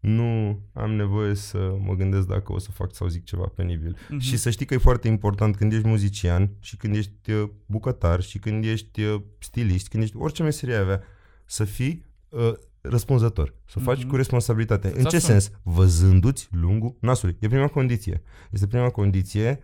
nu 0.00 0.60
am 0.72 0.90
nevoie 0.90 1.34
să 1.34 1.74
mă 1.80 1.94
gândesc 1.94 2.26
dacă 2.26 2.52
o 2.52 2.58
să 2.58 2.70
fac 2.70 2.94
sau 2.94 3.08
zic 3.08 3.24
ceva 3.24 3.52
penibil. 3.54 3.96
Mhm. 4.08 4.18
Și 4.18 4.36
să 4.36 4.50
știi 4.50 4.66
că 4.66 4.74
e 4.74 4.78
foarte 4.78 5.08
important 5.08 5.56
când 5.56 5.72
ești 5.72 5.86
muzician 5.86 6.50
și 6.60 6.76
când 6.76 6.96
ești 6.96 7.32
uh, 7.32 7.48
bucătar 7.66 8.20
și 8.20 8.38
când 8.38 8.64
ești 8.64 9.02
uh, 9.02 9.20
stilist, 9.38 9.88
când 9.88 10.02
ești 10.02 10.16
orice 10.16 10.42
meserie 10.42 10.74
ai 10.74 10.80
avea, 10.80 11.02
să 11.44 11.64
fii 11.64 12.04
uh, 12.28 12.52
răspunzător, 12.80 13.54
să 13.66 13.76
o 13.78 13.82
faci 13.82 13.98
Mhm. 13.98 14.08
cu 14.08 14.16
responsabilitate. 14.16 14.86
În 14.88 14.92
ce 15.04 15.16
asumi. 15.16 15.20
sens? 15.20 15.50
Văzându-ți 15.62 16.48
lungul 16.50 16.96
nasului. 17.00 17.36
E 17.40 17.48
prima 17.48 17.68
condiție. 17.68 18.22
Este 18.50 18.66
prima 18.66 18.90
condiție, 18.90 19.60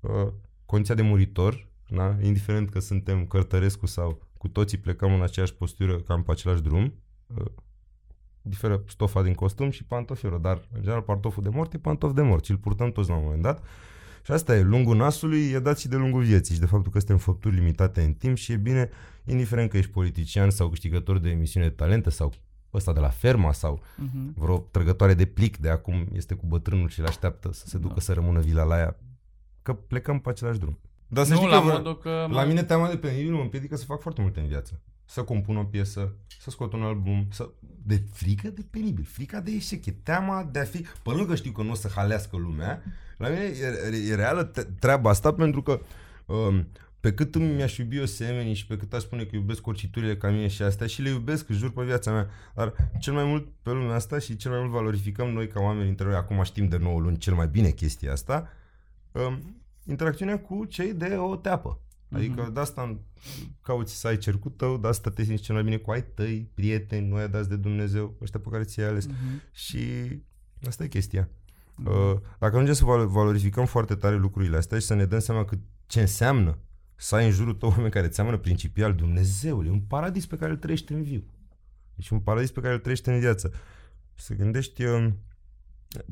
uh, 0.00 0.28
condiția 0.66 0.94
de 0.94 1.02
muritor, 1.02 1.66
da? 1.88 2.16
indiferent 2.22 2.70
că 2.70 2.78
suntem 2.80 3.26
Cărtărescu 3.26 3.86
sau 3.86 4.26
cu 4.38 4.48
toții 4.48 4.78
plecăm 4.78 5.12
în 5.14 5.22
aceeași 5.22 5.54
postură, 5.54 5.96
cam 6.00 6.22
pe 6.22 6.30
același 6.30 6.62
drum, 6.62 6.94
uh, 7.26 7.44
diferă 8.42 8.82
stofa 8.88 9.22
din 9.22 9.34
costum 9.34 9.70
și 9.70 9.84
pantofierul, 9.84 10.40
dar 10.40 10.68
în 10.72 10.80
general 10.80 11.02
pantoful 11.02 11.42
de 11.42 11.48
mort 11.48 11.72
e 11.74 11.78
pantof 11.78 12.14
de 12.14 12.22
mort 12.22 12.44
și 12.44 12.50
îl 12.50 12.56
purtăm 12.56 12.92
toți 12.92 13.08
la 13.08 13.16
un 13.16 13.22
moment 13.24 13.42
dat. 13.42 13.62
Și 14.24 14.32
asta 14.32 14.56
e, 14.56 14.62
lungul 14.62 14.96
nasului 14.96 15.50
e 15.50 15.58
dat 15.58 15.78
și 15.78 15.88
de 15.88 15.96
lungul 15.96 16.22
vieții 16.22 16.54
și 16.54 16.60
de 16.60 16.66
faptul 16.66 16.92
că 16.92 16.98
suntem 16.98 17.16
făpturi 17.16 17.54
limitate 17.54 18.02
în 18.02 18.12
timp 18.12 18.36
și 18.36 18.52
e 18.52 18.56
bine, 18.56 18.90
indiferent 19.24 19.70
că 19.70 19.76
ești 19.76 19.90
politician 19.90 20.50
sau 20.50 20.68
câștigător 20.68 21.18
de 21.18 21.30
emisiune 21.30 21.66
de 21.66 21.72
talente 21.74 22.10
sau 22.10 22.32
ăsta 22.74 22.92
de 22.92 23.00
la 23.00 23.08
ferma 23.08 23.52
sau 23.52 23.82
Mhm. 23.96 24.34
vreo 24.36 24.58
trăgătoare 24.58 25.14
de 25.14 25.24
plic 25.24 25.56
de 25.56 25.68
acum 25.70 26.06
este 26.12 26.34
cu 26.34 26.46
bătrânul 26.46 26.88
și 26.88 27.00
îl 27.00 27.06
așteaptă 27.06 27.52
să 27.52 27.66
se 27.66 27.78
ducă 27.78 27.94
Da. 27.94 28.00
să 28.00 28.12
rămână 28.12 28.40
vila 28.40 28.62
la 28.62 28.78
ea, 28.78 28.96
că 29.62 29.72
plecăm 29.72 30.18
pe 30.18 30.28
același 30.28 30.58
drum. 30.58 30.78
Dar 31.06 31.24
să 31.24 31.32
Nu, 31.32 31.38
știi 31.38 31.50
la 31.50 31.58
că 31.58 31.64
vă- 31.64 31.72
modul 31.72 31.98
că... 31.98 32.26
la 32.30 32.44
mine 32.44 32.62
teama 32.62 32.88
de 32.88 32.96
penibil 32.96 33.34
mă 33.34 33.40
împiedică 33.40 33.76
să 33.76 33.84
fac 33.84 34.00
foarte 34.00 34.20
multe 34.22 34.40
în 34.40 34.46
viață. 34.46 34.80
Să 35.04 35.22
compun 35.22 35.56
o 35.56 35.64
piesă, 35.64 36.12
să 36.40 36.50
scot 36.50 36.72
un 36.72 36.82
album, 36.82 37.26
să... 37.30 37.48
De 37.82 38.02
frică 38.12 38.48
de 38.48 38.64
penibil, 38.70 39.04
frica 39.04 39.40
de 39.40 39.50
eșec, 39.50 39.86
e 39.86 39.90
teama 40.02 40.48
de 40.52 40.58
a 40.58 40.64
fi... 40.64 40.78
Pe 41.02 41.10
lângă 41.10 41.34
știu 41.34 41.52
că 41.52 41.62
nu 41.62 41.70
o 41.70 41.74
să 41.74 41.88
halească 41.94 42.36
lumea, 42.36 42.82
la 43.16 43.28
mine 43.28 43.40
e, 43.40 43.96
e 44.10 44.14
reală 44.14 44.42
te- 44.44 44.62
treaba 44.62 45.10
asta 45.10 45.32
pentru 45.32 45.62
că 45.62 45.80
um, 46.26 46.66
pe 47.00 47.12
cât 47.12 47.34
îmi 47.34 47.52
mi-aș 47.52 47.76
iubi 47.76 47.96
eu 47.96 48.04
semenii 48.04 48.54
și 48.54 48.66
pe 48.66 48.76
cât 48.76 48.92
aș 48.92 49.02
spune 49.02 49.24
că 49.24 49.36
iubesc 49.36 49.66
orciturile 49.66 50.16
ca 50.16 50.30
mine 50.30 50.46
și 50.48 50.62
astea 50.62 50.86
și 50.86 51.02
le 51.02 51.08
iubesc, 51.08 51.48
își 51.48 51.58
jur 51.58 51.72
pe 51.72 51.84
viața 51.84 52.10
mea, 52.12 52.28
dar 52.54 52.72
cel 53.00 53.12
mai 53.12 53.24
mult 53.24 53.48
pe 53.62 53.70
lumea 53.70 53.94
asta 53.94 54.18
și 54.18 54.36
cel 54.36 54.50
mai 54.50 54.60
mult 54.60 54.72
valorificăm 54.72 55.28
noi 55.28 55.48
ca 55.48 55.60
oameni 55.60 55.88
între 55.88 56.06
noi, 56.06 56.14
acum 56.14 56.42
știm 56.42 56.68
de 56.68 56.76
9 56.76 57.00
luni 57.00 57.18
cel 57.18 57.34
mai 57.34 57.48
bine 57.48 57.70
chestia 57.70 58.12
asta, 58.12 58.48
um, 59.12 59.62
interacțiunea 59.86 60.40
cu 60.40 60.64
cei 60.64 60.92
de 60.94 61.16
o 61.16 61.36
teapă. 61.36 61.80
Adică 62.12 62.42
Mhm. 62.42 62.52
de 62.52 62.60
asta 62.60 62.98
cauți 63.62 63.94
să 64.00 64.06
ai 64.06 64.18
cercul 64.18 64.50
tău, 64.50 64.76
de 64.78 64.88
asta 64.88 65.10
te 65.10 65.24
simți 65.24 65.42
cel 65.42 65.54
mai 65.54 65.64
bine 65.64 65.76
cu 65.76 65.90
ai 65.90 66.04
tăi, 66.14 66.50
prieteni, 66.54 67.08
noi 67.08 67.28
dați 67.28 67.48
de 67.48 67.56
Dumnezeu, 67.56 68.16
ăștia 68.22 68.40
pe 68.40 68.48
care 68.50 68.62
ți-ai 68.64 68.86
ales. 68.88 69.06
Mhm. 69.06 69.42
Și 69.52 69.78
asta 70.66 70.84
e 70.84 70.88
chestia. 70.88 71.28
Mhm. 71.76 71.88
Uh, 71.90 72.16
dacă 72.38 72.54
ajungem 72.54 72.74
să 72.74 72.84
val- 72.84 73.06
valorificăm 73.08 73.66
foarte 73.66 73.94
tare 73.94 74.16
lucrurile 74.16 74.56
astea 74.56 74.78
și 74.78 74.86
să 74.86 74.94
ne 74.94 75.04
dăm 75.04 75.18
seama 75.18 75.44
că 75.44 75.56
ce 75.86 76.00
înseamnă 76.00 76.58
să 77.00 77.14
ai 77.14 77.24
în 77.24 77.30
jurul 77.30 77.54
tău 77.54 77.68
oameni 77.68 77.90
care 77.90 78.06
îți 78.06 78.14
seamănă 78.14 78.36
principial 78.36 78.94
Dumnezeul, 78.94 79.66
e 79.66 79.70
un 79.70 79.80
paradis 79.80 80.26
pe 80.26 80.36
care 80.36 80.50
îl 80.50 80.56
trăiești 80.56 80.92
în 80.92 81.02
viu. 81.02 81.24
Deci 81.94 82.08
un 82.08 82.20
paradis 82.20 82.50
pe 82.50 82.60
care 82.60 82.72
îl 82.72 82.78
trăiești 82.78 83.08
în 83.08 83.18
viață. 83.18 83.52
Și 84.14 84.24
să 84.24 84.34
gândești... 84.34 84.84
Uh, 84.84 85.08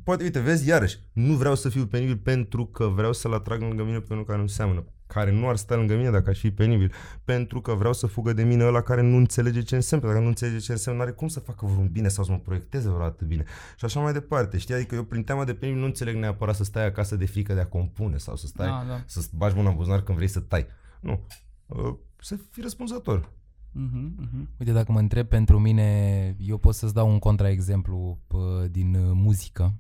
poate, 0.03 0.23
uite, 0.23 0.41
vezi, 0.41 0.69
iarăși, 0.69 0.99
nu 1.13 1.35
vreau 1.35 1.55
să 1.55 1.69
fiu 1.69 1.87
penibil 1.87 2.17
pentru 2.17 2.67
că 2.67 2.87
vreau 2.87 3.13
să-l 3.13 3.33
atrag 3.33 3.61
lângă 3.61 3.85
mine 3.85 4.01
pe 4.01 4.13
unul 4.13 4.25
care 4.25 4.41
nu 4.41 4.47
seamănă, 4.47 4.85
care 5.07 5.33
nu 5.33 5.49
ar 5.49 5.57
sta 5.57 5.75
lângă 5.75 5.97
mine 5.97 6.11
dacă 6.11 6.31
aș 6.31 6.39
fi 6.39 6.51
penibil, 6.51 6.93
pentru 7.25 7.61
că 7.61 7.75
vreau 7.75 7.93
să 7.93 8.07
fugă 8.07 8.33
de 8.33 8.43
mine 8.43 8.65
ăla 8.65 8.81
care 8.81 9.01
nu 9.01 9.17
înțelege 9.17 9.63
ce 9.63 9.75
înseamnă, 9.75 10.07
dacă 10.07 10.21
nu 10.21 10.27
înțelege 10.27 10.59
ce 10.59 10.73
înseamnă, 10.73 11.03
nu 11.03 11.07
are 11.09 11.17
cum 11.17 11.29
să 11.29 11.41
facă 11.41 11.67
vreun 11.67 11.89
bine 11.93 12.09
sau 12.09 12.25
să 12.25 12.31
mă 12.31 12.39
proiecteze 12.39 12.89
vreodată 12.89 13.25
bine. 13.25 13.45
Și 13.77 13.85
așa 13.85 14.01
mai 14.01 14.13
departe, 14.13 14.59
știi? 14.59 14.75
Adică 14.75 14.95
eu 14.95 15.05
prin 15.05 15.23
teama 15.25 15.45
de 15.45 15.55
penibil 15.55 15.81
nu 15.81 15.87
înțeleg 15.87 16.15
neapărat 16.17 16.55
să 16.55 16.65
stai 16.65 16.87
acasă 16.87 17.17
de 17.17 17.27
frică 17.27 17.55
de 17.55 17.61
a 17.61 17.67
compune 17.67 18.17
sau 18.17 18.37
să 18.37 18.47
stai, 18.47 18.67
Da, 18.67 18.85
da. 18.89 19.03
să 19.07 19.27
bagi 19.35 19.57
mâna 19.57 19.69
în 19.69 19.77
buzunar 19.77 20.03
când 20.03 20.17
vrei 20.17 20.29
să 20.29 20.41
tai. 20.41 20.67
Nu. 21.01 21.21
Uh, 21.67 21.95
Să 22.21 22.37
fii 22.51 22.63
răspunzător. 22.63 23.33
Mhm, 23.73 24.15
mhm. 24.19 24.49
Uite, 24.59 24.73
dacă 24.73 24.93
mă 24.93 24.99
întreb 24.99 25.29
pentru 25.29 25.59
mine, 25.59 26.37
eu 26.39 26.59
pot 26.59 26.75
să-ți 26.75 26.95
dau 26.95 27.09
un 27.11 27.19
contraexemplu 27.19 28.19
pă, 28.27 28.69
din 28.71 28.95
uh, 28.95 29.11
muzică. 29.15 29.75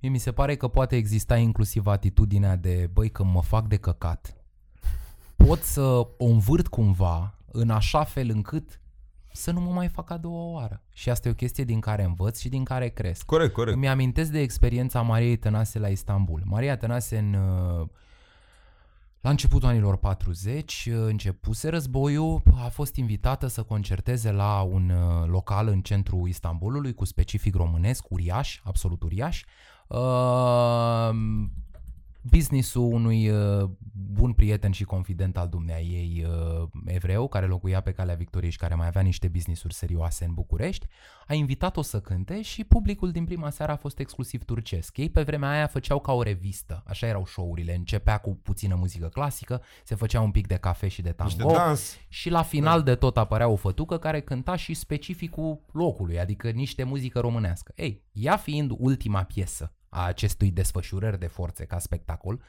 Mie 0.00 0.10
mi 0.10 0.18
se 0.18 0.32
pare 0.32 0.56
că 0.56 0.68
poate 0.68 0.96
exista 0.96 1.36
inclusiv 1.36 1.86
atitudinea 1.86 2.56
de, 2.56 2.90
băi, 2.92 3.08
că 3.10 3.24
mă 3.24 3.42
fac 3.42 3.66
de 3.68 3.76
căcat. 3.76 4.39
Pot 5.46 5.62
să 5.62 5.80
o 6.16 6.24
învârt 6.24 6.66
cumva 6.66 7.34
în 7.52 7.70
așa 7.70 8.04
fel 8.04 8.30
încât 8.30 8.80
să 9.32 9.50
nu 9.50 9.60
mă 9.60 9.70
mai 9.70 9.88
fac 9.88 10.10
a 10.10 10.16
doua 10.16 10.44
oară. 10.44 10.82
Și 10.92 11.10
asta 11.10 11.28
e 11.28 11.30
o 11.30 11.34
chestie 11.34 11.64
din 11.64 11.80
care 11.80 12.04
învăț 12.04 12.38
și 12.40 12.48
din 12.48 12.64
care 12.64 12.88
cresc. 12.88 13.24
Corect, 13.24 13.52
corect. 13.52 13.76
Îmi 13.76 13.88
amintesc 13.88 14.30
de 14.30 14.40
experiența 14.40 15.02
Mariei 15.02 15.36
Tănase 15.36 15.78
la 15.78 15.88
Istanbul. 15.88 16.42
Maria 16.44 16.76
Tănase 16.76 17.18
în, 17.18 17.34
uh, 17.34 17.88
la 19.20 19.30
începutul 19.30 19.68
anilor 19.68 19.96
40, 19.96 20.88
uh, 20.90 20.94
începuse 21.06 21.68
războiul, 21.68 22.42
a 22.64 22.68
fost 22.68 22.96
invitată 22.96 23.46
să 23.46 23.62
concerteze 23.62 24.30
la 24.30 24.60
un 24.60 24.90
uh, 24.90 25.28
local 25.28 25.68
în 25.68 25.80
centrul 25.80 26.28
Istanbulului 26.28 26.94
cu 26.94 27.04
specific 27.04 27.54
românesc, 27.54 28.04
uriaș, 28.10 28.60
absolut 28.64 29.02
uriaș. 29.02 29.44
Uh, 32.22 32.30
businessul 32.30 32.92
unui 32.92 33.28
uh, 33.28 33.70
bun 33.92 34.32
prieten 34.32 34.70
și 34.70 34.84
confident 34.84 35.36
al 35.36 35.48
dumneai 35.48 35.82
ei 35.82 36.26
uh, 36.26 36.68
evreu, 36.84 37.28
care 37.28 37.46
locuia 37.46 37.80
pe 37.80 37.92
calea 37.92 38.14
Victoriei 38.14 38.50
și 38.50 38.58
care 38.58 38.74
mai 38.74 38.86
avea 38.86 39.02
niște 39.02 39.28
businessuri 39.28 39.74
serioase 39.74 40.24
în 40.24 40.34
București, 40.34 40.86
a 41.26 41.34
invitat-o 41.34 41.82
să 41.82 42.00
cânte 42.00 42.42
și 42.42 42.64
publicul 42.64 43.10
din 43.10 43.24
prima 43.24 43.50
seară 43.50 43.72
a 43.72 43.76
fost 43.76 43.98
exclusiv 43.98 44.44
turcesc. 44.44 44.96
Ei 44.96 45.10
pe 45.10 45.22
vremea 45.22 45.50
aia 45.50 45.66
făceau 45.66 46.00
ca 46.00 46.12
o 46.12 46.22
revistă, 46.22 46.82
așa 46.86 47.06
erau 47.06 47.26
show-urile, 47.26 47.74
începea 47.74 48.18
cu 48.18 48.34
puțină 48.42 48.74
muzică 48.74 49.06
clasică, 49.06 49.62
se 49.84 49.94
făcea 49.94 50.20
un 50.20 50.30
pic 50.30 50.46
de 50.46 50.56
cafe 50.56 50.88
și 50.88 51.02
de 51.02 51.14
Niște 51.22 51.42
tango 51.42 51.54
dans. 51.54 51.96
și 52.08 52.30
la 52.30 52.42
final 52.42 52.82
de 52.82 52.94
tot 52.94 53.16
apărea 53.16 53.48
o 53.48 53.56
fătucă 53.56 53.98
care 53.98 54.20
cânta 54.20 54.56
și 54.56 54.74
specificul 54.74 55.60
locului, 55.72 56.20
adică 56.20 56.50
niște 56.50 56.82
muzică 56.82 57.20
românească. 57.20 57.72
Ei, 57.76 58.02
ea 58.12 58.36
fiind 58.36 58.72
ultima 58.78 59.22
piesă 59.22 59.74
a 59.90 60.04
acestui 60.04 60.50
desfășurări 60.50 61.18
de 61.18 61.26
forțe 61.26 61.64
ca 61.64 61.78
spectacol, 61.78 62.42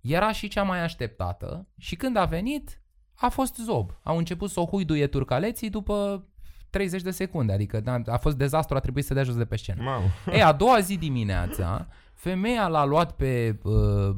era 0.00 0.32
și 0.32 0.48
cea 0.48 0.62
mai 0.62 0.80
așteptată 0.80 1.66
și 1.78 1.96
când 1.96 2.16
a 2.16 2.24
venit, 2.24 2.82
a 3.14 3.28
fost 3.28 3.56
zob. 3.56 3.90
Au 4.02 4.16
început 4.16 4.50
să 4.50 4.60
o 4.60 4.66
huiduie 4.66 5.06
turcaleții 5.06 5.70
după 5.70 6.24
30 6.70 7.02
de 7.02 7.10
secunde, 7.10 7.52
adică 7.52 7.80
da, 7.80 8.00
a 8.06 8.16
fost 8.16 8.36
dezastru, 8.36 8.76
a 8.76 8.80
trebuit 8.80 9.04
să 9.04 9.14
dea 9.14 9.22
jos 9.22 9.36
de 9.36 9.44
pe 9.44 9.56
scenă. 9.56 9.82
Mamă. 9.82 10.06
E, 10.32 10.42
a 10.42 10.52
doua 10.52 10.80
zi 10.80 10.96
dimineața, 10.96 11.88
femeia 12.14 12.68
l-a 12.68 12.84
luat 12.84 13.12
pe 13.12 13.58
uh, 13.62 14.14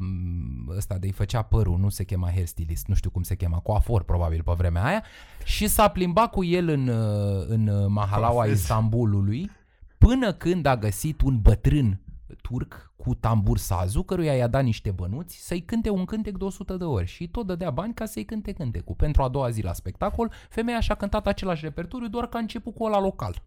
ăsta 0.77 0.97
de-i 0.97 1.11
făcea 1.11 1.41
părul, 1.41 1.77
nu 1.77 1.89
se 1.89 2.03
chema 2.03 2.29
hairstylist, 2.29 2.87
nu 2.87 2.95
știu 2.95 3.09
cum 3.09 3.23
se 3.23 3.35
chema, 3.35 3.59
coafor 3.59 4.03
probabil 4.03 4.43
pe 4.43 4.53
vremea 4.57 4.83
aia, 4.83 5.03
și 5.43 5.67
s-a 5.67 5.87
plimbat 5.87 6.31
cu 6.31 6.43
el 6.43 6.69
în, 6.69 6.87
uh, 6.87 7.45
în 7.47 7.67
uh, 7.67 7.85
mahalaua 7.89 8.33
Coafez. 8.33 8.59
Istanbulului 8.59 9.51
până 9.97 10.33
când 10.33 10.65
a 10.65 10.77
găsit 10.77 11.21
un 11.21 11.41
bătrân 11.41 12.01
turc 12.41 12.91
cu 12.95 13.15
tambur 13.15 13.57
sazu, 13.57 14.03
căruia 14.03 14.33
i-a 14.33 14.47
dat 14.47 14.63
niște 14.63 14.91
bănuți 14.91 15.45
să-i 15.45 15.61
cânte 15.61 15.89
un 15.89 16.05
cântec 16.05 16.37
de 16.37 16.43
100 16.43 16.73
de 16.77 16.83
ori 16.83 17.05
și 17.05 17.27
tot 17.27 17.45
dădea 17.45 17.69
bani 17.69 17.93
ca 17.93 18.05
să-i 18.05 18.25
cânte 18.25 18.51
cântecul. 18.51 18.95
Pentru 18.95 19.23
a 19.23 19.27
doua 19.27 19.49
zi 19.49 19.61
la 19.61 19.73
spectacol, 19.73 20.31
femeia 20.49 20.79
și-a 20.79 20.95
cântat 20.95 21.27
același 21.27 21.63
repertoriu, 21.63 22.07
doar 22.07 22.27
că 22.27 22.37
a 22.37 22.39
început 22.39 22.73
cu 22.75 22.83
ăla 22.83 22.99
local. 22.99 23.43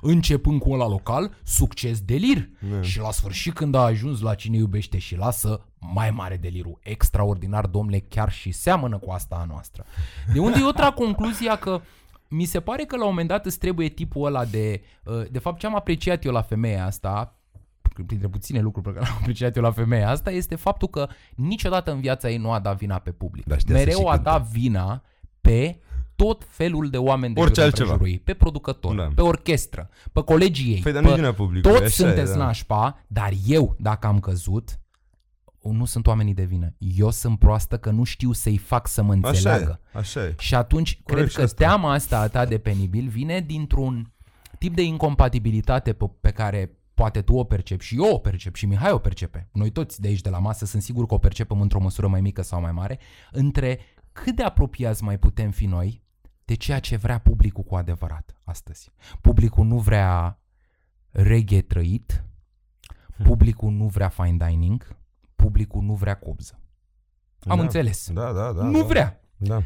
Începând 0.00 0.60
cu 0.60 0.72
ăla 0.72 0.88
local, 0.88 1.30
succes 1.44 2.00
delir. 2.00 2.50
Da. 2.70 2.82
Și 2.82 2.98
la 3.00 3.10
sfârșit 3.10 3.54
când 3.54 3.74
a 3.74 3.80
ajuns 3.80 4.20
la 4.20 4.34
cine 4.34 4.56
iubește 4.56 4.98
și 4.98 5.16
lasă, 5.16 5.64
mai 5.94 6.10
mare 6.10 6.36
delirul. 6.36 6.78
Extraordinar, 6.82 7.66
domnule, 7.66 7.98
chiar 7.98 8.32
și 8.32 8.52
seamănă 8.52 8.98
cu 8.98 9.10
asta 9.10 9.36
a 9.36 9.44
noastră. 9.44 9.84
De 10.32 10.38
unde 10.38 10.58
eu 10.58 10.70
trag 10.70 10.94
concluzia 10.94 11.56
că 11.56 11.80
mi 12.28 12.44
se 12.44 12.60
pare 12.60 12.84
că 12.84 12.96
la 12.96 13.02
un 13.02 13.08
moment 13.08 13.28
dat 13.28 13.46
îți 13.46 13.58
trebuie 13.58 13.88
tipul 13.88 14.26
ăla 14.26 14.44
de... 14.44 14.82
uh, 15.04 15.22
De 15.30 15.38
fapt, 15.38 15.58
ce 15.58 15.66
am 15.66 15.74
apreciat 15.76 16.24
eu 16.24 16.32
la 16.32 16.42
femeia 16.42 16.84
asta, 16.86 17.39
printre 18.06 18.28
puține 18.28 18.60
lucruri 18.60 18.86
pe 18.86 18.92
care 18.92 19.04
le-am 19.04 19.18
apreciat 19.20 19.56
eu 19.56 19.62
la 19.62 19.70
femeia 19.70 20.08
asta, 20.10 20.30
este 20.30 20.54
faptul 20.54 20.88
că 20.88 21.08
niciodată 21.34 21.92
în 21.92 22.00
viața 22.00 22.30
ei 22.30 22.36
nu 22.36 22.52
a 22.52 22.58
dat 22.58 22.76
vina 22.76 22.98
pe 22.98 23.10
public. 23.10 23.44
Da, 23.46 23.56
știa 23.58 23.74
să 23.76 23.80
Mereu 23.84 23.98
și 24.00 24.06
a 24.06 24.10
cânte. 24.10 24.22
dat 24.30 24.42
vina 24.46 25.02
pe 25.40 25.80
tot 26.16 26.44
felul 26.48 26.90
de 26.90 26.96
oameni 26.98 27.34
de 27.34 27.40
Orice 27.40 27.54
jur 27.60 27.64
altceva. 27.64 27.90
împrejurul 27.90 28.18
ei. 28.18 28.24
Pe 28.24 28.34
producător, 28.34 28.94
Da. 28.96 29.08
pe 29.14 29.22
orchestră, 29.22 29.88
pe 30.12 30.20
colegii 30.22 30.72
ei. 30.74 30.80
Păi, 30.80 30.92
dar 30.92 31.02
pe 31.02 31.08
nu 31.08 31.14
vina 31.14 31.32
publicului, 31.32 31.78
toți 31.78 32.00
așa 32.00 32.04
e, 32.04 32.06
sunteți 32.08 32.36
da. 32.38 32.44
nașpa, 32.44 33.04
dar 33.06 33.32
eu, 33.46 33.76
dacă 33.78 34.06
am 34.06 34.20
căzut, 34.20 34.80
nu 35.62 35.84
sunt 35.84 36.06
oamenii 36.06 36.34
de 36.34 36.44
vină. 36.44 36.74
Eu 36.78 37.10
sunt 37.10 37.38
proastă 37.38 37.78
că 37.78 37.90
nu 37.90 38.04
știu 38.04 38.32
să-i 38.32 38.56
fac 38.56 38.86
să 38.88 39.02
mă 39.02 39.12
Așa 39.22 39.28
înțeleagă. 39.28 39.80
e, 39.94 39.98
așa 39.98 40.24
e. 40.24 40.34
Și 40.38 40.54
atunci 40.54 41.00
Corect, 41.02 41.16
cred 41.18 41.28
și 41.30 41.36
că 41.36 41.42
asta. 41.42 41.64
teama 41.64 41.92
asta 41.92 42.18
a 42.20 42.28
ta 42.28 42.44
de 42.44 42.58
penibil 42.58 43.08
vine 43.08 43.40
dintr-un 43.40 44.12
tip 44.58 44.74
de 44.74 44.82
incompatibilitate 44.82 45.92
pe, 45.92 46.10
pe 46.20 46.30
care 46.30 46.70
poate 47.00 47.22
tu 47.22 47.34
o 47.34 47.44
percepi 47.44 47.84
și 47.84 47.96
eu 47.96 48.14
o 48.14 48.18
percep 48.18 48.54
și 48.54 48.66
Mihai 48.66 48.92
o 48.92 48.98
percepe. 48.98 49.48
Noi 49.52 49.70
toți 49.70 50.00
de 50.00 50.08
aici 50.08 50.20
de 50.20 50.30
la 50.30 50.38
masă 50.38 50.64
sunt 50.64 50.82
sigur 50.82 51.06
că 51.06 51.14
o 51.14 51.18
percepem 51.18 51.60
într-o 51.60 51.80
măsură 51.80 52.08
mai 52.08 52.20
mică 52.20 52.42
sau 52.42 52.60
mai 52.60 52.72
mare, 52.72 52.98
între 53.30 53.80
cât 54.12 54.36
de 54.36 54.42
apropiați 54.42 55.04
mai 55.04 55.18
putem 55.18 55.50
fi 55.50 55.66
noi 55.66 56.02
de 56.44 56.54
ceea 56.54 56.78
ce 56.78 56.96
vrea 56.96 57.18
publicul 57.18 57.64
cu 57.64 57.76
adevărat 57.76 58.36
astăzi. 58.44 58.90
Publicul 59.20 59.64
nu 59.64 59.78
vrea 59.78 60.40
reggae 61.10 61.60
trăit, 61.60 62.24
publicul 63.22 63.70
nu 63.70 63.86
vrea 63.86 64.08
fine 64.08 64.46
dining, 64.46 64.96
publicul 65.36 65.82
nu 65.82 65.94
vrea 65.94 66.14
cobză. 66.14 66.60
Am 67.40 67.56
Da. 67.56 67.62
înțeles. 67.62 68.10
Da, 68.12 68.32
da, 68.32 68.52
da. 68.52 68.62
nu 68.62 68.80
da. 68.80 68.86
vrea. 68.86 69.20
Da. 69.36 69.62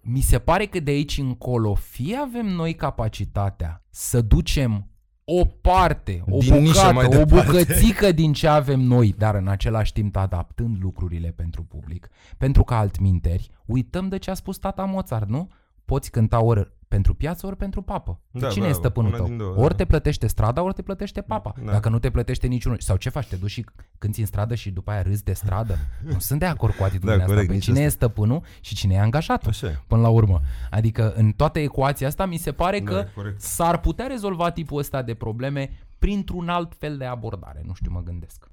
Mi 0.00 0.20
se 0.20 0.38
pare 0.38 0.66
că 0.66 0.80
de 0.80 0.90
aici 0.90 1.18
încolo 1.18 1.74
fie 1.74 2.16
avem 2.16 2.46
noi 2.46 2.74
capacitatea 2.74 3.84
să 3.90 4.20
ducem 4.20 4.88
o 5.24 5.44
parte, 5.44 6.22
o 6.28 6.38
Din 6.38 6.54
nișă 6.54 6.72
bucată, 6.72 6.92
mai 6.92 7.04
o 7.04 7.08
departe. 7.08 7.34
bucățică 7.34 8.12
din 8.12 8.32
ce 8.32 8.46
avem 8.46 8.80
noi, 8.80 9.14
dar 9.18 9.34
în 9.34 9.48
același 9.48 9.92
timp 9.92 10.16
adaptând 10.16 10.76
lucrurile 10.80 11.28
pentru 11.36 11.62
public, 11.62 12.08
pentru 12.38 12.64
că 12.64 12.74
altminteri 12.74 13.50
uităm 13.66 14.08
de 14.08 14.18
ce 14.18 14.30
a 14.30 14.34
spus 14.34 14.58
tata 14.58 14.84
Mozart, 14.84 15.28
nu? 15.28 15.48
Poți 15.84 16.10
cânta 16.10 16.42
ori 16.42 16.72
pentru 16.94 17.14
piață, 17.14 17.46
ori 17.46 17.56
pentru 17.56 17.82
papă. 17.82 18.20
Da, 18.30 18.40
Da, 18.40 18.48
Cine 18.48 18.64
bravo, 18.64 18.78
e 18.78 18.80
stăpânul 18.80 19.08
una 19.08 19.16
tău? 19.18 19.26
din 19.26 19.36
două, 19.36 19.56
ori 19.56 19.68
da. 19.68 19.74
te 19.74 19.84
plătește 19.84 20.26
strada, 20.26 20.62
ori 20.62 20.74
te 20.74 20.82
plătește 20.82 21.20
papa. 21.20 21.54
Da. 21.64 21.72
Dacă 21.72 21.88
nu 21.88 21.98
te 21.98 22.10
plătește 22.10 22.46
niciunul. 22.46 22.78
Sau 22.80 22.96
ce 22.96 23.08
faci? 23.08 23.26
Te 23.26 23.36
duci 23.36 23.50
și 23.50 23.64
cânti 23.98 24.20
în 24.20 24.26
stradă 24.26 24.54
și 24.54 24.70
după 24.70 24.90
aia 24.90 25.02
râzi 25.02 25.24
de 25.24 25.32
stradă? 25.32 25.78
nu 26.12 26.18
sunt 26.18 26.38
de 26.38 26.46
acord 26.46 26.74
cu 26.74 26.82
atitudinea 26.82 27.16
Da, 27.16 27.20
asta. 27.22 27.32
corect, 27.32 27.48
Pe 27.48 27.54
nici 27.54 27.64
cine 27.64 27.76
asta. 27.76 27.86
e 27.86 27.90
stăpânul 28.06 28.42
și 28.60 28.74
cine 28.74 28.94
e 28.94 29.00
angajatul? 29.00 29.48
Așa 29.48 29.66
e. 29.66 29.78
până 29.86 30.00
la 30.00 30.08
urmă. 30.08 30.40
Adică 30.70 31.12
în 31.16 31.32
toată 31.32 31.58
ecuația 31.58 32.06
asta 32.06 32.26
mi 32.26 32.36
se 32.36 32.52
pare 32.52 32.80
Da, 32.80 32.90
că 32.90 32.96
e 33.08 33.10
corect. 33.14 33.40
s-ar 33.40 33.78
putea 33.80 34.06
rezolva 34.06 34.50
tipul 34.50 34.78
ăsta 34.78 35.02
de 35.02 35.14
probleme 35.14 35.70
printr-un 35.98 36.48
alt 36.48 36.72
fel 36.78 36.96
de 36.96 37.04
abordare. 37.04 37.62
Nu 37.66 37.74
știu, 37.74 37.90
mă 37.92 38.02
gândesc. 38.02 38.48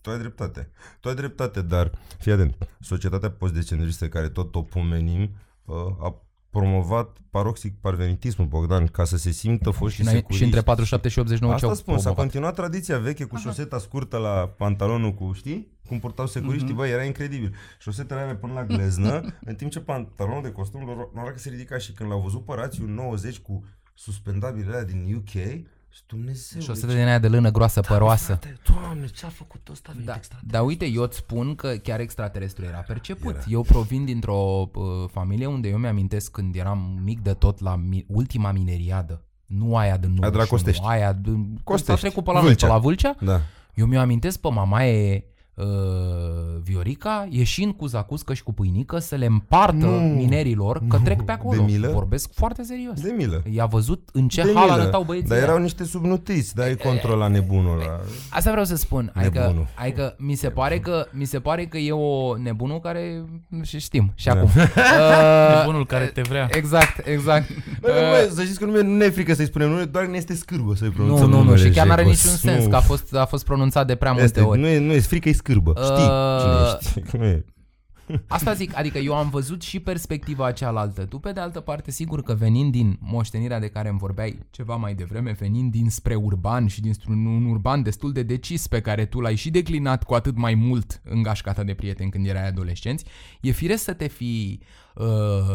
Tu 0.00 0.10
ai 0.10 0.18
dreptate. 0.18 0.70
Tu 1.00 1.08
ai 1.08 1.14
dreptate, 1.14 1.62
dar 1.62 1.90
fii 2.18 2.32
atent. 2.32 2.68
Societatea 2.80 3.30
postdecentristă 3.30 4.08
care 4.08 4.28
tot 4.28 4.54
o 4.54 4.62
pomenim 4.62 5.30
uh, 5.64 5.76
a 6.00 6.22
promovat 6.50 7.16
paroxic 7.30 7.74
parvenitismul, 7.80 8.46
Bogdan, 8.46 8.86
ca 8.86 9.04
să 9.04 9.16
se 9.16 9.30
simtă 9.30 9.70
foști 9.70 10.00
Și, 10.02 10.08
înainte- 10.08 10.32
și 10.34 10.44
între 10.44 10.60
47 10.62 11.08
și 11.08 11.18
89 11.18 11.52
ce 11.52 11.64
Asta 11.64 11.68
au 11.68 11.74
spun, 11.82 11.94
s-a 11.94 12.00
promovat? 12.00 12.24
continuat 12.24 12.54
tradiția 12.54 12.98
veche 12.98 13.24
cu 13.24 13.36
șoseta 13.36 13.78
scurtă 13.78 14.16
la 14.16 14.54
pantalonul 14.56 15.14
cu, 15.14 15.32
știi? 15.32 15.76
Cum 15.88 15.98
purtau 15.98 16.26
securiștii, 16.26 16.68
Mhm. 16.68 16.76
băi, 16.76 16.90
era 16.90 17.02
incredibil. 17.04 17.54
Șosetele 17.80 18.20
alea 18.20 18.36
până 18.36 18.52
la 18.52 18.64
gleznă, 18.64 19.20
în 19.50 19.54
timp 19.54 19.70
ce 19.70 19.80
pantalonul 19.80 20.42
de 20.42 20.50
costum 20.52 20.84
lor 20.84 20.96
nu 21.14 21.22
că 21.32 21.38
se 21.38 21.50
ridica 21.50 21.78
și 21.78 21.92
când 21.92 22.10
l-au 22.10 22.20
văzut 22.20 22.44
pe 22.44 22.52
rațiu 22.54 22.86
90 22.86 23.38
cu 23.38 23.64
suspendabilele 23.94 24.70
alea 24.72 24.84
din 24.84 25.14
UK, 25.16 25.28
și 25.28 25.66
Dumnezeu, 26.06 26.60
Și 26.60 26.70
o 26.70 26.72
deci- 26.72 26.82
setă 26.82 26.92
din 26.94 27.04
aia 27.06 27.18
de 27.18 27.28
lână 27.28 27.50
groasă, 27.50 27.80
păroasă. 27.80 28.24
Frate, 28.40 28.58
Doamne, 28.72 29.06
ce-a 29.06 29.28
făcut 29.28 29.68
ăsta? 29.72 29.92
Da, 30.04 30.14
extra. 30.14 30.38
dar 30.46 30.62
uite, 30.64 30.86
eu 30.86 31.02
îți 31.02 31.16
spun 31.16 31.54
că 31.54 31.68
chiar 31.82 32.00
extraterestru 32.00 32.64
era 32.64 32.78
perceput. 32.78 33.34
Era. 33.34 33.44
Eu 33.48 33.62
provin 33.62 34.04
dintr-o 34.04 34.70
uh, 34.74 34.82
familie 35.10 35.46
unde 35.46 35.68
eu 35.68 35.78
mi-amintesc 35.78 36.30
când 36.30 36.54
eram 36.54 37.00
mic 37.04 37.20
de 37.20 37.32
tot 37.32 37.60
la 37.60 37.76
mi- 37.76 38.04
ultima 38.08 38.52
mineriadă. 38.52 39.22
Nu 39.46 39.76
aia 39.76 39.96
din 39.96 40.08
Aia 40.20 40.30
de 40.30 40.36
la 40.36 40.44
91, 40.44 40.46
Costești. 40.48 40.82
aia 40.86 41.12
din... 41.12 41.52
S-a 41.56 41.60
Costești. 41.64 42.00
trecut 42.00 42.24
pe 42.24 42.30
la 42.32 42.40
noi, 42.40 42.42
pe 42.42 42.48
Vâlcea. 42.54 42.68
la 42.74 42.78
Vâlcea. 42.78 43.16
Da. 43.20 43.40
Eu 43.74 43.86
mi-o 43.86 44.00
amintesc 44.00 44.38
pe 44.40 44.48
mamaie 44.50 45.24
uh, 45.24 45.32
Viorica 46.62 47.26
ieșind 47.30 47.72
cu 47.76 47.86
zacuscă 47.86 48.34
și 48.34 48.42
cu 48.42 48.52
pâinică 48.52 48.98
să 48.98 49.14
le 49.14 49.26
împartă 49.26 49.74
Nu. 49.86 49.90
minerilor 49.98 50.82
că 50.88 50.96
Nu. 50.96 51.02
trec 51.04 51.22
pe 51.22 51.32
acolo. 51.32 51.56
De 51.58 51.72
milă? 51.72 51.90
Vorbesc 51.92 52.30
foarte 52.34 52.62
serios. 52.62 53.00
De 53.00 53.14
milă. 53.16 53.42
I-a 53.50 53.66
văzut 53.66 54.08
în 54.12 54.28
ce 54.28 54.42
de 54.42 54.50
hal 54.54 54.62
milă. 54.68 54.80
arătau 54.80 55.02
băieții 55.02 55.28
Dar 55.28 55.38
ăia. 55.38 55.46
erau 55.46 55.58
niște 55.58 55.84
subnutriți, 55.84 56.54
dar 56.54 56.66
ai 56.66 56.76
controla 56.76 57.28
nebunul 57.28 57.80
ăla. 57.80 58.00
Asta 58.30 58.50
vreau 58.50 58.64
să 58.64 58.76
spun. 58.76 59.10
Adică, 59.14 59.38
Nebunul. 59.38 59.66
adică 59.74 60.14
mi, 60.18 60.34
se 60.34 60.48
pare 60.48 60.78
că, 60.78 61.06
mi 61.12 61.24
se 61.24 61.38
pare 61.40 61.64
că 61.66 61.78
e 61.78 61.92
o 61.92 62.36
nebunul 62.36 62.80
care 62.80 63.24
și 63.62 63.78
știm 63.78 64.12
și 64.14 64.26
Da. 64.26 64.32
acum. 64.32 64.48
Uh, 64.58 65.58
Nebunul 65.58 65.86
care 65.86 66.04
te 66.04 66.20
vrea. 66.20 66.48
Exact, 66.50 67.06
exact. 67.06 67.48
Bă, 67.80 67.88
bă, 67.88 68.26
bă, 68.28 68.30
să 68.34 68.42
știți 68.42 68.58
că 68.58 68.64
nu, 68.64 68.82
nu 68.82 69.04
e 69.04 69.10
frică 69.10 69.34
să-i 69.34 69.44
spunem 69.46 69.68
nume, 69.70 69.84
doar 69.84 70.04
ne 70.06 70.16
este 70.16 70.34
scârbă 70.34 70.74
să-i 70.74 70.86
Nu, 70.88 70.92
pronunțăm 70.94 71.28
nu, 71.30 71.36
nu, 71.36 71.42
numele 71.42 71.62
și 71.66 71.70
chiar 71.70 71.86
n-are 71.86 72.02
Jecos. 72.02 72.22
niciun 72.22 72.36
sens 72.50 72.64
Nu. 72.64 72.70
că 72.70 72.76
a 72.76 72.80
fost, 72.80 73.14
a 73.14 73.24
fost 73.24 73.44
pronunțat 73.44 73.86
de 73.86 73.94
prea 73.94 74.10
multe 74.10 74.24
Este, 74.26 74.40
ori. 74.40 74.60
nu, 74.60 74.66
e, 74.66 74.78
nu 74.78 74.92
e 74.92 75.00
frică, 75.00 75.28
e 75.28 75.32
scârbă. 75.32 75.46
Știi 75.82 76.08
Uh, 76.08 76.40
cine 76.40 76.54
ești. 76.78 77.02
Nu 77.16 77.24
e. 77.24 77.44
Asta 78.26 78.52
zic, 78.52 78.76
adică 78.76 78.98
eu 78.98 79.14
am 79.14 79.30
văzut 79.30 79.62
și 79.62 79.80
perspectiva 79.80 80.52
cealaltă. 80.52 81.04
Tu, 81.04 81.18
pe 81.18 81.32
de 81.32 81.40
altă 81.40 81.60
parte, 81.60 81.90
sigur 81.90 82.22
că 82.22 82.34
venind 82.34 82.72
din 82.72 82.98
moștenirea 83.00 83.60
de 83.60 83.68
care 83.68 83.88
îmi 83.88 83.98
vorbeai 83.98 84.38
ceva 84.50 84.76
mai 84.76 84.94
devreme, 84.94 85.32
venind 85.32 85.70
dinspre 85.70 86.14
urban 86.14 86.66
și 86.66 86.80
dinspre 86.80 87.12
un 87.12 87.46
urban 87.46 87.82
destul 87.82 88.12
de 88.12 88.22
decis 88.22 88.66
pe 88.66 88.80
care 88.80 89.04
tu 89.04 89.20
l-ai 89.20 89.34
și 89.34 89.50
declinat 89.50 90.04
cu 90.04 90.14
atât 90.14 90.36
mai 90.36 90.54
mult 90.54 91.00
în 91.04 91.22
gașca 91.22 91.52
ta 91.52 91.62
de 91.62 91.74
prieteni 91.74 92.10
când 92.10 92.26
erai 92.26 92.48
adolescenți, 92.48 93.04
e 93.40 93.50
firesc 93.50 93.82
să 93.82 93.92
te 93.92 94.06
fi 94.06 94.60
uh, 94.94 95.06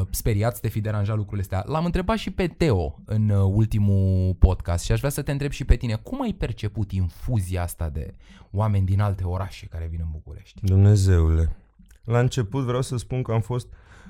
speriat, 0.09 0.55
să 0.55 0.61
te 0.61 0.67
fi 0.67 0.81
deranjat 0.81 1.15
lucrurile 1.15 1.41
astea. 1.41 1.71
L-am 1.73 1.85
întrebat 1.85 2.17
și 2.17 2.31
pe 2.31 2.47
Teo 2.47 2.99
în 3.05 3.29
uh, 3.29 3.51
ultimul 3.53 4.33
podcast 4.39 4.85
și 4.85 4.91
aș 4.91 4.97
vrea 4.97 5.09
să 5.09 5.21
te 5.21 5.31
întreb 5.31 5.51
și 5.51 5.65
pe 5.65 5.75
tine, 5.75 5.95
cum 5.95 6.21
ai 6.21 6.33
perceput 6.33 6.91
infuzia 6.91 7.63
asta 7.63 7.89
de 7.89 8.15
oameni 8.51 8.85
din 8.85 9.01
alte 9.01 9.23
orașe 9.23 9.65
care 9.65 9.87
vin 9.91 9.99
în 10.01 10.09
București? 10.11 10.59
Dumnezeule. 10.61 11.55
La 12.03 12.19
început 12.19 12.63
vreau 12.63 12.81
să 12.81 12.97
spun 12.97 13.23
că 13.23 13.31
am 13.31 13.41
fost 13.41 13.67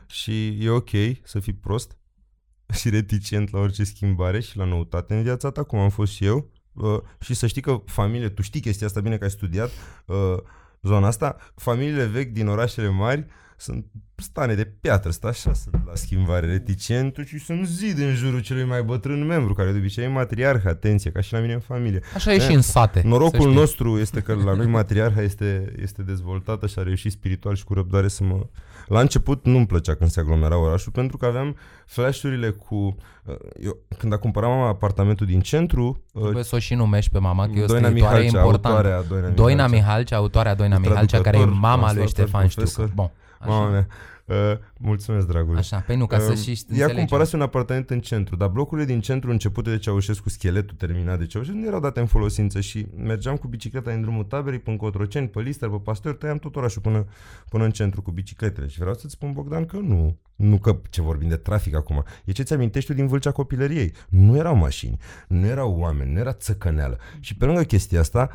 și 0.08 0.66
e 0.66 0.70
ok 0.70 0.90
să 1.24 1.40
fii 1.40 1.54
prost 1.54 1.98
și 2.80 2.90
reticent 2.90 3.52
la 3.52 3.60
orice 3.60 3.84
schimbare 3.84 4.40
și 4.40 4.58
la 4.58 4.66
noutate 4.66 5.16
în 5.16 5.24
viața 5.24 5.52
ta, 5.52 5.64
cum 5.64 5.80
am 5.80 5.90
fost 5.90 6.14
și 6.14 6.26
eu. 6.26 6.52
Uh, 6.74 7.00
și 7.20 7.34
să 7.34 7.48
știi 7.48 7.62
că 7.62 7.82
familie, 7.86 8.30
tu 8.30 8.42
știi 8.42 8.62
chestia 8.62 8.88
asta 8.88 9.02
bine 9.02 9.18
că 9.18 9.24
ai 9.24 9.30
studiat 9.30 9.72
uh, 10.06 10.38
zona 10.84 11.08
asta, 11.08 11.38
familiile 11.56 12.06
vechi 12.06 12.32
din 12.32 12.48
orașele 12.48 12.88
mari 12.88 13.26
sunt 13.58 13.86
stane 14.16 14.54
de 14.54 14.66
piatră, 14.82 15.12
stă 15.12 15.28
așa, 15.28 15.54
sunt 15.54 15.82
la 15.86 15.96
schimbare 15.96 16.46
reticent 16.46 17.18
și 17.26 17.38
sunt 17.38 17.68
zid 17.68 18.00
în 18.00 18.16
jurul 18.16 18.42
celui 18.42 18.64
mai 18.64 18.84
bătrân 18.84 19.26
membru, 19.26 19.54
care 19.54 19.72
de 19.72 19.78
obicei 19.78 20.04
e 20.04 20.08
matriarh, 20.08 20.66
atenție, 20.66 21.12
ca 21.12 21.22
și 21.22 21.34
la 21.34 21.40
mine 21.40 21.54
în 21.54 21.60
familie. 21.60 22.02
Așa 22.16 22.34
e 22.34 22.40
și 22.40 22.54
în 22.54 22.62
sate. 22.62 23.02
să 23.02 23.08
Norocul 23.08 23.40
știi. 23.40 23.54
nostru 23.54 24.00
este 24.00 24.22
că 24.22 24.34
la 24.34 24.54
noi 24.54 24.66
matriarha 24.66 25.22
este, 25.22 25.74
este 25.82 26.02
dezvoltată 26.02 26.68
și 26.68 26.80
a 26.80 26.84
reușit 26.84 27.12
spiritual 27.12 27.56
și 27.56 27.64
cu 27.64 27.74
răbdare 27.74 28.08
să 28.08 28.24
mă... 28.24 28.46
La 28.88 29.00
început 29.00 29.46
nu-mi 29.46 29.66
plăcea 29.66 29.96
când 29.96 30.10
se 30.10 30.20
aglomera 30.20 30.58
orașul 30.58 30.92
pentru 30.92 31.18
că 31.18 31.26
aveam 31.26 31.56
flashurile 31.86 32.50
cu... 32.50 32.76
uh, 33.24 33.36
Eu, 33.64 33.78
când 33.98 34.14
a 34.14 34.18
cumpărat 34.18 34.50
mama 34.50 34.68
apartamentul 34.68 35.26
din 35.26 35.42
centru, 35.42 36.02
uh, 36.14 36.22
Trebuie 36.22 36.44
să 36.44 36.56
o 36.56 36.60
și 36.60 36.74
numești 36.74 37.12
pe 37.12 37.20
mama, 37.20 37.46
că 37.46 37.52
e 37.60 37.64
o 37.64 37.66
Doina 37.66 37.88
scriitoare 37.88 38.16
Mihalcea, 38.20 38.40
importantă. 38.44 38.68
autoarea 38.78 39.02
Doina 39.10 39.28
Doina 39.28 39.68
Mihalcea. 39.68 39.76
Mihalcea, 39.88 40.16
autoarea 40.18 40.56
Doina 40.56 40.78
Mihalcea, 40.78 41.22
care 41.22 41.38
e 41.38 41.40
traducător, 41.40 41.60
mama 41.62 41.76
lui 41.94 41.94
translator, 41.94 42.08
Ștefan 42.26 42.48
Știucă. 42.48 42.70
profesor. 42.72 42.96
Bun, 42.96 43.12
Mama 43.46 43.62
așa. 43.64 43.72
mea. 43.72 43.88
Uh, 44.26 44.36
mulțumesc, 44.78 45.28
dragul. 45.28 45.58
Așa, 45.58 45.80
păi 45.80 45.96
nu, 45.96 46.06
ca 46.06 46.20
să 46.20 46.30
Um, 46.30 46.36
și 46.36 46.50
Ea 46.50 46.56
înțelegem. 46.68 46.96
cumpărase 46.96 47.36
un 47.36 47.42
apartament 47.42 47.90
în 47.90 48.00
centru, 48.00 48.36
dar 48.36 48.48
blocurile 48.48 48.86
din 48.86 49.02
centru 49.02 49.32
începute 49.32 49.70
de 49.70 49.78
Ceaușescu, 49.78 50.30
scheletul 50.30 50.76
terminat 50.78 51.20
de 51.20 51.26
Ceaușescu, 51.26 51.60
nu 51.60 51.66
erau 51.66 51.80
date 51.80 52.00
în 52.00 52.06
folosință 52.06 52.60
și 52.62 52.88
mergeam 52.96 53.36
cu 53.36 53.48
bicicleta 53.48 53.92
în 53.92 54.02
drumul 54.02 54.24
taberei 54.24 54.60
până 54.60 54.78
Cotroceni, 54.78 55.28
pe 55.28 55.42
Lister, 55.42 55.70
pe 55.70 55.80
Pastor, 55.84 56.16
tăiam 56.16 56.38
tot 56.38 56.56
orașul 56.56 56.82
până, 56.82 57.06
până 57.50 57.64
în 57.64 57.72
centru 57.72 58.02
cu 58.02 58.12
bicicletele. 58.12 58.68
Și 58.68 58.80
vreau 58.80 58.94
să-ți 58.94 59.14
spun, 59.14 59.32
Bogdan, 59.32 59.66
că 59.66 59.78
nu. 59.78 60.18
Nu 60.36 60.58
că 60.58 60.82
ce 60.90 61.02
vorbim 61.02 61.30
de 61.30 61.36
trafic 61.36 61.76
acum. 61.76 62.04
E 62.26 62.32
ce-ți 62.32 62.54
amintești 62.54 62.90
tu 62.90 62.96
din 62.96 63.08
Vâlcea 63.08 63.32
copilăriei. 63.32 63.94
Nu 64.10 64.36
erau 64.38 64.56
mașini, 64.56 64.98
nu 65.28 65.46
erau 65.46 65.76
oameni, 65.80 66.12
nu 66.14 66.20
era 66.20 66.34
țăcăneală. 66.34 66.98
Și 67.20 67.36
pe 67.36 67.46
lângă 67.46 67.62
chestia 67.64 68.00
asta, 68.00 68.30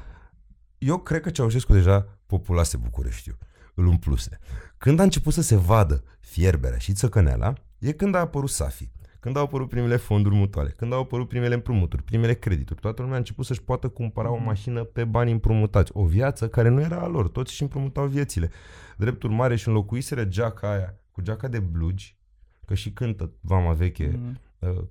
eu 0.78 0.98
cred 0.98 1.20
că 1.20 1.30
Ceaușescu 1.30 1.72
deja 1.72 2.18
populase 2.26 2.76
Bucureștiul. 2.76 3.38
Îl 3.74 3.86
umpluse. 3.86 4.38
Când 4.78 5.00
a 5.00 5.02
început 5.02 5.32
să 5.32 5.42
se 5.42 5.56
vadă 5.56 6.02
fierberea 6.20 6.78
și 6.78 6.92
țăcăneala, 6.92 7.52
e 7.78 7.92
când 7.92 8.14
a 8.14 8.18
apărut 8.18 8.50
Safi. 8.50 8.90
Când 9.20 9.36
au 9.36 9.42
apărut 9.42 9.68
primele 9.68 9.96
fonduri 9.96 10.34
mutuale, 10.34 10.70
când 10.70 10.92
au 10.92 11.00
apărut 11.00 11.28
primele 11.28 11.54
împrumuturi, 11.54 12.02
primele 12.02 12.34
credituri, 12.34 12.80
toată 12.80 13.00
lumea 13.00 13.16
a 13.16 13.18
început 13.18 13.44
să-și 13.46 13.62
poată 13.62 13.88
cumpăra 13.88 14.30
o 14.30 14.36
mașină 14.36 14.84
pe 14.84 15.04
bani 15.04 15.30
împrumutați. 15.32 15.90
O 15.94 16.04
viață 16.04 16.48
care 16.48 16.68
nu 16.68 16.80
era 16.80 16.96
a 17.00 17.06
lor, 17.06 17.28
toți 17.28 17.50
își 17.52 17.62
împrumutau 17.62 18.06
viețile. 18.06 18.50
Drept 18.96 19.22
urmare 19.22 19.56
și 19.56 19.68
înlocuiseră 19.68 20.24
geaca 20.24 20.70
aia 20.70 20.94
cu 21.10 21.20
geaca 21.20 21.48
de 21.48 21.58
blugi, 21.58 22.16
că 22.64 22.74
și 22.74 22.92
cântă 22.92 23.30
Vama 23.40 23.72
Veche, 23.72 24.18
Mm. 24.22 24.38
uh, 24.58 24.76
o 24.78 24.82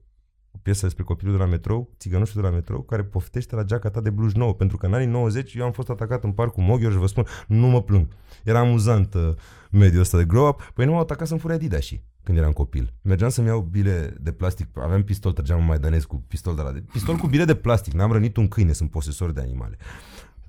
piesă 0.62 0.86
despre 0.86 1.03
copilul 1.03 1.34
de 1.34 1.39
la 1.39 1.49
metrou, 1.49 1.89
țigănușul 1.97 2.41
de 2.41 2.47
la 2.47 2.53
metrou, 2.53 2.82
care 2.82 3.03
poftește 3.03 3.55
la 3.55 3.64
geaca 3.64 3.89
ta 3.89 4.01
de 4.01 4.10
bluj 4.10 4.34
nouă, 4.34 4.53
pentru 4.53 4.78
că 4.78 4.86
în 4.86 4.93
anii 4.93 5.08
90 5.08 5.53
eu 5.53 5.66
am 5.66 5.72
fost 5.72 5.89
atacat 5.89 6.24
în 6.24 6.32
parcul 6.32 6.64
Moghior 6.64 6.91
și 6.91 6.97
vă 6.97 7.08
spun, 7.08 7.26
nu 7.47 7.68
mă 7.68 7.82
plâng. 7.82 8.08
Era 8.43 8.60
amuzant 8.60 9.14
uh, 9.14 9.34
mediul 9.72 10.01
ăsta 10.01 10.18
de 10.18 10.26
grow 10.26 10.47
up, 10.47 10.72
păi 10.74 10.86
nu 10.86 10.91
m-au 10.91 11.01
atacat 11.01 11.28
să-mi 11.28 11.39
fure 11.39 11.53
Adidas 11.53 11.82
și 11.82 12.01
când 12.24 12.38
eram 12.38 12.51
copil. 12.51 12.93
Mergeam 13.01 13.30
să-mi 13.30 13.47
iau 13.47 13.62
bile 13.62 14.16
de 14.20 14.32
plastic, 14.32 14.68
aveam 14.74 15.03
pistol, 15.03 15.32
trăgeam 15.32 15.60
în 15.60 15.66
maidanez 15.66 16.03
cu 16.03 16.24
pistol 16.28 16.55
de 16.55 16.62
la 16.62 16.72
de, 16.72 16.84
pistol 16.91 17.16
cu 17.16 17.28
bile 17.28 17.45
de 17.45 17.55
plastic, 17.55 17.93
n-am 17.93 18.12
rănit 18.12 18.38
un 18.38 18.47
câine, 18.47 18.72
sunt 18.72 18.89
posesor 18.89 19.32
de 19.32 19.41
animale. 19.41 19.78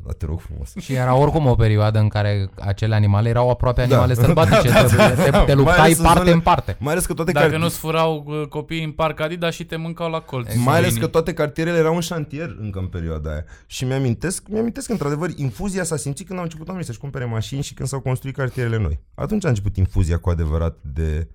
Dar 0.04 0.14
te 0.14 0.26
rog 0.26 0.40
frumos. 0.40 0.72
Și 0.76 0.92
era 0.92 1.14
oricum 1.14 1.46
o 1.46 1.54
perioadă 1.54 1.98
în 1.98 2.08
care 2.08 2.50
acele 2.60 2.94
animale 2.94 3.28
erau 3.28 3.50
aproape 3.50 3.82
animale 3.82 4.14
Da. 4.14 4.22
sălbatice, 4.22 4.68
Da, 4.68 4.74
da, 4.82 4.86
trebuie, 4.86 5.14
da, 5.16 5.22
te, 5.24 5.30
da. 5.30 5.38
te 5.44 5.54
Mai 5.54 5.54
luptai 5.54 5.78
ales 5.78 5.96
în 5.98 6.02
parte 6.04 6.18
zonele- 6.18 6.34
în 6.34 6.40
parte. 6.40 6.76
Mai 6.80 6.92
ales 6.92 7.06
că 7.06 7.14
toate 7.14 7.32
Dacă 7.32 7.46
carti- 7.54 7.58
nu-ți 7.58 7.78
furau 7.78 8.24
uh, 8.26 8.46
copiii 8.48 8.84
în 8.84 8.90
parc 8.92 9.20
Adidas 9.20 9.54
și 9.54 9.64
te 9.64 9.76
mâncau 9.76 10.10
la 10.10 10.20
colț. 10.20 10.54
Mai 10.54 10.74
ales 10.76 10.80
Câinii. 10.88 11.00
că 11.00 11.06
toate 11.06 11.32
cartierele 11.32 11.78
erau 11.78 11.94
în 11.94 12.00
șantier 12.00 12.56
încă 12.60 12.78
în 12.78 12.86
perioada 12.86 13.30
aia. 13.30 13.44
Și 13.66 13.84
mi-amintesc, 13.84 14.48
mi-amintesc 14.48 14.86
că, 14.86 14.92
într-adevăr, 14.92 15.30
infuzia 15.36 15.84
s-a 15.84 15.96
simțit 15.96 16.26
când 16.26 16.38
au 16.38 16.44
început 16.44 16.66
oamenii 16.66 16.86
să-și 16.88 17.00
cumpere 17.00 17.24
mașini 17.24 17.62
și 17.62 17.74
când 17.74 17.88
s-au 17.88 18.00
construit 18.00 18.34
cartierele 18.36 18.78
noi. 18.78 19.00
Atunci 19.14 19.44
a 19.44 19.48
început 19.48 19.76
infuzia 19.76 20.16
cu 20.18 20.30
adevărat 20.30 20.76
de... 20.82 21.28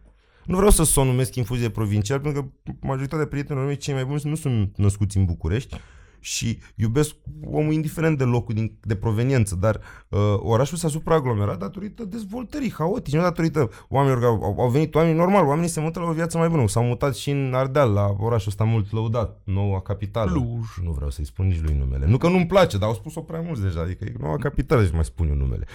Nu 0.46 0.56
vreau 0.56 0.72
să 0.72 1.00
o 1.00 1.04
numesc 1.04 1.36
infuzie 1.36 1.70
provincial, 1.70 2.20
pentru 2.20 2.42
că 2.64 2.74
majoritatea 2.82 3.26
prietenilor 3.26 3.68
mei 3.68 3.78
cei 3.78 3.94
mai 3.94 4.06
buni 4.06 4.22
nu 4.24 4.36
sunt 4.36 4.74
născuți 4.78 5.18
în 5.18 5.26
București 5.26 5.76
și 6.24 6.60
iubesc 6.76 7.16
omul 7.46 7.74
indiferent 7.74 8.18
de 8.18 8.24
locul 8.24 8.56
din, 8.56 8.78
de 8.82 8.96
proveniență, 8.96 9.56
dar 9.56 9.80
uh, 10.10 10.20
orașul 10.38 10.78
s-a 10.78 10.88
supraaglomerat 10.88 11.60
datorită 11.60 12.06
dezvoltării 12.06 12.72
haotice, 12.72 13.16
nu 13.16 13.22
datorită 13.22 13.70
oamenilor 13.90 14.22
care 14.22 14.32
au, 14.32 14.62
au 14.62 14.70
venit 14.70 14.96
oameni 14.96 15.18
normal, 15.18 15.46
oamenii 15.46 15.70
se 15.70 15.80
mută 15.80 16.00
la 16.00 16.06
o 16.06 16.12
viață 16.12 16.38
mai 16.38 16.50
bună, 16.50 16.68
s-au 16.68 16.84
mutat 16.84 17.16
și 17.16 17.30
în 17.30 17.54
Ardeal, 17.54 17.92
la 17.92 18.16
orașul 18.20 18.48
ăsta 18.50 18.64
mult 18.64 18.92
lăudat, 18.92 19.42
noua 19.44 19.82
capitală. 19.82 20.32
Cluj. 20.32 20.68
Nu 20.84 20.92
vreau 20.92 21.10
să-i 21.10 21.26
spun 21.26 21.48
nici 21.48 21.62
lui 21.62 21.76
numele. 21.78 22.06
Nu 22.06 22.18
că 22.18 22.28
nu-mi 22.28 22.48
place, 22.48 22.78
dar 22.78 22.88
au 22.88 22.96
spus-o 22.96 23.22
prea 23.22 23.42
mulți 23.42 23.62
deja, 23.62 23.82
adică 23.82 24.04
e 24.04 24.14
noua 24.20 24.38
capitală 24.38 24.86
și 24.86 24.94
mai 24.94 25.06
spun 25.06 25.28
eu 25.28 25.36
numele. 25.36 25.66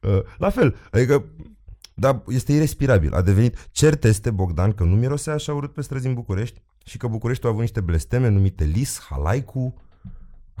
Uh, 0.00 0.20
la 0.38 0.50
fel, 0.50 0.76
adică 0.90 1.24
da, 1.94 2.22
este 2.26 2.52
irrespirabil. 2.52 3.14
A 3.14 3.22
devenit, 3.22 3.68
cert 3.70 4.04
este, 4.04 4.30
Bogdan, 4.30 4.72
că 4.72 4.84
nu 4.84 4.96
mirosea 4.96 5.32
așa 5.32 5.54
urât 5.54 5.72
pe 5.72 5.82
străzi 5.82 6.06
în 6.06 6.14
București 6.14 6.60
și 6.84 6.96
că 6.96 7.06
Bucureștiul 7.06 7.48
a 7.48 7.52
avut 7.52 7.64
niște 7.64 7.80
blesteme 7.80 8.28
numite 8.28 8.64
Lis, 8.64 9.00
Halaicu. 9.08 9.74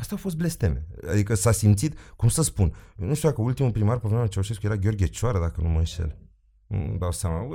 Astea 0.00 0.16
au 0.16 0.22
fost 0.22 0.36
blesteme. 0.36 0.86
Adică 1.10 1.34
s-a 1.34 1.52
simțit, 1.52 1.98
cum 2.16 2.28
să 2.28 2.42
spun, 2.42 2.74
eu 3.00 3.06
nu 3.06 3.14
știu 3.14 3.28
dacă 3.28 3.42
ultimul 3.42 3.70
primar 3.70 3.94
pe 3.94 4.00
vremea 4.02 4.20
lui 4.20 4.30
Ceaușescu 4.30 4.66
era 4.66 4.76
Gheorghe 4.76 5.06
Cioară, 5.06 5.38
dacă 5.38 5.60
nu 5.62 5.68
mă 5.68 5.78
înșel. 5.78 6.16
Nu 6.66 6.96
dau 6.98 7.12
seama. 7.12 7.46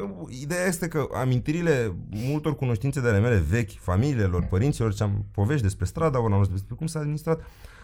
Ideea 0.41 0.66
este 0.66 0.88
că 0.88 1.08
amintirile 1.14 1.96
multor 2.10 2.56
cunoștințe 2.56 3.02
de 3.02 3.08
ale 3.08 3.20
mele 3.20 3.38
vechi, 3.50 3.72
familiilor, 3.72 4.46
părinților, 4.46 4.93
ce 4.93 5.04
am 5.04 5.26
povești 5.32 5.62
despre 5.64 5.86
strada, 5.86 6.20
ori 6.20 6.34
am 6.34 6.38
auzit 6.38 6.54
despre 6.54 6.76
cum 6.76 6.88
s-a 6.88 7.00
administrat, 7.00 7.41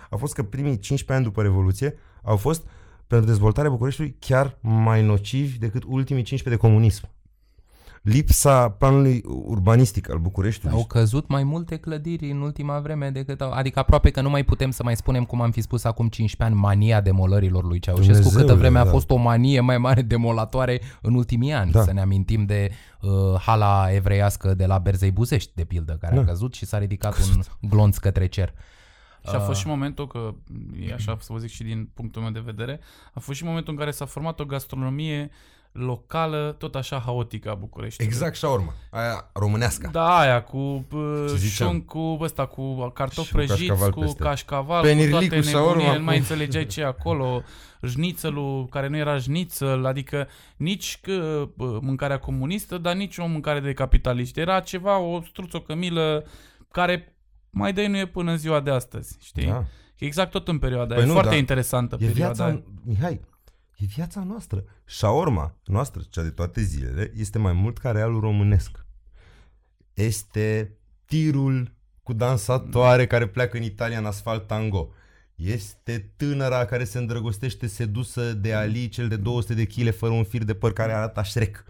a 0.10 0.16
fost 0.16 0.34
că 0.34 0.44
primii 0.44 0.80
15 0.80 1.14
ani 1.14 1.24
după 1.24 1.42
Revoluție 1.42 1.96
au 2.24 2.38
fost 2.38 2.68
pentru 3.08 3.28
dezvoltarea 3.28 3.70
Bucureștiului 3.70 4.16
chiar 4.20 4.58
mai 4.62 5.04
nocivi 5.04 5.58
decât 5.58 5.84
ultimii 5.84 6.24
15 6.24 6.50
de 6.50 6.68
comunism. 6.68 7.10
Lipsa 8.02 8.70
planului 8.70 9.22
urbanistic 9.26 10.10
al 10.12 10.18
Bucureștiului. 10.18 10.78
Au 10.78 10.86
căzut 10.86 11.28
mai 11.28 11.44
multe 11.44 11.78
clădiri 11.78 12.32
în 12.32 12.42
ultima 12.42 12.80
vreme 12.80 13.10
decât 13.10 13.42
au, 13.42 13.52
adică 13.52 13.80
aproape 13.80 14.10
că 14.10 14.22
nu 14.22 14.30
mai 14.30 14.44
putem 14.44 14.72
să 14.72 14.84
mai 14.84 14.96
spunem 14.96 15.24
cum 15.26 15.42
am 15.42 15.52
fi 15.52 15.62
spus 15.62 15.84
acum 15.84 16.08
15 16.08 16.44
ani 16.58 16.66
mania 16.68 17.02
demolărilor 17.02 17.64
lui 17.64 17.80
Ceaușescu, 17.80 18.12
Dumnezeule, 18.14 18.46
câtă 18.46 18.58
vreme 18.60 18.80
a 18.80 18.84
da. 18.84 18.90
fost 18.90 19.10
o 19.10 19.16
manie 19.16 19.60
mai 19.60 19.78
mare 19.78 20.02
demolatoare 20.02 20.82
în 21.02 21.14
ultimii 21.14 21.52
ani. 21.54 21.72
Da. 21.72 21.84
Să 21.84 21.94
ne 21.94 22.02
amintim 22.02 22.46
de 22.46 22.72
uh, 23.02 23.10
hala 23.40 23.94
evreiască 23.94 24.54
de 24.54 24.66
la 24.66 24.78
Berzei 24.80 25.12
Buzești, 25.12 25.52
de 25.56 25.64
pildă, 25.64 25.98
care 26.00 26.16
Da. 26.16 26.22
a 26.22 26.26
căzut 26.26 26.54
și 26.54 26.66
s-a 26.66 26.78
ridicat 26.78 27.18
un 27.20 27.70
glonț 27.70 27.98
către 27.98 28.28
cer. 28.28 28.54
Și 29.30 29.36
a 29.36 29.40
fost 29.40 29.50
Ah. 29.50 29.56
și 29.58 29.68
momentul, 29.68 30.08
că 30.08 30.34
e 30.88 30.94
așa 30.94 31.18
să 31.20 31.34
vă 31.34 31.40
zic 31.40 31.50
și 31.50 31.64
din 31.64 31.90
punctul 31.94 32.22
meu 32.22 32.32
de 32.32 32.42
vedere, 32.46 32.80
a 33.14 33.20
fost 33.20 33.38
și 33.38 33.46
momentul 33.46 33.74
în 33.74 33.80
care 33.80 33.92
s-a 33.92 34.06
format 34.06 34.40
o 34.40 34.46
gastronomie 34.46 35.30
locală, 35.72 36.56
tot 36.58 36.76
așa 36.76 37.00
haotică 37.06 37.50
a 37.50 37.54
Bucureștiului. 37.54 38.14
Exact 38.14 38.36
șaurma. 38.36 38.74
Aia 38.90 39.30
românească. 39.34 39.90
Da, 39.92 40.18
aia 40.20 40.44
cu 40.44 40.58
uh, 40.58 41.26
Ce 41.30 41.36
ziceam? 41.36 41.70
șunc, 41.70 41.86
cu 41.86 42.18
ăsta, 42.22 42.46
cu 42.46 42.90
cartofi 42.90 43.28
Și 43.28 43.32
cu 43.34 43.38
prăjiți, 43.38 43.60
cașcaval 43.60 43.92
cu 43.92 44.00
peste. 44.00 44.24
cașcaval, 44.24 44.82
Penirlic 44.82 45.12
cu 45.14 45.18
cu 45.22 45.28
toate 45.28 45.42
șaorma, 45.50 45.72
nebunile, 45.72 45.98
nu 45.98 46.04
mai 46.04 46.16
cu- 46.16 46.22
înțelegeai 46.22 46.66
ce 46.66 46.82
e 46.82 46.86
acolo, 46.86 47.42
jnițelul 47.82 48.68
care 48.68 48.88
nu 48.88 48.98
era 48.98 49.18
jnițel, 49.18 49.86
adică 49.86 50.28
nici 50.58 51.00
că, 51.02 51.48
bă, 51.56 51.80
mâncarea 51.82 52.20
comunistă, 52.20 52.78
dar 52.78 52.96
nici 52.96 53.18
o 53.18 53.26
mâncare 53.28 53.60
de 53.60 53.74
capitaliști. 53.74 54.40
Era 54.40 54.60
ceva, 54.60 54.98
o 55.00 55.22
struț, 55.22 55.54
o 55.54 55.60
cămilă, 55.62 56.26
care 56.72 57.16
mai 57.50 57.74
dăinuie 57.74 58.06
până 58.06 58.32
în 58.32 58.38
ziua 58.38 58.60
de 58.60 58.72
astăzi, 58.72 59.18
știi? 59.22 59.46
Da. 59.48 59.64
Exact 59.98 60.32
tot 60.32 60.48
în 60.48 60.60
perioada 60.60 60.94
Păi 60.94 60.96
aia. 60.98 61.06
nu, 61.06 61.12
E 61.12 61.14
foarte 61.14 61.30
da. 61.30 61.38
interesantă 61.38 61.96
E 62.00 62.06
perioada 62.06 62.34
viața, 62.34 62.46
aia. 62.46 62.62
Mihai, 62.86 63.22
e 63.82 63.86
viața 63.86 64.24
noastră. 64.24 64.64
Șaorma 64.86 65.56
noastră, 65.66 66.02
cea 66.10 66.22
de 66.22 66.30
toate 66.30 66.62
zilele, 66.62 67.12
este 67.16 67.38
mai 67.38 67.54
mult 67.54 67.78
ca 67.78 67.92
realul 67.92 68.20
românesc. 68.20 68.86
Este 69.94 70.78
tirul 71.06 71.76
cu 72.04 72.14
dansatoare 72.14 73.08
care 73.08 73.28
pleacă 73.28 73.58
în 73.58 73.64
Italia 73.64 73.98
în 73.98 74.06
asfalt 74.06 74.48
tango. 74.48 74.90
este 75.36 76.12
tânăra 76.16 76.66
care 76.66 76.84
se 76.84 76.98
îndrăgostește 76.98 77.68
sedusă 77.68 78.34
de 78.34 78.54
Ali, 78.54 78.90
cel 78.90 79.08
de 79.08 79.16
200 79.16 79.54
de 79.54 79.66
kg 79.66 79.94
fără 79.94 80.14
un 80.14 80.24
fir 80.24 80.44
de 80.44 80.54
păr 80.54 80.74
care 80.74 80.94
arată 80.94 81.22
Shrek. 81.24 81.66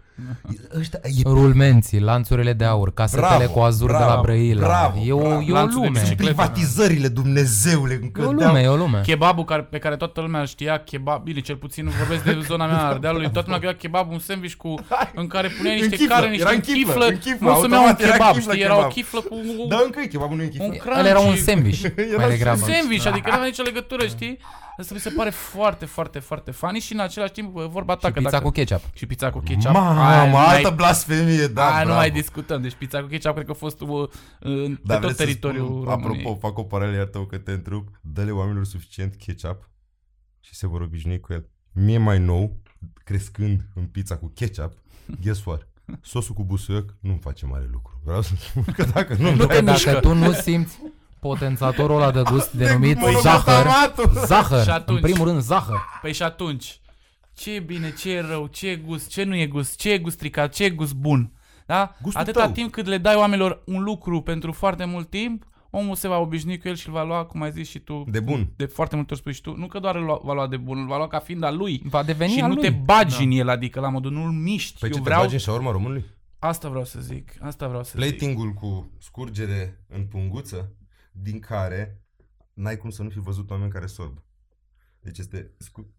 Ăștia, 0.78 0.98
e 1.02 1.22
Rulmenții, 1.24 2.00
lanțurile 2.00 2.52
de 2.52 2.64
aur, 2.64 2.92
casetele 2.94 3.26
Bravo, 3.36 3.52
cu 3.52 3.58
azur 3.60 3.86
de 3.86 3.92
la 3.92 3.98
bravo, 4.04 4.20
Brăila. 4.22 4.66
bravo, 4.66 4.98
e 5.04 5.12
o, 5.12 5.18
bravo. 5.18 5.40
e 5.46 5.50
o 5.50 5.54
Lanțul 5.54 5.80
de 5.80 5.86
lume. 5.86 6.00
biciclete. 6.00 6.22
privatizările, 6.22 7.08
Dumnezeule, 7.08 7.92
E 7.92 7.98
încă 8.02 8.22
o 8.26 8.32
lume, 8.32 8.60
e 8.60 8.66
o 8.66 8.76
lume. 8.76 9.00
Kebabul 9.04 9.44
care, 9.44 9.62
pe 9.62 9.78
care 9.78 9.96
toată 9.96 10.20
lumea 10.20 10.40
îl 10.40 10.46
știa, 10.46 10.78
kebab, 10.78 11.22
bine, 11.22 11.40
cel 11.40 11.56
puțin 11.56 11.88
vorbesc 11.98 12.24
de 12.24 12.38
zona 12.46 12.66
mea 12.66 12.76
a 12.78 12.86
Ardealului, 12.88 13.24
toată 13.30 13.42
lumea 13.44 13.58
credea 13.58 13.76
kebab 13.76 14.10
un 14.12 14.18
sandwich 14.18 14.54
cu, 14.54 14.74
în 15.14 15.26
care 15.26 15.48
puneai 15.56 15.74
niște 15.74 15.90
În 15.94 15.96
chiflă, 15.98 16.14
carne, 16.14 16.28
niște 16.30 16.42
era 16.44 16.54
în 16.54 16.60
chiflă, 16.60 16.92
chiflă, 16.92 17.04
în 17.06 17.18
chiflă, 17.18 17.48
nu 17.48 17.54
se 17.54 17.62
numea 17.62 17.78
un 17.80 17.86
automat 17.86 18.00
era 18.00 18.12
kebab, 18.12 18.32
chiflă 18.34 18.52
știi, 18.52 18.64
era 18.64 18.74
o 18.74 18.76
kebab. 18.78 18.92
chiflă 18.92 19.20
cu 19.20 19.34
un, 19.34 19.68
Da, 19.68 19.80
încă 19.84 20.00
e 20.00 20.06
kebabul 20.06 20.36
nu 20.36 20.42
e 20.42 20.46
chiflă. 20.46 20.64
un 20.64 20.70
crunchy. 20.76 20.98
Ăla 21.00 21.08
era 21.08 21.18
un 21.20 21.36
sandwich, 21.36 21.82
Era 22.12 22.16
mai 22.16 22.24
un 22.24 22.30
degrabă. 22.30 22.64
sandwich, 22.72 23.06
adică 23.06 23.26
nu 23.30 23.34
avea 23.36 23.46
nicio 23.46 23.62
legătură, 23.62 24.06
știi? 24.06 24.38
Asta 24.82 24.94
mi 24.94 25.00
se 25.00 25.10
pare 25.10 25.30
foarte, 25.30 25.84
foarte, 25.86 26.18
foarte 26.18 26.50
funny 26.50 26.78
și 26.80 26.92
în 26.92 26.98
același 27.00 27.32
timp 27.32 27.56
vorba 27.58 27.96
ta 27.96 28.06
Și 28.06 28.12
că 28.12 28.18
pizza 28.18 28.30
dacă... 28.30 28.44
cu 28.44 28.50
ketchup. 28.50 28.80
Și 28.94 29.06
pizza 29.06 29.30
cu 29.30 29.38
ketchup. 29.40 29.72
Mamă, 29.72 30.00
Aia 30.00 30.30
nu 30.30 30.36
altă 30.36 30.66
mai- 30.68 30.76
blasfemie, 30.76 31.46
da, 31.46 31.64
Aia 31.66 31.78
nu 31.78 31.84
bravo. 31.84 31.98
mai 31.98 32.10
discutăm. 32.10 32.62
Deci 32.62 32.74
pizza 32.74 33.00
cu 33.00 33.06
ketchup 33.06 33.32
cred 33.34 33.44
că 33.44 33.50
a 33.50 33.54
fost 33.54 33.80
uh, 33.80 34.08
în 34.40 34.78
Dar 34.82 34.98
pe 34.98 35.06
tot 35.06 35.14
vreți 35.14 35.16
să 35.16 35.24
teritoriul 35.24 35.66
spun, 35.66 35.84
României. 35.84 36.20
Apropo, 36.20 36.38
fac 36.46 36.58
o 36.58 36.62
paralelă, 36.62 36.96
iartă 36.96 37.18
că 37.18 37.38
te 37.38 37.52
întrerup, 37.52 37.88
dă-le 38.00 38.30
oamenilor 38.30 38.64
suficient 38.64 39.14
ketchup 39.14 39.70
și 40.40 40.54
se 40.54 40.66
vor 40.66 40.80
obișnui 40.80 41.20
cu 41.20 41.32
el. 41.32 41.48
Mie 41.72 41.98
mai 41.98 42.18
nou, 42.18 42.56
crescând 43.04 43.60
în 43.74 43.84
pizza 43.84 44.16
cu 44.16 44.32
ketchup, 44.34 44.72
guess 45.22 45.44
what? 45.44 45.66
Sosul 46.00 46.34
cu 46.34 46.44
busuioc 46.44 46.94
nu-mi 47.00 47.18
face 47.18 47.46
mare 47.46 47.68
lucru. 47.72 48.00
Vreau 48.04 48.22
să 48.22 48.32
spun 48.38 48.62
că 48.76 48.84
dacă 48.94 49.14
nu... 49.18 49.30
Nu 49.34 49.46
te 49.46 49.60
Dacă 49.60 49.70
mișcă. 49.70 50.00
tu 50.00 50.14
nu 50.14 50.32
simți 50.32 50.78
potențatorul 51.28 51.96
ăla 51.96 52.10
de 52.10 52.22
gust 52.30 52.52
denumit 52.62 52.96
monoglutamatul. 53.00 53.52
zahăr, 53.52 54.24
zahăr, 54.26 54.62
Și 54.62 54.68
în 54.68 54.74
atunci- 54.74 55.00
primul 55.00 55.26
rând 55.26 55.40
zahăr. 55.40 55.78
Păi 56.00 56.12
și 56.12 56.22
atunci, 56.22 56.80
ce 57.34 57.54
e 57.54 57.60
bine, 57.60 57.92
ce 57.92 58.10
e 58.12 58.20
rău, 58.20 58.46
ce 58.46 58.68
e 58.68 58.76
gust, 58.76 59.08
ce 59.08 59.22
nu 59.24 59.36
e 59.36 59.46
gust, 59.46 59.76
ce 59.76 59.90
e 59.92 59.98
gust 59.98 60.16
stricat, 60.16 60.52
ce 60.52 60.64
e 60.64 60.70
gust 60.70 60.94
bun. 60.94 61.32
Da? 61.66 61.94
Gustul 62.02 62.20
Atâta 62.22 62.42
tău. 62.44 62.52
timp 62.52 62.70
cât 62.72 62.86
le 62.86 62.98
dai 62.98 63.14
oamenilor 63.14 63.62
un 63.66 63.82
lucru 63.82 64.20
pentru 64.20 64.52
foarte 64.52 64.84
mult 64.84 65.10
timp, 65.10 65.44
omul 65.70 65.94
se 65.94 66.08
va 66.08 66.18
obișnui 66.18 66.58
cu 66.58 66.68
el 66.68 66.74
și 66.74 66.86
îl 66.88 66.92
va 66.94 67.02
lua, 67.04 67.24
cum 67.24 67.42
ai 67.42 67.50
zis 67.50 67.68
și 67.68 67.78
tu, 67.78 68.04
De 68.08 68.20
bun. 68.20 68.52
de 68.56 68.64
foarte 68.64 68.96
multe 68.96 69.12
ori 69.12 69.20
spui 69.20 69.32
și 69.32 69.40
tu, 69.40 69.54
nu 69.56 69.66
că 69.66 69.78
doar 69.78 69.94
îl 69.96 70.04
lua- 70.04 70.20
va 70.22 70.32
lua 70.32 70.46
de 70.46 70.56
bun, 70.56 70.78
îl 70.78 70.86
va 70.86 70.96
lua 70.96 71.08
ca 71.08 71.18
fiind 71.18 71.42
al 71.42 71.56
lui. 71.56 71.82
Va 71.84 72.02
deveni 72.02 72.32
și 72.32 72.40
al 72.40 72.48
nu 72.48 72.54
lui. 72.54 72.62
te 72.62 72.70
bagi 72.70 73.24
în 73.24 73.30
el, 73.30 73.48
adică 73.48 73.80
la 73.80 73.88
modul 73.88 74.10
nu-l 74.12 74.30
miști. 74.30 74.78
Păi 74.78 74.88
Eu 74.88 74.94
ce, 74.96 75.02
vreau, 75.02 75.18
te 75.18 75.24
bagi 75.24 75.34
în 75.34 75.40
shawarma 75.40 75.70
românului? 75.70 76.04
asta 76.38 76.68
vreau 76.68 76.84
să 76.84 77.00
zic, 77.00 77.32
asta 77.40 77.66
vreau 77.68 77.82
să 77.84 77.92
zic. 77.98 78.00
Platingul 78.08 78.50
cu 78.52 78.90
scurgere 79.00 79.84
în 79.88 80.02
punguță, 80.06 80.72
din 81.12 81.38
care 81.38 82.02
n-ai 82.54 82.76
cum 82.76 82.90
să 82.90 83.02
nu 83.02 83.08
fi 83.08 83.18
văzut 83.18 83.50
oameni 83.50 83.70
care 83.70 83.86
sorb. 83.86 84.22
Deci 85.00 85.18
este... 85.18 85.50
Scu... 85.56 85.86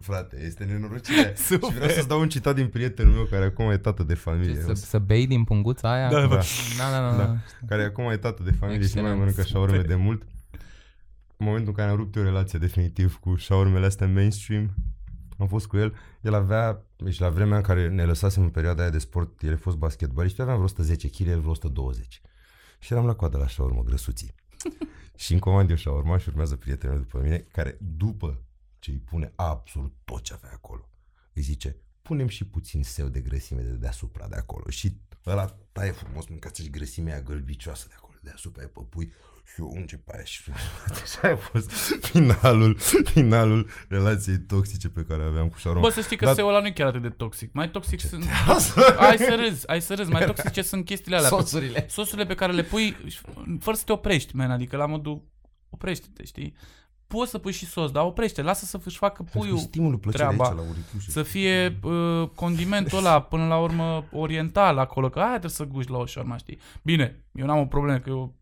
Frate, 0.00 0.40
este 0.44 0.64
nenorocire. 0.64 1.34
și 1.36 1.42
Super. 1.42 1.70
vreau 1.70 1.90
să-ți 1.90 2.08
dau 2.08 2.20
un 2.20 2.28
citat 2.28 2.54
din 2.54 2.68
prietenul 2.68 3.14
meu 3.14 3.24
care 3.24 3.44
acum 3.44 3.70
e 3.70 3.76
tată 3.76 4.02
de 4.02 4.14
familie. 4.14 4.62
Să, 4.62 4.74
să 4.74 4.98
bei 4.98 5.26
din 5.26 5.44
punguța 5.44 5.92
aia? 5.92 6.10
Da, 6.10 6.26
Da. 6.26 6.40
Da, 6.78 6.90
da, 6.90 7.10
da. 7.10 7.16
Da. 7.16 7.24
da. 7.24 7.40
care 7.66 7.82
acum 7.82 8.10
e 8.10 8.16
tată 8.16 8.42
de 8.42 8.50
familie 8.50 8.86
și 8.86 8.96
nu 8.96 9.02
mai 9.02 9.10
Excelent. 9.10 9.18
mănâncă 9.18 9.42
șaurme 9.42 9.82
de 9.82 9.94
mult. 9.94 10.22
În 11.36 11.46
momentul 11.46 11.68
în 11.68 11.74
care 11.74 11.90
am 11.90 11.96
rupt 11.96 12.16
eu 12.16 12.22
relația 12.22 12.58
definitiv 12.58 13.16
cu 13.16 13.34
șaurmele 13.34 13.86
astea 13.86 14.06
mainstream, 14.08 14.74
am 15.38 15.46
fost 15.46 15.66
cu 15.66 15.76
el, 15.76 15.94
el 16.20 16.34
avea, 16.34 16.84
deci 16.96 17.18
la 17.18 17.28
vremea 17.28 17.56
în 17.56 17.62
care 17.62 17.88
ne 17.88 18.04
lăsasem 18.04 18.42
în 18.42 18.48
perioada 18.48 18.82
aia 18.82 18.90
de 18.90 18.98
sport, 18.98 19.42
el 19.42 19.52
a 19.52 19.56
fost 19.56 19.76
basketbalist 19.76 20.34
și 20.34 20.40
aveam 20.40 20.56
vreo 20.56 20.68
110 20.68 21.08
kg, 21.08 21.26
el 21.26 21.38
vreo 21.38 21.50
120. 21.50 22.20
Și 22.78 22.92
eram 22.92 23.06
la 23.06 23.14
coadă 23.14 23.36
la 23.36 23.46
șaurmă, 23.46 23.82
grăsuții. 23.82 24.34
și 25.22 25.32
îmi 25.32 25.40
comand 25.40 25.70
eu 25.70 25.76
șaurma 25.76 26.18
și 26.18 26.28
urmează 26.28 26.56
prietenul 26.56 26.94
meu 26.94 27.04
după 27.04 27.22
mine, 27.22 27.38
care 27.38 27.78
după 27.96 28.42
ce 28.78 28.90
îi 28.90 28.98
pune 28.98 29.32
absolut 29.34 29.94
tot 30.04 30.22
ce 30.22 30.32
avea 30.32 30.50
acolo, 30.52 30.88
îi 31.32 31.42
zice, 31.42 31.76
punem 32.02 32.28
și 32.28 32.44
puțin 32.44 32.82
seu 32.82 33.08
de 33.08 33.20
grăsime 33.20 33.62
de 33.62 33.72
deasupra 33.72 34.28
de 34.28 34.36
acolo. 34.36 34.70
Și 34.70 35.00
ăla 35.26 35.46
taie 35.72 35.90
frumos, 35.90 36.26
mâncați 36.26 36.62
și 36.62 36.70
grăsimea 36.70 37.12
aia 37.12 37.22
gălbicioasă 37.22 37.86
de 37.88 37.94
acolo, 37.96 38.16
deasupra 38.22 38.62
e 38.62 38.66
păpui 38.66 39.12
și 39.54 39.60
eu 39.60 39.70
unge 39.74 39.96
pe 39.96 40.12
aia 40.14 40.24
și 40.24 40.40
așa 41.02 41.28
a 41.28 41.36
fost 41.36 41.70
finalul, 42.00 42.76
finalul 43.04 43.68
relației 43.88 44.38
toxice 44.38 44.88
pe 44.88 45.04
care 45.08 45.22
aveam 45.22 45.48
cu 45.48 45.58
Sharon. 45.58 45.80
Bă, 45.80 45.88
să 45.90 46.00
știi 46.00 46.16
că 46.16 46.24
Dar- 46.24 46.34
seul 46.34 46.48
ăla 46.48 46.60
nu 46.60 46.66
e 46.66 46.70
chiar 46.70 46.86
atât 46.86 47.02
de 47.02 47.08
toxic. 47.08 47.52
Mai 47.52 47.70
toxic 47.70 48.00
sunt... 48.00 48.24
Ai 48.98 49.16
să 49.18 49.36
râzi, 49.38 49.68
ai 49.68 49.80
să 49.80 49.94
râzi. 49.94 50.10
Mai 50.10 50.24
toxice 50.24 50.62
sunt 50.62 50.84
chestiile 50.84 51.16
alea. 51.16 51.28
Sosurile. 51.28 51.86
Sosurile 51.88 52.26
pe 52.26 52.34
care 52.34 52.52
le 52.52 52.62
pui 52.62 52.96
fără 53.60 53.76
să 53.76 53.82
te 53.86 53.92
oprești, 53.92 54.36
man. 54.36 54.50
Adică 54.50 54.76
la 54.76 54.86
modul 54.86 55.22
oprește-te, 55.70 56.24
știi? 56.24 56.54
Poți 57.06 57.30
să 57.30 57.38
pui 57.38 57.52
și 57.52 57.66
sos, 57.66 57.90
dar 57.90 58.04
oprește, 58.04 58.42
lasă 58.42 58.64
să 58.64 58.80
își 58.84 58.96
facă 58.96 59.22
Puiul, 59.22 59.46
puiul 59.46 59.58
stimulul 59.58 59.98
plăcerii 59.98 60.26
treaba. 60.26 60.44
aici 60.48 60.56
la 60.56 60.62
urichiușe. 60.70 61.10
să 61.10 61.22
fie 61.22 61.78
uh, 61.82 62.28
condimentul 62.34 62.98
ăla 62.98 63.20
până 63.22 63.46
la 63.46 63.58
urmă 63.58 64.04
oriental 64.12 64.78
acolo, 64.78 65.08
că 65.08 65.18
aia 65.18 65.28
trebuie 65.28 65.50
să 65.50 65.64
guși 65.64 65.90
la 65.90 65.96
o 65.98 66.06
șorma, 66.06 66.36
știi? 66.36 66.58
Bine, 66.82 67.24
eu 67.32 67.46
n-am 67.46 67.58
o 67.58 67.66
problemă, 67.66 67.98
că 67.98 68.10
eu 68.10 68.34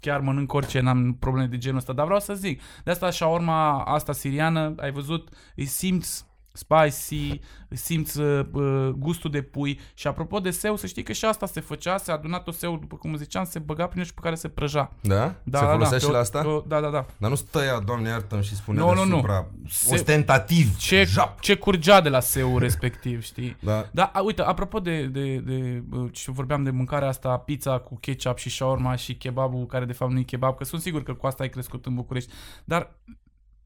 chiar 0.00 0.20
mănânc 0.20 0.52
orice, 0.52 0.80
n-am 0.80 1.14
probleme 1.14 1.46
de 1.46 1.58
genul 1.58 1.78
ăsta, 1.78 1.92
dar 1.92 2.04
vreau 2.04 2.20
să 2.20 2.34
zic, 2.34 2.62
de 2.84 2.90
asta 2.90 3.10
shawarma 3.10 3.84
asta 3.84 4.12
siriană, 4.12 4.74
ai 4.76 4.92
văzut, 4.92 5.28
îi 5.56 5.64
simți 5.64 6.24
spicy, 6.52 7.40
îi 7.68 7.76
simți 7.76 8.20
uh, 8.20 8.46
uh, 8.52 8.88
gustul 8.96 9.30
de 9.30 9.42
pui 9.42 9.80
și 9.94 10.06
apropo 10.06 10.38
de 10.40 10.50
seu, 10.50 10.76
să 10.76 10.86
știi 10.86 11.02
că 11.02 11.12
și 11.12 11.24
asta 11.24 11.46
se 11.46 11.60
făcea, 11.60 11.96
se 11.96 12.12
aduna 12.12 12.40
tot 12.40 12.54
seu, 12.54 12.76
după 12.76 12.96
cum 12.96 13.16
ziceam, 13.16 13.44
se 13.44 13.58
băga 13.58 13.86
prin 13.86 14.02
și 14.04 14.14
pe 14.14 14.20
care 14.22 14.34
se 14.34 14.48
prăja. 14.48 14.92
Da? 15.00 15.34
Da, 15.42 15.58
se 15.58 15.64
da, 15.64 15.70
folosea 15.70 15.90
da, 15.90 15.98
și 15.98 16.04
pe 16.04 16.10
o- 16.10 16.14
la 16.14 16.18
asta? 16.18 16.40
pe 16.40 16.46
o- 16.48 16.60
Da, 16.60 16.80
da, 16.80 16.88
da. 16.90 17.06
Dar 17.16 17.30
nu 17.30 17.36
stăia, 17.36 17.78
doamne 17.86 18.08
iartă 18.08 18.40
și 18.40 18.54
spunea 18.54 18.82
Nu, 18.84 18.88
nu, 18.94 19.00
nu. 19.04 19.06
deasupra, 19.08 19.46
Se- 19.68 19.94
ostentativ, 19.94 20.76
Ce, 20.76 21.04
jap. 21.04 21.40
ce 21.40 21.54
curgea 21.56 22.00
de 22.00 22.08
la 22.08 22.20
seu 22.20 22.58
respectiv, 22.58 23.22
știi? 23.30 23.56
Da. 23.60 23.86
Da, 23.92 24.04
a, 24.14 24.20
uite, 24.22 24.42
apropo 24.42 24.80
de, 24.80 25.06
de, 25.06 25.36
de 25.36 25.82
uh, 25.92 26.08
ce 26.12 26.30
vorbeam 26.30 26.62
de 26.62 26.70
mâncarea 26.70 27.08
asta, 27.08 27.36
pizza 27.36 27.78
cu 27.78 27.96
ketchup 28.00 28.38
și 28.38 28.50
shawarma 28.50 28.96
și 28.96 29.14
kebabul, 29.16 29.66
care 29.66 29.84
de 29.84 29.92
fapt 29.92 30.12
nu 30.12 30.18
e 30.18 30.22
kebab, 30.22 30.56
că 30.56 30.64
sunt 30.64 30.80
sigur 30.80 31.02
că 31.02 31.14
cu 31.14 31.26
asta 31.26 31.42
ai 31.42 31.48
crescut 31.48 31.86
în 31.86 31.94
București, 31.94 32.32
dar 32.64 32.94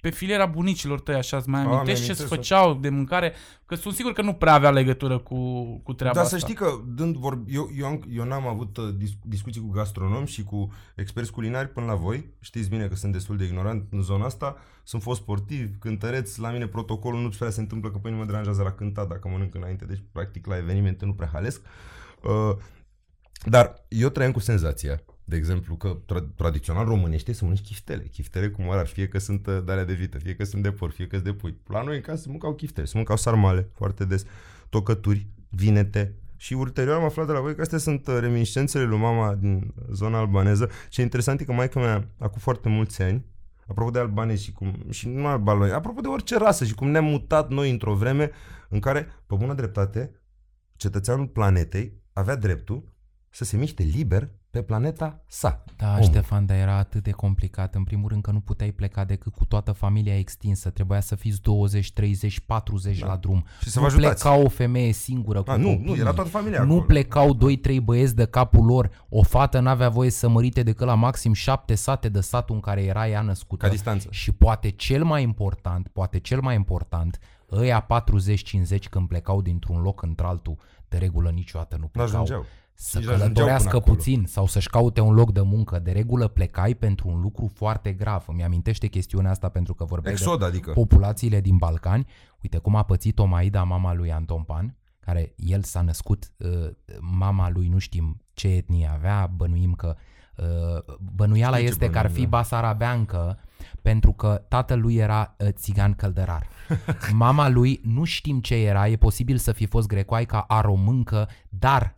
pe 0.01 0.11
filiera 0.11 0.47
bunicilor 0.47 1.01
tăi, 1.01 1.15
așa, 1.15 1.37
îți 1.37 1.49
mai 1.49 1.61
A, 1.61 1.65
amintești 1.65 2.05
ce 2.05 2.13
mi-amintesc, 2.13 2.29
se 2.29 2.35
făceau 2.35 2.75
de 2.75 2.89
mâncare? 2.89 3.35
Că 3.67 3.75
sunt 3.75 3.95
sigur 3.95 4.13
că 4.13 4.23
nu 4.23 4.33
prea 4.33 4.53
avea 4.53 4.71
legătură 4.71 5.19
cu, 5.19 5.63
cu 5.79 5.93
treaba 5.93 6.15
Dar 6.15 6.25
asta. 6.25 6.37
să 6.37 6.45
știi 6.45 6.55
că 6.55 6.81
dând 6.87 7.17
vor, 7.17 7.43
eu, 7.47 7.71
eu, 7.77 7.87
am, 7.87 8.03
eu 8.11 8.25
n-am 8.25 8.47
avut 8.47 8.77
uh, 8.77 8.95
dis, 8.97 9.11
discuții 9.23 9.61
cu 9.61 9.69
gastronomi 9.69 10.27
și 10.27 10.43
cu 10.45 10.73
experți 10.97 11.33
culinari 11.33 11.69
până 11.69 11.87
la 11.87 11.95
voi. 11.95 12.35
Știți 12.41 12.69
bine 12.69 12.87
că 12.87 12.95
sunt 12.95 13.13
destul 13.13 13.37
de 13.37 13.45
ignorant 13.45 13.87
în 13.91 14.03
zona 14.03 14.25
asta. 14.25 14.57
Sunt 14.85 15.03
fost 15.03 15.21
sportiv, 15.21 15.79
cântăreț, 15.79 16.37
la 16.37 16.51
mine 16.51 16.67
protocolul 16.67 17.21
nu 17.21 17.29
prea 17.29 17.51
se 17.51 17.61
întâmplă 17.61 17.91
că 17.91 17.99
pe 17.99 18.09
mine 18.09 18.21
mă 18.21 18.27
deranjează 18.27 18.63
la 18.63 18.73
cântat 18.73 19.09
dacă 19.09 19.29
mănânc 19.29 19.55
înainte, 19.55 19.85
deci 19.85 20.03
practic 20.13 20.47
la 20.47 20.57
evenimente 20.57 21.05
nu 21.05 21.15
prea 21.15 21.31
halesc. 21.33 21.61
Uh, 22.23 22.57
dar 23.45 23.85
eu 23.89 24.09
trăiam 24.09 24.33
cu 24.33 24.41
senzația, 24.41 25.03
de 25.29 25.37
exemplu, 25.37 25.77
că 25.77 25.99
tra- 26.05 26.35
tradițional 26.37 26.85
românește 26.85 27.33
să 27.33 27.45
mănânci 27.45 27.63
chiftele. 27.63 28.03
Chiftele 28.03 28.49
cum 28.49 28.71
ar 28.71 28.87
fie 28.87 29.09
că 29.09 29.19
sunt 29.19 29.47
uh, 29.47 29.59
de 29.65 29.73
alea 29.73 29.85
de 29.85 29.93
vită, 29.93 30.19
fie 30.19 30.35
că 30.35 30.45
sunt 30.45 30.63
de 30.63 30.71
porc, 30.71 30.95
fie 30.95 31.07
că 31.07 31.15
sunt 31.15 31.27
de 31.27 31.33
pui. 31.33 31.61
La 31.67 31.83
noi 31.83 31.97
în 31.97 32.01
casă 32.01 32.23
se 32.23 32.29
mâncau 32.29 32.55
chiftele, 32.55 32.87
se 32.87 32.93
mâncau 32.97 33.17
sarmale 33.17 33.69
foarte 33.73 34.05
des, 34.05 34.25
tocături, 34.69 35.27
vinete. 35.49 36.15
Și 36.37 36.53
ulterior 36.53 36.97
am 36.97 37.05
aflat 37.05 37.27
de 37.27 37.33
la 37.33 37.41
voi 37.41 37.55
că 37.55 37.61
astea 37.61 37.79
sunt 37.79 38.07
uh, 38.07 38.17
reminiscențele 38.21 38.85
lui 38.85 38.99
mama 38.99 39.35
din 39.35 39.75
zona 39.93 40.19
albaneză. 40.19 40.71
Ce 40.89 41.03
interesant 41.03 41.41
e 41.41 41.45
că 41.45 41.53
maica 41.53 41.81
mea, 41.81 42.09
acum 42.19 42.39
foarte 42.39 42.69
mulți 42.69 43.03
ani, 43.03 43.25
apropo 43.67 43.91
de 43.91 43.99
albanezi 43.99 44.45
și 44.45 44.53
cum, 44.53 44.87
și 44.91 45.09
nu 45.09 45.27
albanezi, 45.27 45.73
apropo 45.73 46.01
de 46.01 46.09
orice 46.09 46.39
rasă 46.39 46.65
și 46.65 46.75
cum 46.75 46.89
ne-am 46.89 47.05
mutat 47.05 47.51
noi 47.51 47.71
într-o 47.71 47.95
vreme 47.95 48.31
în 48.69 48.81
care, 48.81 49.07
pe 49.27 49.35
bună 49.35 49.55
dreptate, 49.55 50.21
cetățeanul 50.77 51.27
planetei 51.27 52.03
avea 52.13 52.37
dreptul 52.37 52.95
să 53.31 53.45
se 53.45 53.57
miște 53.57 53.83
liber 53.83 54.31
pe 54.57 54.63
planeta 54.63 55.21
sa. 55.27 55.65
Da, 55.77 55.91
Omul. 55.91 56.03
Ștefan, 56.03 56.47
dar 56.47 56.57
era 56.57 56.77
atât 56.77 57.03
de 57.03 57.11
complicat. 57.11 57.75
În 57.75 57.85
primul 57.85 58.09
rând 58.09 58.23
că 58.23 58.31
nu 58.31 58.41
puteai 58.41 58.71
pleca 58.73 59.05
decât 59.05 59.33
cu 59.35 59.45
toată 59.45 59.73
familia 59.73 60.19
extinsă. 60.19 60.71
Trebuia 60.71 61.01
să 61.01 61.15
fiți 61.15 61.43
20, 61.43 61.93
30, 61.93 62.41
40 62.41 62.99
Da. 62.99 63.07
la 63.07 63.17
drum. 63.17 63.45
Și 63.63 63.69
să 63.71 63.79
nu 63.81 63.87
vă 63.87 63.91
ajutați. 63.93 64.23
pleca 64.23 64.37
o 64.45 64.49
femeie 64.49 64.93
singură 64.93 65.43
cu 65.43 65.51
A, 65.51 65.57
nu, 65.57 65.71
nu, 65.71 65.77
copii. 65.87 66.01
era 66.01 66.13
toată 66.13 66.31
familia 66.31 66.59
Nu 66.63 66.65
acolo. 66.73 66.81
plecau 66.87 67.35
2-3 67.37 67.81
băieți 67.85 68.15
de 68.17 68.25
capul 68.25 68.65
lor. 68.65 68.91
O 69.09 69.23
fată 69.23 69.61
n-avea 69.61 69.89
voie 69.89 70.11
să 70.11 70.29
mărite 70.29 70.63
decât 70.63 70.87
la 70.87 70.95
maxim 70.95 71.33
7 71.33 71.75
sate 71.75 72.09
de 72.09 72.21
satul 72.21 72.55
în 72.55 72.61
care 72.61 72.83
era 72.85 73.09
ea 73.09 73.21
născută. 73.21 73.65
Ca 73.65 73.71
distanță. 73.71 74.09
Și 74.11 74.33
poate 74.33 74.71
cel 74.71 75.05
mai 75.05 75.23
important, 75.23 75.89
poate 75.89 76.19
cel 76.19 76.41
mai 76.41 76.55
important, 76.55 77.19
ăia 77.53 77.87
40-50 77.87 78.89
când 78.91 79.09
plecau 79.09 79.43
dintr-un 79.43 79.81
loc 79.81 80.03
într-altul, 80.03 80.57
de 80.89 80.97
regulă 80.99 81.31
niciodată 81.31 81.75
nu 81.77 81.81
Nu 81.83 81.89
plecau. 81.89 82.11
ajungeau. 82.15 82.45
Să 82.79 82.99
Nici 82.99 83.07
ajungeau 83.07 83.29
călătorească 83.29 83.69
până 83.69 83.81
acolo. 83.81 83.95
puțin 83.95 84.25
sau 84.27 84.47
să-și 84.47 84.69
caute 84.69 85.01
un 85.01 85.15
loc 85.15 85.33
de 85.33 85.41
muncă. 85.41 85.79
De 85.79 85.91
regulă 85.91 86.29
plecai 86.29 86.75
pentru 86.75 87.09
un 87.09 87.21
lucru 87.21 87.51
foarte 87.55 87.93
grav. 87.93 88.25
Îmi 88.29 88.45
amintește 88.45 88.87
chestiunea 88.87 89.31
asta 89.31 89.49
pentru 89.49 89.75
că 89.75 89.85
vorbeai 89.85 90.15
Exod, 90.15 90.39
de 90.39 90.45
adică. 90.45 90.71
populațiile 90.73 91.41
din 91.41 91.57
Balcani. 91.57 92.07
Uite 92.43 92.59
cum 92.59 92.77
a 92.77 92.83
pățit 92.83 93.19
Omaida, 93.19 93.63
mama 93.63 93.95
lui 93.95 94.13
Anton 94.13 94.43
Pan, 94.43 94.77
care 95.01 95.33
el 95.37 95.63
s-a 95.63 95.81
născut, 95.81 96.33
uh, 96.37 96.71
mama 97.01 97.51
lui 97.51 97.69
nu 97.69 97.79
știm 97.79 98.21
ce 98.33 98.49
etnie 98.49 98.91
avea, 98.93 99.31
bănuim 99.37 99.73
că 99.73 99.97
Uh, 100.37 100.95
bănuiala 101.15 101.57
Ce 101.57 101.63
este 101.63 101.91
că 101.91 101.99
ar 101.99 102.05
fi 102.05 102.11
bănuială? 102.11 102.31
basarabeancă 102.31 103.39
pentru 103.83 104.13
că 104.13 104.45
tatăl 104.49 104.81
lui 104.81 104.95
era 104.95 105.35
uh, 105.39 105.49
țigan 105.51 105.95
căldărar. 105.95 106.47
Mama 107.13 107.49
lui 107.49 107.81
nu 107.85 108.05
știm 108.05 108.41
ce 108.41 108.55
era, 108.55 108.89
e 108.89 108.97
posibil 108.97 109.37
să 109.37 109.53
fi 109.53 109.67
fost 109.67 109.87
grecoaica 109.87 110.45
a 110.49 110.61
româncă, 110.61 111.29
dar 111.49 111.96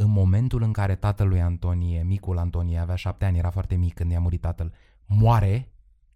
în 0.00 0.10
momentul 0.10 0.62
în 0.62 0.72
care 0.72 0.94
tatăl 0.94 1.28
lui 1.28 1.40
Antonie, 1.40 2.02
micul 2.02 2.38
Antonie, 2.38 2.78
avea 2.78 2.94
șapte 2.94 3.24
ani, 3.24 3.38
era 3.38 3.50
foarte 3.50 3.74
mic 3.74 3.94
când 3.94 4.10
i-a 4.10 4.20
murit 4.20 4.40
tatăl, 4.40 4.74
moare, 5.06 5.72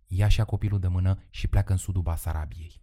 ia 0.07 0.29
și 0.29 0.43
copilul 0.43 0.81
de 0.81 0.89
mână 0.89 1.19
și 1.31 1.49
pleacă 1.49 1.73
în 1.73 1.79
sudul 1.79 2.03
Basarabiei. 2.03 2.81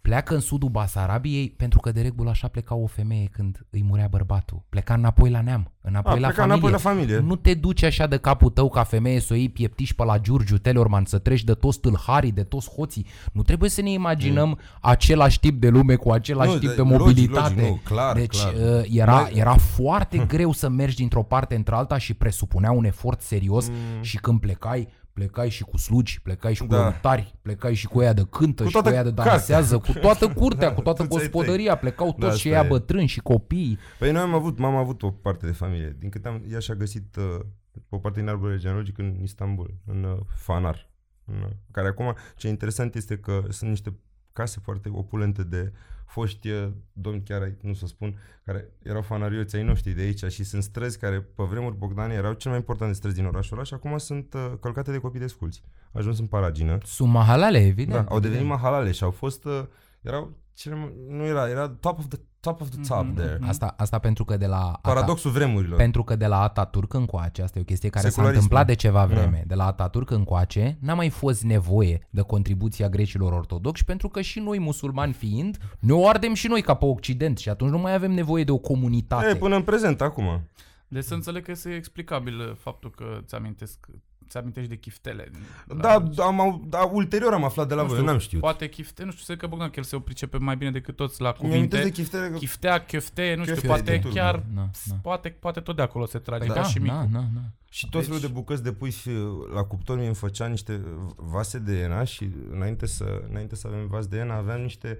Pleacă 0.00 0.34
în 0.34 0.40
sudul 0.40 0.68
Basarabiei 0.68 1.50
pentru 1.50 1.80
că 1.80 1.92
de 1.92 2.00
regulă 2.00 2.30
așa 2.30 2.48
pleca 2.48 2.74
o 2.74 2.86
femeie 2.86 3.26
când 3.26 3.66
îi 3.70 3.82
murea 3.82 4.08
bărbatul. 4.08 4.62
Pleca 4.68 4.94
înapoi 4.94 5.30
la 5.30 5.40
neam, 5.40 5.71
înapoi 5.84 6.12
A, 6.12 6.18
la 6.18 6.26
pleca 6.26 6.42
familie. 6.42 6.52
înapoi 6.54 6.70
la 6.70 6.76
familie. 6.90 7.18
Nu 7.18 7.36
te 7.36 7.54
duci 7.54 7.82
așa 7.82 8.06
de 8.06 8.16
capul 8.16 8.50
tău 8.50 8.68
ca 8.68 8.82
femeie 8.82 9.20
să 9.20 9.32
o 9.32 9.36
iei 9.36 9.48
pieptiși 9.48 9.94
pe 9.94 10.04
la 10.04 10.18
Giurgiu 10.18 10.58
Telorman, 10.58 11.04
să 11.04 11.18
treci 11.18 11.44
de 11.44 11.52
toți 11.54 11.80
tâlharii, 11.80 12.32
de 12.32 12.42
toți 12.42 12.70
hoții. 12.70 13.06
Nu 13.32 13.42
trebuie 13.42 13.70
să 13.70 13.82
ne 13.82 13.90
imaginăm 13.90 14.58
același 14.80 15.40
tip 15.40 15.60
de 15.60 15.68
lume 15.68 15.94
cu 15.94 16.10
același 16.10 16.52
Nu, 16.52 16.58
tip 16.58 16.68
de- 16.68 16.74
de 16.74 16.80
logic, 16.82 16.98
mobilitate. 16.98 17.54
logic, 17.54 17.68
nu, 17.68 17.80
clar, 17.84 18.16
deci 18.16 18.40
clar. 18.40 18.52
uh, 18.78 18.82
era, 18.90 19.20
Noi- 19.20 19.32
era 19.34 19.54
foarte 19.54 20.18
greu 20.34 20.52
să 20.52 20.68
mergi 20.68 20.96
dintr-o 20.96 21.22
parte 21.22 21.54
într-alta 21.54 21.98
și 21.98 22.14
presupunea 22.14 22.70
un 22.70 22.84
efort 22.84 23.20
serios 23.20 23.68
Mm. 23.68 24.02
și 24.02 24.16
când 24.16 24.40
plecai, 24.40 24.88
plecai 25.12 25.50
și 25.50 25.62
cu 25.62 25.76
slugi, 25.76 26.20
plecai 26.22 26.54
și 26.54 26.60
cu 26.60 26.66
Da. 26.66 26.76
lăutari, 26.76 27.34
plecai 27.42 27.74
și 27.74 27.86
cu 27.86 28.00
ea 28.02 28.12
de 28.12 28.22
cântă 28.30 28.62
Cu 28.62 28.68
și 28.68 28.74
cu 28.74 28.80
toată 28.82 28.96
ea 28.96 29.02
de 29.02 29.12
cartea. 29.14 29.32
dansează, 29.32 29.78
cu 29.78 29.92
toată 29.92 30.28
curtea, 30.28 30.68
Da, 30.68 30.74
cu 30.74 30.80
toată 30.86 31.02
toți 31.02 31.12
ai 31.14 31.18
tăi. 31.20 31.30
gospodăria, 31.30 31.76
plecau 31.76 32.06
toți 32.06 32.18
Da, 32.20 32.26
și 32.26 32.46
asta 32.48 32.48
ea 32.48 32.64
e. 32.64 32.68
bătrâni 32.68 33.06
și 33.06 33.20
copii. 33.20 33.78
Păi 33.98 34.10
noi 34.12 34.20
am 34.22 34.34
avut, 34.34 34.58
mama 34.58 34.76
a 34.76 34.80
avut 34.80 35.02
o 35.02 35.10
parte 35.10 35.46
de 35.46 35.52
familie. 35.52 35.71
Din 35.98 36.10
câte 36.10 36.28
am, 36.28 36.42
ea 36.50 36.58
și-a 36.58 36.74
găsit 36.74 37.16
uh, 37.16 37.40
o 37.88 37.98
parte 37.98 38.20
din 38.20 38.28
arborul 38.28 38.58
genealogic 38.58 38.98
în 38.98 39.16
Istanbul, 39.22 39.74
în 39.86 40.04
uh, 40.04 40.18
Fanar. 40.34 40.90
În, 41.24 41.42
uh, 41.42 41.50
care 41.70 41.88
acum, 41.88 42.14
ce 42.36 42.48
interesant 42.48 42.94
este 42.94 43.18
că 43.18 43.42
sunt 43.48 43.70
niște 43.70 43.94
case 44.32 44.60
foarte 44.62 44.88
opulente 44.92 45.42
de 45.42 45.72
foști 46.06 46.48
uh, 46.50 46.68
domni, 46.92 47.22
chiar 47.22 47.42
ai- 47.42 47.56
nu 47.60 47.72
să 47.72 47.86
spun, 47.86 48.18
care 48.44 48.68
erau 48.82 49.02
fanarioți 49.02 49.56
ai 49.56 49.62
noștri 49.62 49.92
de 49.92 50.02
aici 50.02 50.24
și 50.24 50.44
sunt 50.44 50.62
străzi 50.62 50.98
care 50.98 51.20
pe 51.20 51.42
vremuri 51.42 51.76
Bogdane 51.76 52.14
erau 52.14 52.32
cel 52.32 52.50
mai 52.50 52.60
importante 52.60 52.94
străzi 52.94 53.14
din 53.14 53.24
orașul 53.24 53.56
ăla 53.56 53.64
și 53.64 53.74
acum 53.74 53.98
sunt 53.98 54.34
uh, 54.34 54.52
călcate 54.60 54.90
de 54.90 54.98
copii 54.98 55.20
desculți. 55.20 55.62
Ajuns 55.92 56.18
în 56.18 56.26
paragină. 56.26 56.78
Sunt 56.84 57.10
mahalale, 57.10 57.58
evident. 57.58 58.04
Da, 58.04 58.10
au 58.10 58.20
devenit 58.20 58.40
evident. 58.40 58.48
mahalale 58.48 58.92
și 58.92 59.04
au 59.04 59.10
fost, 59.10 59.44
uh, 59.44 59.64
erau 60.00 60.36
cele 60.54 60.74
mai, 60.74 60.92
nu 61.08 61.24
era, 61.24 61.48
era 61.48 61.68
top 61.68 61.98
of 61.98 62.06
the, 62.06 62.18
top 62.40 62.60
of 62.60 62.68
the 62.68 62.80
top 62.88 63.04
Mhm, 63.04 63.14
there. 63.14 63.36
mhm. 63.40 63.48
Asta, 63.48 63.74
asta 63.76 63.98
pentru 63.98 64.24
că 64.24 64.36
de 64.36 64.46
la 64.46 64.78
Paradoxul 64.82 65.30
vremurilor. 65.30 65.76
Pentru 65.78 66.04
că 66.04 66.16
de 66.16 66.26
la 66.26 66.40
Ataturk 66.42 66.92
încoace, 66.94 67.42
asta 67.42 67.58
e 67.58 67.62
o 67.62 67.64
chestie 67.64 67.88
care 67.88 68.04
s-a 68.04 68.08
Secularism. 68.10 68.42
întâmplat 68.42 68.66
de 68.66 68.74
ceva 68.74 68.98
Da. 68.98 69.14
vreme, 69.14 69.44
de 69.46 69.54
la 69.54 69.66
Ataturk 69.66 70.10
încoace, 70.10 70.76
n-a 70.80 70.94
mai 70.94 71.08
fost 71.08 71.42
nevoie 71.42 72.06
de 72.10 72.20
contribuția 72.20 72.88
grecilor 72.88 73.32
ortodoxi, 73.32 73.84
pentru 73.84 74.08
că 74.08 74.20
și 74.20 74.38
noi, 74.40 74.58
musulmani 74.58 75.12
fiind, 75.12 75.58
ne 75.78 75.92
o 75.92 76.08
ardem 76.08 76.34
și 76.34 76.46
noi 76.48 76.62
ca 76.62 76.74
pe 76.74 76.84
Occident 76.84 77.38
și 77.38 77.48
atunci 77.48 77.70
nu 77.70 77.78
mai 77.78 77.94
avem 77.94 78.10
nevoie 78.12 78.44
de 78.44 78.50
o 78.52 78.58
comunitate. 78.58 79.28
E, 79.28 79.36
până 79.36 79.56
în 79.56 79.62
prezent, 79.62 80.00
acum. 80.00 80.40
Deci 80.88 81.04
să 81.04 81.14
înțeleg 81.14 81.44
că 81.44 81.50
este 81.50 81.74
explicabil 81.74 82.38
uh, 82.38 82.52
faptul 82.58 82.90
că 82.90 83.04
ți 83.26 83.34
amintesc 83.34 83.86
ți 84.28 84.36
amintești 84.36 84.68
de 84.70 84.76
chiftele. 84.76 85.28
din- 85.32 85.76
Da, 85.78 86.02
am, 86.24 86.40
au- 86.40 86.64
da, 86.68 86.78
ulterior 86.92 87.32
am 87.32 87.44
aflat 87.44 87.68
de 87.68 87.74
la 87.74 87.82
Nu 87.82 87.86
voi, 87.88 87.96
știu, 87.96 88.08
n-am 88.10 88.18
știut. 88.18 88.40
Poate 88.40 88.68
chifte, 88.68 89.04
nu 89.04 89.10
știu, 89.10 89.24
cred 89.24 89.38
că 89.38 89.46
Bogdan 89.46 89.68
că 89.68 89.74
el 89.78 89.84
se 89.84 89.96
o 89.96 90.00
pricepe 90.00 90.36
mai 90.38 90.56
bine 90.56 90.70
decât 90.70 90.96
toți 90.96 91.20
la 91.20 91.34
Mi-am 91.40 91.52
amintesc 91.52 91.82
cuvinte. 91.82 91.96
de 91.96 92.02
chiftele 92.02 92.28
că... 92.32 92.36
Chiftea, 92.36 92.84
chefte, 92.84 93.34
nu 93.36 93.42
știu, 93.42 93.52
Chefte, 93.54 93.66
poate 93.68 93.82
de 93.98 94.08
chiar, 94.08 94.42
Da, 94.54 94.68
da. 94.86 94.94
poate, 95.02 95.28
poate 95.28 95.60
tot 95.60 95.76
de 95.76 95.82
acolo 95.82 96.06
se 96.06 96.18
trage, 96.18 96.46
Păi 96.46 96.54
ca 96.54 96.60
da, 96.60 96.66
și 96.68 96.78
micul. 96.78 96.96
da, 97.12 97.18
da, 97.18 97.24
da. 97.34 97.40
Și 97.70 97.88
tot 97.88 98.02
felul 98.04 98.18
Deci- 98.20 98.28
de 98.28 98.34
bucăți 98.34 98.62
de 98.62 98.72
pui 98.72 98.90
și 98.90 99.10
la 99.54 99.62
cuptor 99.64 99.98
mi 99.98 100.06
îmi 100.06 100.14
făcea 100.14 100.46
niște 100.46 100.80
vase 101.16 101.58
de 101.58 101.78
ena 101.80 102.04
și 102.04 102.30
înainte 102.50 102.86
să, 102.86 103.22
înainte 103.28 103.54
să 103.56 103.66
avem 103.66 103.86
vas 103.86 104.06
de 104.06 104.18
ena 104.18 104.34
aveam 104.36 104.60
niște 104.60 104.98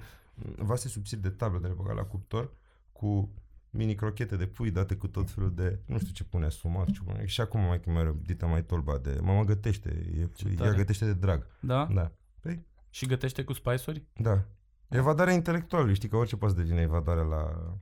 vase 0.57 0.89
subțiri 0.89 1.20
de 1.23 1.29
tablă 1.29 1.59
de 1.59 1.66
le 1.66 1.75
băga 1.77 1.93
la 1.93 2.03
cuptor 2.03 2.51
cu 2.93 3.31
mini 3.75 3.95
crochete 3.95 4.37
de 4.37 4.47
pui 4.47 4.70
date 4.70 4.95
cu 4.97 5.09
tot 5.09 5.31
felul 5.31 5.55
de, 5.55 5.79
nu 5.87 5.99
știu 5.99 6.12
ce 6.12 6.25
pune, 6.25 6.45
asumat, 6.47 6.91
ce 6.91 7.01
pune. 7.05 7.27
Și 7.27 7.41
acum 7.41 7.61
mai 7.61 7.81
mai 7.87 8.14
dita 8.23 8.47
mai 8.47 8.64
tolba 8.64 8.99
de, 8.99 9.18
mama 9.23 9.45
gătește, 9.45 10.11
e, 10.14 10.20
ea 10.20 10.57
tare. 10.57 10.77
gătește 10.77 11.05
de 11.05 11.14
drag. 11.14 11.47
Da? 11.61 11.89
Da. 11.95 12.12
Păi, 12.41 12.66
Și 12.91 13.07
gătește 13.07 13.45
cu 13.45 13.53
spice-uri? 13.53 14.05
da. 14.12 14.45
Evadarea 14.89 15.33
intelectuală, 15.35 15.93
știi 15.93 16.09
că 16.09 16.16
orice 16.16 16.37
poate 16.37 16.55
să 16.55 16.61
devine 16.61 16.81
evadare 16.81 17.20
la, 17.20 17.73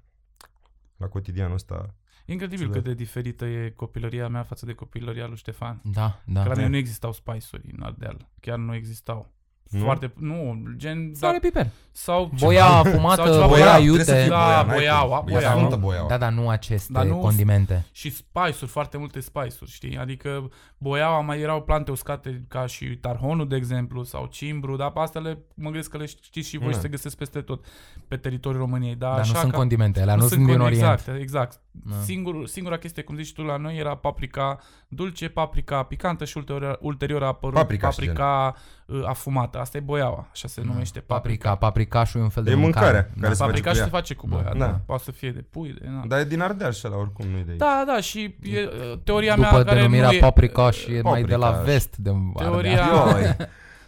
la 0.96 1.08
cotidianul 1.08 1.54
ăsta. 1.54 1.94
E 2.26 2.32
incredibil 2.32 2.66
Da. 2.66 2.72
cât 2.72 2.84
de 2.84 2.94
diferită 2.94 3.44
e 3.44 3.70
copilăria 3.70 4.28
mea 4.28 4.42
față 4.42 4.66
de 4.66 4.74
copilăria 4.74 5.26
lui 5.26 5.36
Ștefan. 5.36 5.80
Da, 5.84 6.22
da. 6.26 6.42
Că 6.42 6.48
la 6.48 6.54
da. 6.54 6.60
mine 6.60 6.68
nu 6.68 6.76
existau 6.76 7.12
spice-uri 7.12 7.70
în 7.76 7.82
Ardeal. 7.82 8.28
Chiar 8.40 8.58
nu 8.58 8.74
existau. 8.74 9.32
Nu? 9.70 9.80
Foarte, 9.84 10.12
nu, 10.16 10.62
gen, 10.76 11.10
Sare 11.14 11.32
da, 11.42 11.46
piper. 11.48 11.66
sau 11.92 12.30
Boia 12.38 12.66
sau 12.66 12.78
afumată, 12.78 13.22
ceva 13.22 13.46
boia 13.46 13.48
boia, 13.48 13.76
trebuie 13.76 14.04
să 14.04 14.10
iute. 14.10 14.20
fie 14.20 14.28
Da, 14.30 14.36
boia, 14.44 14.62
n-ai 14.62 14.74
boiaua, 14.76 15.18
cum. 15.18 15.28
E 15.28 15.32
boiaua. 15.32 15.56
sfântă 15.56 15.76
boiaua. 15.76 16.08
Da, 16.08 16.18
dar 16.18 16.32
nu 16.32 16.48
aceste 16.48 16.92
Dar 16.92 17.04
nu- 17.04 17.16
condimente. 17.18 17.86
și 17.92 18.10
spice-uri, 18.10 18.70
foarte 18.70 18.96
multe 18.98 19.20
spice-uri, 19.20 19.70
știi? 19.70 19.96
Adică 19.98 20.50
boiaua 20.78 21.20
mai 21.20 21.40
erau 21.40 21.62
plante 21.62 21.90
uscate 21.90 22.44
ca 22.48 22.66
și 22.66 22.84
tarhonul, 22.86 23.48
de 23.48 23.56
exemplu, 23.56 24.02
sau 24.02 24.26
cimbru, 24.26 24.76
dar 24.76 24.90
pe 24.90 25.00
astea 25.00 25.20
le, 25.20 25.38
mă 25.54 25.64
gândesc 25.64 25.90
că 25.90 25.96
le 25.96 26.06
știți 26.06 26.48
și 26.48 26.58
voi 26.58 26.66
Da. 26.68 26.74
și 26.74 26.80
se 26.80 26.88
găsesc 26.88 27.16
peste 27.16 27.40
tot 27.40 27.64
pe 28.08 28.16
teritoriul 28.16 28.60
României. 28.62 28.94
Dar, 28.94 29.08
Dar 29.08 29.18
nu 29.24 29.30
așa 29.30 29.38
sunt 29.40 29.52
ca, 29.52 29.58
condimente, 29.58 30.00
alea 30.00 30.14
nu 30.14 30.26
sunt 30.26 30.42
con- 30.42 30.50
din 30.50 30.60
Orient. 30.60 30.82
Exact, 30.92 31.18
exact. 31.20 31.60
Da. 31.70 31.96
Singur, 32.04 32.46
singura 32.46 32.76
chestie, 32.76 33.02
cum 33.02 33.16
zici 33.16 33.32
tu 33.32 33.42
la 33.42 33.56
noi, 33.56 33.76
era 33.76 33.94
paprika 33.94 34.58
dulce, 34.88 35.28
paprika 35.28 35.82
picantă 35.82 36.24
și 36.24 36.36
ulterior, 36.36 36.78
ulterior 36.80 37.22
a 37.22 37.26
apărut 37.26 37.54
Paprika 37.58 37.90
și 37.90 37.98
paprika 37.98 38.54
uh, 38.56 38.60
afumată. 39.06 39.58
Asta 39.58 39.76
e 39.76 39.80
boiaua, 39.80 40.28
așa 40.32 40.48
se 40.48 40.60
numește 40.64 41.00
paprika. 41.00 41.48
Paprika, 41.48 41.54
paprikașul 41.66 42.20
e 42.20 42.22
un 42.22 42.28
fel 42.28 42.42
de 42.42 42.50
E 42.50 42.54
mâncarea 42.54 42.90
mâncare. 42.90 43.20
care 43.20 43.32
se 43.34 43.38
face 43.44 43.50
Paprika 43.50 43.68
cu 43.70 43.74
și 43.74 43.78
ea. 43.80 43.84
se 43.84 43.90
face 43.90 44.14
cu 44.14 44.26
boia, 44.26 44.42
Da. 44.42 44.52
da. 44.52 44.58
Da. 44.58 44.80
Poate 44.86 45.02
să 45.02 45.10
fie 45.10 45.30
de 45.30 45.40
pui, 45.50 45.72
de... 45.72 45.86
Na. 45.90 46.02
Dar 46.06 46.18
e 46.20 46.24
din 46.24 46.40
Ardeal 46.40 46.72
și 46.72 46.84
la 46.84 46.96
oricum, 46.96 47.26
nu 47.28 47.38
e 47.38 47.42
de 47.42 47.50
aici. 47.50 47.58
Da, 47.60 47.84
da, 47.86 48.00
și 48.00 48.36
e, 48.42 48.60
uh, 48.62 48.98
teoria 49.04 49.34
După 49.34 49.48
mea 49.52 49.62
care 49.64 49.78
denumirea 49.78 50.08
nu 50.08 50.14
e, 50.14 50.18
paprikaș 50.18 50.86
e 50.86 51.00
mai 51.02 51.22
de 51.22 51.34
la 51.36 51.46
paprikaș. 51.46 51.72
vest 51.72 51.96
de 51.96 52.10
Teoria, 52.36 52.84
Ardeal. 52.84 53.36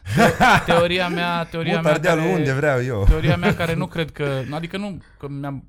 teoria 0.66 1.09
mea, 1.09 1.44
teoria 1.44 1.74
Mut 1.74 1.82
mea 1.82 1.92
Ardealul 1.92 2.22
care, 2.22 2.34
unde 2.34 2.53
vreau 2.53 2.82
eu. 2.82 3.05
teoria 3.09 3.36
mea 3.36 3.55
care 3.55 3.74
nu 3.74 3.86
cred 3.86 4.11
că, 4.11 4.42
adică 4.50 4.76
nu 4.76 4.98
că 5.18 5.28
mi-am 5.28 5.64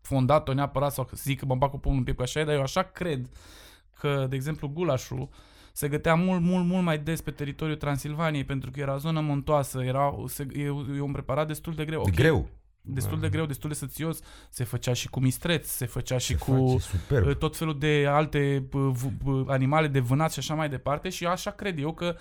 fondat-o 0.00 0.52
neapărat 0.54 0.92
sau 0.92 1.04
că 1.04 1.14
zic 1.16 1.38
că 1.38 1.44
mă 1.46 1.54
bag 1.54 1.70
cu 1.70 1.78
pumnul 1.78 1.98
în 1.98 2.04
piept 2.04 2.18
că 2.18 2.24
așa 2.24 2.40
e, 2.40 2.44
dar 2.44 2.54
eu 2.54 2.62
așa 2.62 2.82
cred 2.82 3.26
că, 3.98 4.26
de 4.28 4.36
exemplu, 4.36 4.68
gulașul 4.68 5.28
se 5.72 5.88
gătea 5.88 6.14
mult, 6.14 6.40
mult, 6.40 6.64
mult 6.66 6.84
mai 6.84 6.98
des 6.98 7.20
pe 7.20 7.30
teritoriul 7.30 7.76
Transilvaniei 7.76 8.44
pentru 8.44 8.70
că 8.70 8.80
era 8.80 8.96
zonă 8.96 9.20
montoasă, 9.20 9.82
era, 9.82 10.14
se, 10.26 10.46
e, 10.54 10.62
e 10.96 11.00
un 11.00 11.12
preparat 11.12 11.46
destul 11.46 11.74
de 11.74 11.84
greu. 11.84 11.98
E 12.00 12.08
ok, 12.08 12.14
greu. 12.14 12.48
Destul 12.84 13.20
de 13.20 13.28
greu, 13.28 13.46
destul 13.46 13.68
de 13.68 13.74
sățios. 13.74 14.20
Se 14.50 14.64
făcea 14.64 14.92
și 14.92 15.08
cu 15.08 15.20
mistreț, 15.20 15.66
se 15.68 15.86
făcea 15.86 16.18
și 16.18 16.26
Se 16.26 16.34
cu 16.38 16.52
face 16.68 16.78
superb. 16.96 17.26
uh, 17.26 17.36
tot 17.36 17.56
felul 17.56 17.78
de 17.78 18.06
alte 18.08 18.68
uh, 18.72 18.90
v- 18.92 19.22
v- 19.24 19.48
animale 19.48 19.88
de 19.88 20.00
vânat 20.00 20.32
și 20.32 20.38
așa 20.38 20.54
mai 20.54 20.68
departe 20.68 21.08
și 21.08 21.26
așa 21.26 21.50
cred 21.50 21.78
eu 21.78 21.92
că 21.92 22.16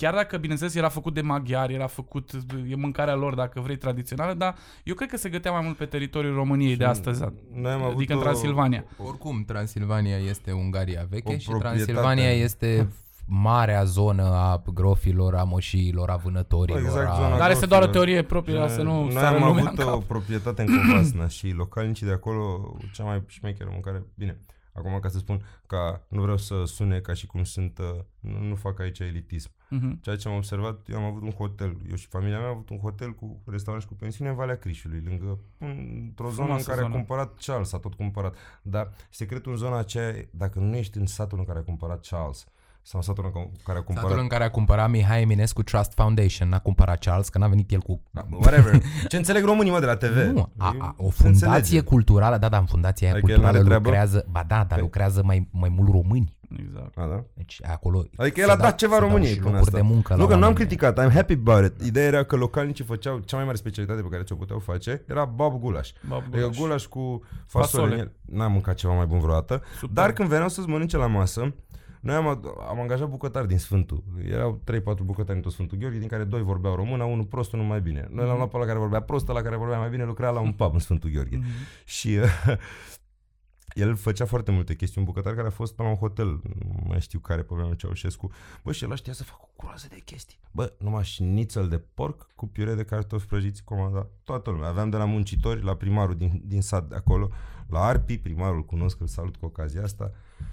chiar 0.00 0.14
dacă, 0.14 0.36
bineînțeles, 0.36 0.74
era 0.74 0.88
făcut 0.88 1.14
de 1.14 1.20
maghiari, 1.20 1.74
era 1.74 1.86
făcut, 1.86 2.30
e 2.68 2.74
mâncarea 2.74 3.14
lor, 3.14 3.34
dacă 3.34 3.60
vrei, 3.60 3.76
tradițională, 3.76 4.34
dar 4.34 4.54
eu 4.84 4.94
cred 4.94 5.08
că 5.08 5.16
se 5.16 5.28
gătea 5.28 5.50
mai 5.52 5.60
mult 5.64 5.76
pe 5.76 5.84
teritoriul 5.84 6.34
României 6.34 6.76
de 6.76 6.84
astăzi, 6.84 7.24
Noi 7.54 7.72
am 7.72 7.82
avut 7.82 7.94
adică 7.96 8.12
în 8.12 8.18
o- 8.18 8.22
Transilvania. 8.22 8.84
Oricum, 9.06 9.44
Transilvania 9.46 10.16
este 10.16 10.52
Ungaria 10.52 11.06
veche 11.10 11.32
O 11.34 11.38
și 11.38 11.48
proprietate. 11.48 11.84
Transilvania 11.84 12.30
este 12.30 12.88
marea 13.32 13.84
zonă 13.84 14.22
a 14.22 14.62
grofilor, 14.74 15.34
a 15.34 15.42
moșiilor, 15.44 16.10
a 16.10 16.16
vânătorilor. 16.16 16.80
Exact, 16.80 17.08
a... 17.10 17.14
zona 17.14 17.28
Dar 17.38 17.50
este 17.50 17.66
grofilor. 17.66 17.68
doar 17.68 17.82
o 17.82 17.86
teorie 17.92 18.22
proprie, 18.22 18.54
ca 18.56 18.68
să 18.68 18.82
nu 18.82 19.02
Noi 19.02 19.12
sară 19.12 19.26
am 19.26 19.42
lumea 19.42 19.60
în 19.62 19.66
avut 19.66 19.78
o 19.78 19.84
cap. 19.90 20.02
proprietate 20.04 20.62
în 20.62 20.68
Covasna 20.86 21.28
și 21.28 21.50
localnicii 21.50 22.06
de 22.06 22.12
acolo, 22.12 22.76
cea 22.92 23.04
mai 23.04 23.22
șmecheră 23.26 23.68
mâncare, 23.72 24.02
bine, 24.14 24.40
acum 24.80 25.00
ca 25.00 25.08
să 25.08 25.18
spun 25.18 25.42
că 25.66 26.00
nu 26.08 26.20
vreau 26.20 26.36
să 26.36 26.64
sune 26.64 27.00
ca 27.00 27.12
și 27.12 27.26
cum 27.26 27.44
sunt, 27.44 27.78
uh, 27.78 28.00
nu, 28.20 28.38
nu 28.38 28.54
fac 28.54 28.80
aici 28.80 28.98
elitism. 28.98 29.50
Mhm. 29.68 30.00
Ceea 30.00 30.16
ce 30.16 30.28
am 30.28 30.34
observat, 30.34 30.88
eu 30.88 30.98
am 30.98 31.04
avut 31.04 31.22
un 31.22 31.30
hotel, 31.30 31.76
eu 31.90 31.96
și 31.96 32.06
familia 32.06 32.38
mea 32.38 32.48
am 32.48 32.54
avut 32.54 32.68
un 32.70 32.78
hotel 32.78 33.14
cu 33.14 33.40
restaurant 33.46 33.82
și 33.82 33.88
cu 33.88 33.94
pensiune 33.94 34.30
în 34.30 34.36
Valea 34.36 34.56
Crișului, 34.56 35.02
lângă, 35.04 35.38
într-o 35.58 36.30
zonă 36.30 36.30
în 36.30 36.32
Frumoasă 36.32 36.68
care 36.68 36.80
a 36.80 36.82
zonă. 36.82 36.94
cumpărat 36.94 37.38
Charles, 37.38 37.72
a 37.72 37.78
tot 37.78 37.94
cumpărat. 37.94 38.36
Dar 38.62 38.90
secretul 39.10 39.52
în 39.52 39.58
zona 39.58 39.78
aceea, 39.78 40.28
dacă 40.30 40.58
nu 40.58 40.76
ești 40.76 40.98
în 40.98 41.06
satul 41.06 41.38
în 41.38 41.44
care 41.44 41.58
a 41.58 41.62
cumpărat 41.62 42.06
Charles, 42.06 42.46
sau 42.82 43.00
în 43.00 43.06
satul 43.06 43.24
în 43.34 43.42
care 43.64 43.78
a 43.78 43.82
cumpărat 43.82 44.08
Satul 44.08 44.22
în 44.22 44.28
care 44.28 44.44
a 44.44 44.50
cumpărat 44.50 44.90
Mihai 44.90 45.20
Eminescu 45.20 45.62
Trust 45.62 45.92
Foundation, 45.94 46.48
n-a 46.48 46.58
cumpărat 46.58 46.98
Charles, 46.98 47.28
că 47.28 47.38
n-a 47.38 47.46
venit 47.48 47.70
el 47.72 47.80
cu... 47.80 48.02
Da, 48.10 48.26
whatever. 48.30 48.80
Ce 49.08 49.16
înțeleg 49.16 49.44
românii, 49.44 49.72
mă, 49.72 49.80
de 49.80 49.86
la 49.86 49.96
TV? 49.96 50.16
Nu, 50.16 50.52
a, 50.56 50.76
a, 50.78 50.94
o 50.98 51.10
Se 51.10 51.22
fundație 51.22 51.46
înțelege. 51.56 51.80
culturală, 51.80 52.36
da, 52.38 52.48
da, 52.48 52.58
în 52.58 52.66
fundația 52.66 53.06
aia 53.08 53.16
Adică 53.16 53.30
el 53.32 53.38
culturală 53.38 53.58
n-are 53.68 53.80
treabă? 53.80 53.88
lucrează, 53.88 54.26
ba 54.30 54.44
da, 54.46 54.64
dar 54.68 54.78
Păi- 54.78 54.80
lucrează 54.80 55.22
mai, 55.24 55.48
mai 55.52 55.68
mult 55.68 55.90
români. 55.90 56.38
Exact. 56.66 56.98
A, 56.98 57.06
da? 57.06 57.24
Deci 57.34 57.60
acolo 57.66 57.98
Adică 58.16 58.34
se 58.40 58.42
el 58.46 58.50
a 58.50 58.56
dau- 58.56 58.64
dat 58.66 58.76
ceva 58.78 58.94
se 58.94 58.98
dau 59.00 59.08
României 59.08 59.32
și 59.32 59.38
până 59.38 59.50
locuri 59.50 59.66
asta. 59.74 59.86
de 59.86 59.92
muncă 59.94 60.14
Nu, 60.14 60.20
la 60.20 60.24
că 60.26 60.30
nu 60.30 60.36
am 60.36 60.42
oameni. 60.42 60.58
criticat, 60.58 61.00
I'm 61.06 61.12
happy 61.14 61.32
about 61.46 61.64
it. 61.64 61.86
Ideea 61.86 62.06
era 62.06 62.22
că 62.22 62.36
localnicii 62.36 62.84
făceau 62.84 63.18
cea 63.18 63.36
mai 63.36 63.44
mare 63.44 63.56
specialitate 63.56 64.02
pe 64.02 64.08
care 64.08 64.22
ți-o 64.22 64.34
puteau 64.36 64.58
face, 64.58 65.02
era 65.08 65.24
bab 65.24 65.60
gulaș. 65.60 65.90
Bab 66.08 66.18
Adică 66.22 66.36
gulaș. 66.38 66.56
gulaș 66.58 66.84
cu 66.86 67.22
fasole. 67.46 67.64
Fasole. 67.66 67.92
în 67.94 67.98
el. 67.98 68.12
N-am 68.36 68.52
mâncat 68.52 68.74
ceva 68.74 68.92
mai 68.94 69.06
bun 69.06 69.18
vreodată. 69.18 69.62
Super. 69.78 69.94
Dar 69.94 70.12
când 70.12 70.28
veneau 70.28 70.48
să-ți 70.48 70.68
mănânce 70.68 70.96
la 70.96 71.06
masă, 71.06 71.54
Noi 72.00 72.14
am, 72.14 72.38
ad- 72.38 72.68
am 72.68 72.80
angajat 72.80 73.08
bucătari 73.08 73.48
din 73.48 73.58
Sfântul. 73.58 74.02
Erau 74.24 74.60
3-4 74.64 74.82
bucătari 75.02 75.36
în 75.36 75.42
tot 75.42 75.52
Sfântul 75.52 75.78
Gheorghe, 75.78 75.98
din 75.98 76.08
care 76.08 76.24
doi 76.24 76.42
vorbeau 76.42 76.74
română, 76.74 77.04
unul 77.04 77.24
prost, 77.24 77.52
unul 77.52 77.64
mai 77.64 77.80
bine. 77.80 78.08
Noi 78.10 78.26
l-am 78.26 78.36
luat 78.36 78.50
pe 78.50 78.58
la 78.58 78.64
care 78.64 78.78
vorbea 78.78 79.02
prost, 79.02 79.26
la 79.26 79.42
care 79.42 79.56
vorbea 79.56 79.78
mai 79.78 79.90
bine, 79.90 80.04
lucra 80.04 80.30
la 80.30 80.40
un 80.40 80.52
pub 80.52 80.72
în 80.72 80.78
Sfântul 80.78 81.10
Gheorghe. 81.10 81.36
Mhm. 81.36 81.46
Și 81.84 82.08
uh, 82.08 82.56
el 83.84 83.96
făcea 83.96 84.24
foarte 84.24 84.50
multe 84.50 84.74
chestiuni. 84.74 85.06
Un 85.06 85.12
bucătar 85.12 85.34
care 85.34 85.46
a 85.46 85.50
fost 85.50 85.74
pe 85.74 85.82
la 85.82 85.88
un 85.88 85.96
hotel, 85.96 86.26
nu 86.26 86.84
mai 86.86 87.00
știu 87.00 87.18
care, 87.18 87.42
pe 87.42 87.54
vremea 87.54 87.74
Ceaușescu. 87.74 88.30
Bă, 88.62 88.72
și 88.72 88.84
el 88.84 88.96
știa 88.96 89.12
să 89.12 89.24
facă 89.24 89.42
o 89.42 89.62
groază 89.62 89.86
de 89.90 90.00
chestii. 90.04 90.38
Bă, 90.52 90.72
numai 90.78 91.04
șnițel 91.04 91.68
de 91.68 91.78
porc 91.94 92.26
cu 92.34 92.46
piure 92.46 92.74
de 92.74 92.84
cartofi 92.84 93.26
prăjiți 93.26 93.64
comanda. 93.64 94.06
Toată 94.24 94.50
lumea. 94.50 94.68
Aveam 94.68 94.90
de 94.90 94.96
la 94.96 95.04
muncitori, 95.04 95.62
la 95.62 95.74
primarul 95.74 96.16
din, 96.16 96.42
din 96.44 96.62
sat 96.62 96.88
de 96.88 96.94
acolo, 96.94 97.30
la 97.68 97.80
Arpi, 97.80 98.18
primarul 98.18 98.64
cunosc, 98.64 99.00
îl 99.00 99.06
salut 99.06 99.36
cu 99.36 99.44
ocazia 99.44 99.82
asta. 99.82 100.10
Uh, 100.10 100.48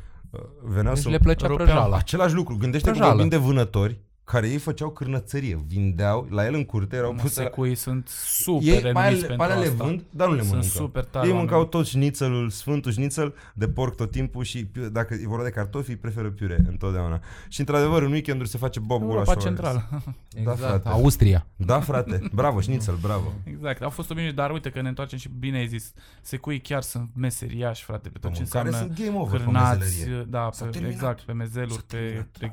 Veneau 0.61 0.93
Deci 0.93 1.03
să 1.03 1.09
le 1.09 1.17
plăcea 1.17 1.47
rupeau 1.47 1.67
prăjala. 1.67 1.95
Același 1.97 2.33
lucru. 2.33 2.55
Gândește 2.57 2.85
că 2.87 2.91
Prăjală. 2.93 3.15
vorbim 3.15 3.39
de 3.39 3.45
vânători 3.45 3.99
care 4.31 4.47
ei 4.49 4.57
făceau 4.57 4.89
cârnățărie, 4.89 5.63
vindeau, 5.67 6.27
la 6.29 6.45
el 6.45 6.53
în 6.53 6.65
curte 6.65 6.95
erau 6.95 7.13
Mă, 7.13 7.19
puse 7.21 7.39
la... 7.39 7.45
Secui 7.45 7.75
sunt 7.75 8.07
super 8.07 8.67
Ei, 8.73 8.79
pe 8.81 8.87
renumiți 8.87 8.99
ale, 9.07 9.17
pentru 9.27 9.35
pe 9.35 9.43
ale 9.43 9.53
le 9.61 9.67
asta. 9.71 9.83
vând, 9.83 10.03
dar 10.09 10.27
nu 10.27 10.33
le 10.33 10.39
Sunt 10.39 10.51
mănâncau. 10.53 10.79
super 10.85 11.03
tare 11.03 11.27
Ei 11.27 11.33
mâncau 11.33 11.53
oameni. 11.53 11.69
tot 11.71 11.85
șnițelul, 11.85 12.49
sfântul 12.49 12.91
șnițel 12.91 13.35
de 13.53 13.67
porc 13.67 13.95
tot 13.95 14.11
timpul 14.11 14.43
și 14.43 14.65
pi- 14.65 14.91
dacă 14.91 15.13
e 15.13 15.27
vorba 15.27 15.43
de 15.43 15.49
cartofi, 15.49 15.89
îi 15.89 15.95
preferă 15.95 16.29
piure 16.29 16.63
întotdeauna. 16.67 17.21
Și 17.47 17.59
într-adevăr, 17.59 18.01
în 18.01 18.11
weekenduri 18.11 18.49
se 18.49 18.57
face 18.57 18.79
bob 18.79 19.01
Europa 19.01 19.23
gulaș. 19.23 19.43
Centrală. 19.43 19.87
Da, 20.43 20.51
Exact. 20.51 20.59
frate. 20.59 20.89
Austria. 20.89 21.45
Da, 21.55 21.79
frate. 21.79 22.21
Bravo, 22.33 22.59
șnițel, 22.61 22.95
bravo. 23.01 23.33
Exact, 23.43 23.81
au 23.81 23.89
fost 23.89 24.09
obișnuiți, 24.09 24.37
dar 24.37 24.51
uite 24.51 24.69
că 24.69 24.81
ne 24.81 24.87
întoarcem 24.87 25.17
și 25.17 25.29
bine 25.39 25.57
ai 25.57 25.67
zis, 25.67 25.93
secui 26.21 26.59
chiar 26.61 26.81
sunt 26.81 27.09
meseriași, 27.15 27.83
frate, 27.83 28.09
pe 28.09 28.17
tot 28.19 28.33
ce 28.33 28.43
care 28.49 28.67
înseamnă 28.67 28.71
sunt 28.95 29.05
game 29.05 29.17
over 29.19 29.37
pe 29.39 29.43
cârnați, 29.45 29.79
mezelerie. 29.79 30.25
da, 30.29 30.49
S-a 30.51 30.65
pe, 30.65 30.71
terminat. 30.71 30.93
exact, 30.95 31.21
pe 31.21 31.31
mezeluri, 31.33 31.73
S-a 31.73 31.83
pe, 31.87 31.95
terminat, 31.97 32.25
pe 32.39 32.51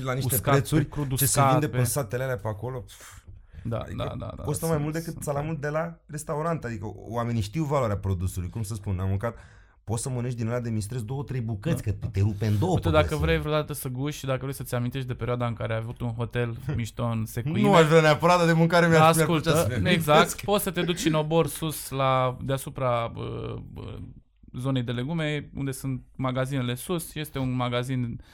Și 0.00 0.06
la 0.06 0.12
niște 0.14 0.34
uscat, 0.34 0.54
prețuri, 0.54 0.84
pe 0.84 0.88
crud 0.90 1.08
ce 1.08 1.16
se 1.16 1.24
uscat, 1.24 1.50
vinde 1.50 1.68
pe- 1.68 1.76
pe 1.76 1.82
satele 1.84 2.22
alea 2.22 2.36
pe 2.36 2.48
acolo, 2.48 2.78
pf, 2.78 3.18
da, 3.64 3.78
adică 3.78 3.96
da, 3.96 4.14
da, 4.18 4.32
da. 4.36 4.42
costă 4.42 4.58
sunt- 4.64 4.70
mai 4.70 4.82
mult 4.82 4.92
decât 4.94 5.12
sunt- 5.12 5.24
salamul 5.24 5.56
de 5.60 5.68
la 5.68 5.98
restaurant. 6.06 6.64
Adică 6.64 6.92
oamenii 6.94 7.42
știu 7.42 7.64
valoarea 7.64 7.96
produsului, 7.96 8.48
cum 8.48 8.62
să 8.62 8.74
spun, 8.74 8.98
am 9.00 9.08
mâncat 9.08 9.36
Poți 9.84 10.02
să 10.02 10.08
mănânci 10.08 10.34
din 10.34 10.46
ăla 10.46 10.60
de 10.60 10.70
mistres 10.70 11.02
două, 11.02 11.22
trei 11.22 11.40
bucăți, 11.40 11.82
că 11.82 11.92
te 12.12 12.20
rupe 12.20 12.46
în 12.46 12.58
două. 12.58 12.72
Uite, 12.72 12.82
pe 12.88 12.90
dacă 12.94 13.06
găsire. 13.08 13.26
vrei 13.26 13.38
vreodată 13.38 13.72
să 13.72 13.88
guși 13.88 14.18
și 14.18 14.26
dacă 14.26 14.38
vrei 14.40 14.54
să-ți 14.54 14.74
amintești 14.74 15.06
de 15.08 15.14
perioada 15.14 15.46
în 15.46 15.52
care 15.54 15.72
ai 15.72 15.78
avut 15.78 16.00
un 16.00 16.12
hotel 16.12 16.56
mișto 16.76 17.04
în 17.04 17.26
Secuime, 17.26 17.60
Nu 17.60 17.74
aș 17.74 17.86
vrea 17.86 18.00
neapărat, 18.00 18.38
dar 18.38 18.46
de 18.46 18.52
mâncare 18.52 18.86
mi-ar, 18.88 19.00
mi-ar 19.00 19.26
plăcea 19.26 19.50
ascultă, 19.50 19.74
să 19.74 19.80
mi 19.80 19.90
exact, 19.90 20.40
poți 20.44 20.64
să 20.64 20.70
te 20.70 20.82
duci 20.82 21.04
în 21.04 21.14
obor 21.14 21.46
sus 21.46 21.88
la 21.90 22.36
deasupra 22.42 23.10
bă, 23.14 23.58
bă, 23.72 23.98
zonei 24.58 24.82
de 24.82 24.92
legume, 24.92 25.50
unde 25.54 25.70
sunt 25.70 26.02
magazinele 26.16 26.74
sus, 26.74 27.14
este 27.14 27.38
un 27.38 27.50
magazin 27.52 28.02
uh, 28.02 28.24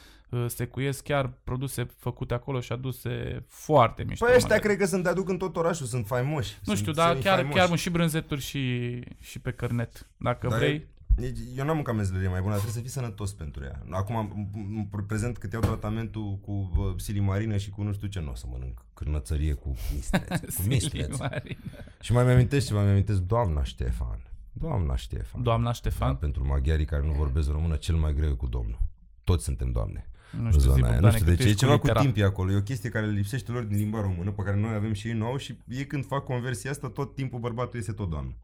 secuiesc 0.47 1.03
chiar 1.03 1.31
produse 1.45 1.87
făcute 1.99 2.35
acolo 2.35 2.61
și 2.61 2.72
aduse 2.72 3.45
foarte 3.49 4.03
mișto. 4.05 4.24
Păi 4.24 4.35
ăștia 4.35 4.55
magazin. 4.55 4.74
cred 4.74 4.83
că 4.89 4.93
sunt 4.95 5.03
te 5.03 5.09
aduc 5.09 5.29
în 5.29 5.37
tot 5.39 5.57
orașul, 5.57 5.87
sunt 5.87 6.07
faimoși. 6.07 6.53
Nu 6.55 6.61
sunt 6.64 6.77
știu, 6.79 6.93
dar 6.93 7.07
chiar, 7.07 7.37
semi-faimoși. 7.39 7.59
chiar 7.68 7.79
și 7.79 7.91
brânzeturi 7.91 8.41
și, 8.41 9.01
și 9.20 9.39
pe 9.39 9.51
cărnet. 9.51 10.07
Dacă 10.16 10.49
Dar 10.49 10.59
vrei, 10.59 10.87
Deci, 11.18 11.39
Eu 11.57 11.64
n-am 11.64 11.74
mâncat 11.74 11.95
mezelerie 11.95 12.29
mai 12.29 12.41
bună, 12.41 12.53
dar 12.53 12.61
trebuie 12.62 12.83
să 12.85 12.89
fii 12.91 13.01
sănătos 13.03 13.33
pentru 13.33 13.64
ea. 13.64 13.83
Acum, 13.91 14.31
m- 14.31 14.91
m- 14.91 15.01
m- 15.03 15.07
prezent 15.07 15.39
cât 15.39 15.53
iau 15.53 15.61
tratamentul 15.62 16.39
cu 16.41 16.51
uh, 16.77 16.95
silimarină 17.01 17.57
și 17.57 17.70
cu 17.70 17.83
nu 17.83 17.93
știu 17.93 18.09
ce, 18.09 18.20
nu 18.20 18.31
o 18.31 18.35
să 18.35 18.47
mănânc 18.51 18.85
cârnățărie 18.95 19.53
cu 19.53 19.74
mistreț. 19.95 20.55
cu 20.57 20.62
mistreț. 20.66 21.05
Silimarin. 21.05 21.59
și 22.01 22.12
mai 22.12 22.24
mi-amintesc 22.24 22.66
ceva, 22.66 22.83
mi-amintesc 22.83 23.20
doamna 23.20 23.62
Ștefan. 23.64 24.20
Doamna 24.53 24.97
Ștefan. 24.97 25.43
Doamna 25.43 25.66
Da, 25.66 25.72
Ștefan, 25.72 26.14
pentru 26.16 26.47
maghiarii 26.47 26.85
care 26.85 27.07
nu 27.07 27.12
vorbesc 27.12 27.51
română, 27.51 27.77
cel 27.77 27.95
mai 27.95 28.14
greu 28.14 28.31
e 28.31 28.33
cu 28.33 28.47
domnul. 28.47 28.79
Toți 29.24 29.45
suntem 29.45 29.72
doamne. 29.72 30.11
Nu 30.31 30.45
în 30.45 30.51
știu, 30.51 30.61
zi, 30.61 30.66
zona 30.66 30.87
aia. 30.87 30.95
Nu 30.95 31.01
Bogdane, 31.01 31.12
știu 31.12 31.24
că 31.24 31.31
de 31.31 31.37
tu 31.37 31.43
ce, 31.43 31.47
e 31.49 31.51
ești 31.51 31.61
ceva 31.61 31.79
cu 31.79 31.87
litera. 31.87 32.01
timpii 32.01 32.22
acolo. 32.22 32.53
E 32.53 32.57
o 32.57 32.61
chestie 32.62 32.91
care 32.91 33.07
le 33.07 33.12
lipsește 33.12 33.53
lor 33.53 33.62
din 33.62 33.77
limba 33.77 34.01
română, 34.01 34.31
pe 34.31 34.43
care 34.43 34.57
noi 34.57 34.74
avem 34.74 34.93
și 34.93 35.07
ei 35.09 35.14
nouă 35.14 35.39
și 35.39 35.59
ei 35.68 35.87
când 35.87 36.07
fac 36.07 36.24
conversia 36.24 36.70
asta, 36.70 36.89
tot 36.89 37.14
timpul 37.14 37.39
bărbatul 37.39 37.79
este 37.79 37.93
tot 37.93 38.11
doamnă. 38.11 38.35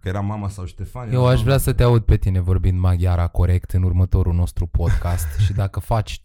Că 0.00 0.08
era 0.08 0.20
mama 0.20 0.48
sau 0.48 0.64
Ștefan. 0.64 1.02
era 1.06 1.12
Eu 1.12 1.20
aș 1.20 1.26
doamnă. 1.26 1.44
vrea 1.44 1.58
să 1.58 1.72
te 1.72 1.82
aud 1.82 2.02
pe 2.02 2.16
tine 2.16 2.40
vorbind 2.40 2.78
maghiara 2.78 3.26
corect 3.28 3.70
în 3.70 3.82
următorul 3.82 4.34
nostru 4.34 4.66
podcast 4.66 5.38
și 5.44 5.52
dacă 5.52 5.80
faci 5.80 6.22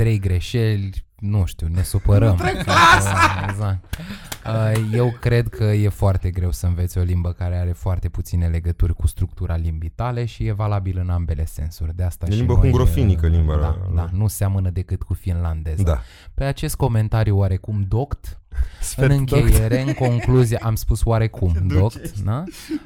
trei 0.00 0.18
greșeli, 0.18 1.04
nu 1.18 1.44
știu, 1.44 1.66
ne 1.68 1.82
supărăm. 1.82 2.38
Exact. 3.48 3.98
Uh, 4.46 4.90
Eu 4.92 5.16
cred 5.20 5.48
că 5.48 5.64
e 5.64 5.88
foarte 5.88 6.30
greu 6.30 6.50
să 6.50 6.66
înveți 6.66 6.98
o 6.98 7.02
limbă 7.02 7.32
care 7.32 7.56
are 7.56 7.72
foarte 7.72 8.08
puține 8.08 8.46
legături 8.46 8.94
cu 8.94 9.06
structura 9.06 9.56
limbii 9.56 9.88
tale 9.88 10.24
și 10.24 10.46
e 10.46 10.52
valabil 10.52 10.98
în 10.98 11.10
ambele 11.10 11.44
sensuri. 11.44 11.96
De 11.96 12.02
asta 12.02 12.26
E 12.28 12.30
și 12.30 12.36
limbă 12.36 12.52
noi, 12.52 12.62
hungrofinică, 12.62 13.26
uh, 13.26 13.32
limba 13.32 13.56
Da, 13.56 13.60
la- 13.60 13.90
da, 13.94 14.08
nu 14.12 14.26
seamănă 14.26 14.70
decât 14.70 15.02
cu 15.02 15.14
finlandeză. 15.14 15.82
Da. 15.82 16.00
Pe 16.34 16.44
acest 16.44 16.76
comentariu 16.76 17.36
oarecum 17.38 17.84
doct, 17.88 18.39
Sfert 18.80 19.10
în 19.10 19.16
încheiere, 19.18 19.80
în 19.80 19.92
concluzie, 19.92 20.56
am 20.56 20.74
spus 20.74 21.04
oarecum, 21.04 21.54
doct, 21.78 22.18
da? 22.18 22.44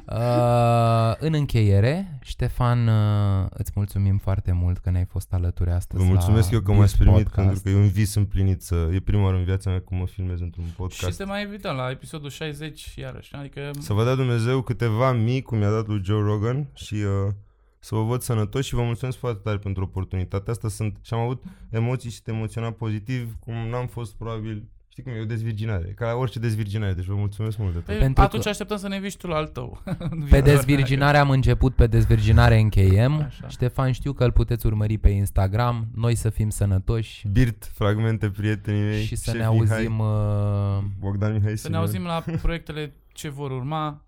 Uh, 0.08 1.14
în 1.18 1.34
încheiere, 1.34 2.18
Ștefan, 2.22 2.88
uh, 2.88 3.46
îți 3.50 3.72
mulțumim 3.74 4.18
foarte 4.18 4.52
mult 4.52 4.78
că 4.78 4.90
ne-ai 4.90 5.04
fost 5.04 5.32
alături 5.32 5.70
astăzi 5.70 6.04
Vă 6.04 6.08
mulțumesc 6.10 6.48
la 6.50 6.54
eu 6.54 6.60
că 6.60 6.72
m-ați 6.72 6.96
Beat 6.96 7.08
primit, 7.10 7.24
Podcast. 7.28 7.46
pentru 7.46 7.62
că 7.62 7.68
e 7.68 7.82
un 7.82 7.88
vis 7.88 8.14
împlinit 8.14 8.62
să... 8.62 8.90
E 8.92 9.00
prima 9.00 9.24
oară 9.24 9.36
în 9.36 9.44
viața 9.44 9.70
mea 9.70 9.78
că 9.78 9.94
mă 9.94 10.06
filmez 10.06 10.40
într-un 10.40 10.64
Și 10.64 10.72
podcast. 10.72 11.16
te 11.16 11.24
mai 11.24 11.42
invităm 11.42 11.76
la 11.76 11.90
episodul 11.90 12.30
60 12.30 12.94
iarăși. 12.96 13.34
Adică 13.34 13.70
Să 13.78 13.92
vă 13.92 14.04
dea 14.04 14.14
Dumnezeu 14.14 14.62
câteva 14.62 15.12
mii, 15.12 15.42
cum 15.42 15.60
i-a 15.60 15.70
dat 15.70 15.86
lui 15.86 16.00
Joe 16.04 16.22
Rogan 16.22 16.68
și 16.74 16.94
uh, 16.94 17.32
să 17.78 17.94
vă 17.94 18.02
văd 18.02 18.20
sănătoși 18.20 18.68
și 18.68 18.74
vă 18.74 18.82
mulțumesc 18.82 19.18
foarte 19.18 19.40
tare 19.44 19.58
pentru 19.58 19.82
oportunitatea 19.82 20.52
asta. 20.52 20.68
Sunt, 20.68 20.98
și 21.02 21.14
am 21.14 21.20
avut 21.20 21.42
emoții 21.70 22.10
și 22.10 22.22
te 22.22 22.30
emoționat 22.30 22.72
pozitiv, 22.72 23.36
cum 23.38 23.54
n-am 23.54 23.86
fost 23.86 24.14
probabil... 24.14 24.68
Știi 24.94 25.06
cum 25.06 25.12
e, 25.12 25.20
o 25.20 25.24
dezvirginare, 25.24 25.92
ca 25.96 26.06
la 26.06 26.14
orice 26.14 26.38
dezvirginare, 26.38 26.92
deci 26.92 27.04
vă 27.04 27.14
mulțumesc 27.14 27.58
mult 27.58 27.72
de 27.72 27.76
tot. 27.78 27.86
Păi, 27.86 27.98
Pentru 27.98 28.22
atunci 28.22 28.42
că- 28.42 28.48
așteptăm 28.48 28.76
să 28.76 28.88
ne 28.88 28.94
inviți 28.94 29.16
tu 29.16 29.26
la 29.26 29.36
al 29.36 29.46
tău. 29.46 29.82
Pe 30.30 30.40
dezvirginare 30.40 31.16
am 31.18 31.30
început, 31.30 31.74
pe 31.74 31.86
dezvirginare 31.86 32.58
încheiem. 32.58 33.12
Așa. 33.20 33.48
Ștefan, 33.48 33.92
știu 33.92 34.12
că 34.12 34.24
îl 34.24 34.32
puteți 34.32 34.66
urmări 34.66 34.98
pe 34.98 35.08
Instagram. 35.08 35.86
Noi 35.94 36.14
să 36.14 36.30
fim 36.30 36.50
sănătoși 36.50 37.28
Birt, 37.28 37.64
fragmente, 37.72 38.30
prietenii 38.30 38.82
mei, 38.82 39.04
și 39.04 39.16
să 39.16 39.30
șef 39.30 39.40
ne 39.40 39.48
Mihai, 39.50 39.76
auzim 39.76 39.98
uh, 39.98 40.84
Bogdan 40.98 41.32
Mihai 41.32 41.56
Să 41.56 41.68
ne 41.68 41.74
Simeon. 41.78 41.80
auzim 41.82 42.04
la 42.04 42.24
proiectele 42.42 42.92
ce 43.12 43.28
vor 43.28 43.50
urma. 43.50 44.04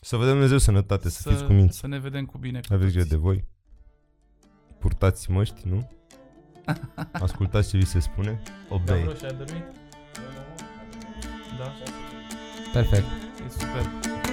Să 0.00 0.16
vă 0.16 0.22
dea 0.22 0.32
Dumnezeu 0.32 0.58
sănătate, 0.58 1.10
să, 1.10 1.30
fiți 1.30 1.44
cu 1.44 1.52
minți. 1.52 1.78
Să 1.78 1.86
ne 1.86 1.98
vedem 1.98 2.24
cu 2.24 2.38
bine. 2.38 2.60
Cu 2.68 2.74
Aveți 2.74 2.90
grijă 2.92 2.98
toții. 2.98 3.16
de 3.16 3.22
voi. 3.22 3.44
Purtați 4.78 5.30
măști, 5.30 5.68
nu? 5.68 5.90
Ascultați 7.12 7.68
ce 7.70 7.76
vi 7.76 7.84
se 7.86 7.98
spune. 8.00 8.42
Obey. 8.68 8.98
Gavroș, 8.98 9.22
ai 9.22 9.34
dormit? 9.38 9.64
Da. 11.58 11.72
perfect. 12.72 13.06
E 13.46 13.50
super. 13.50 14.23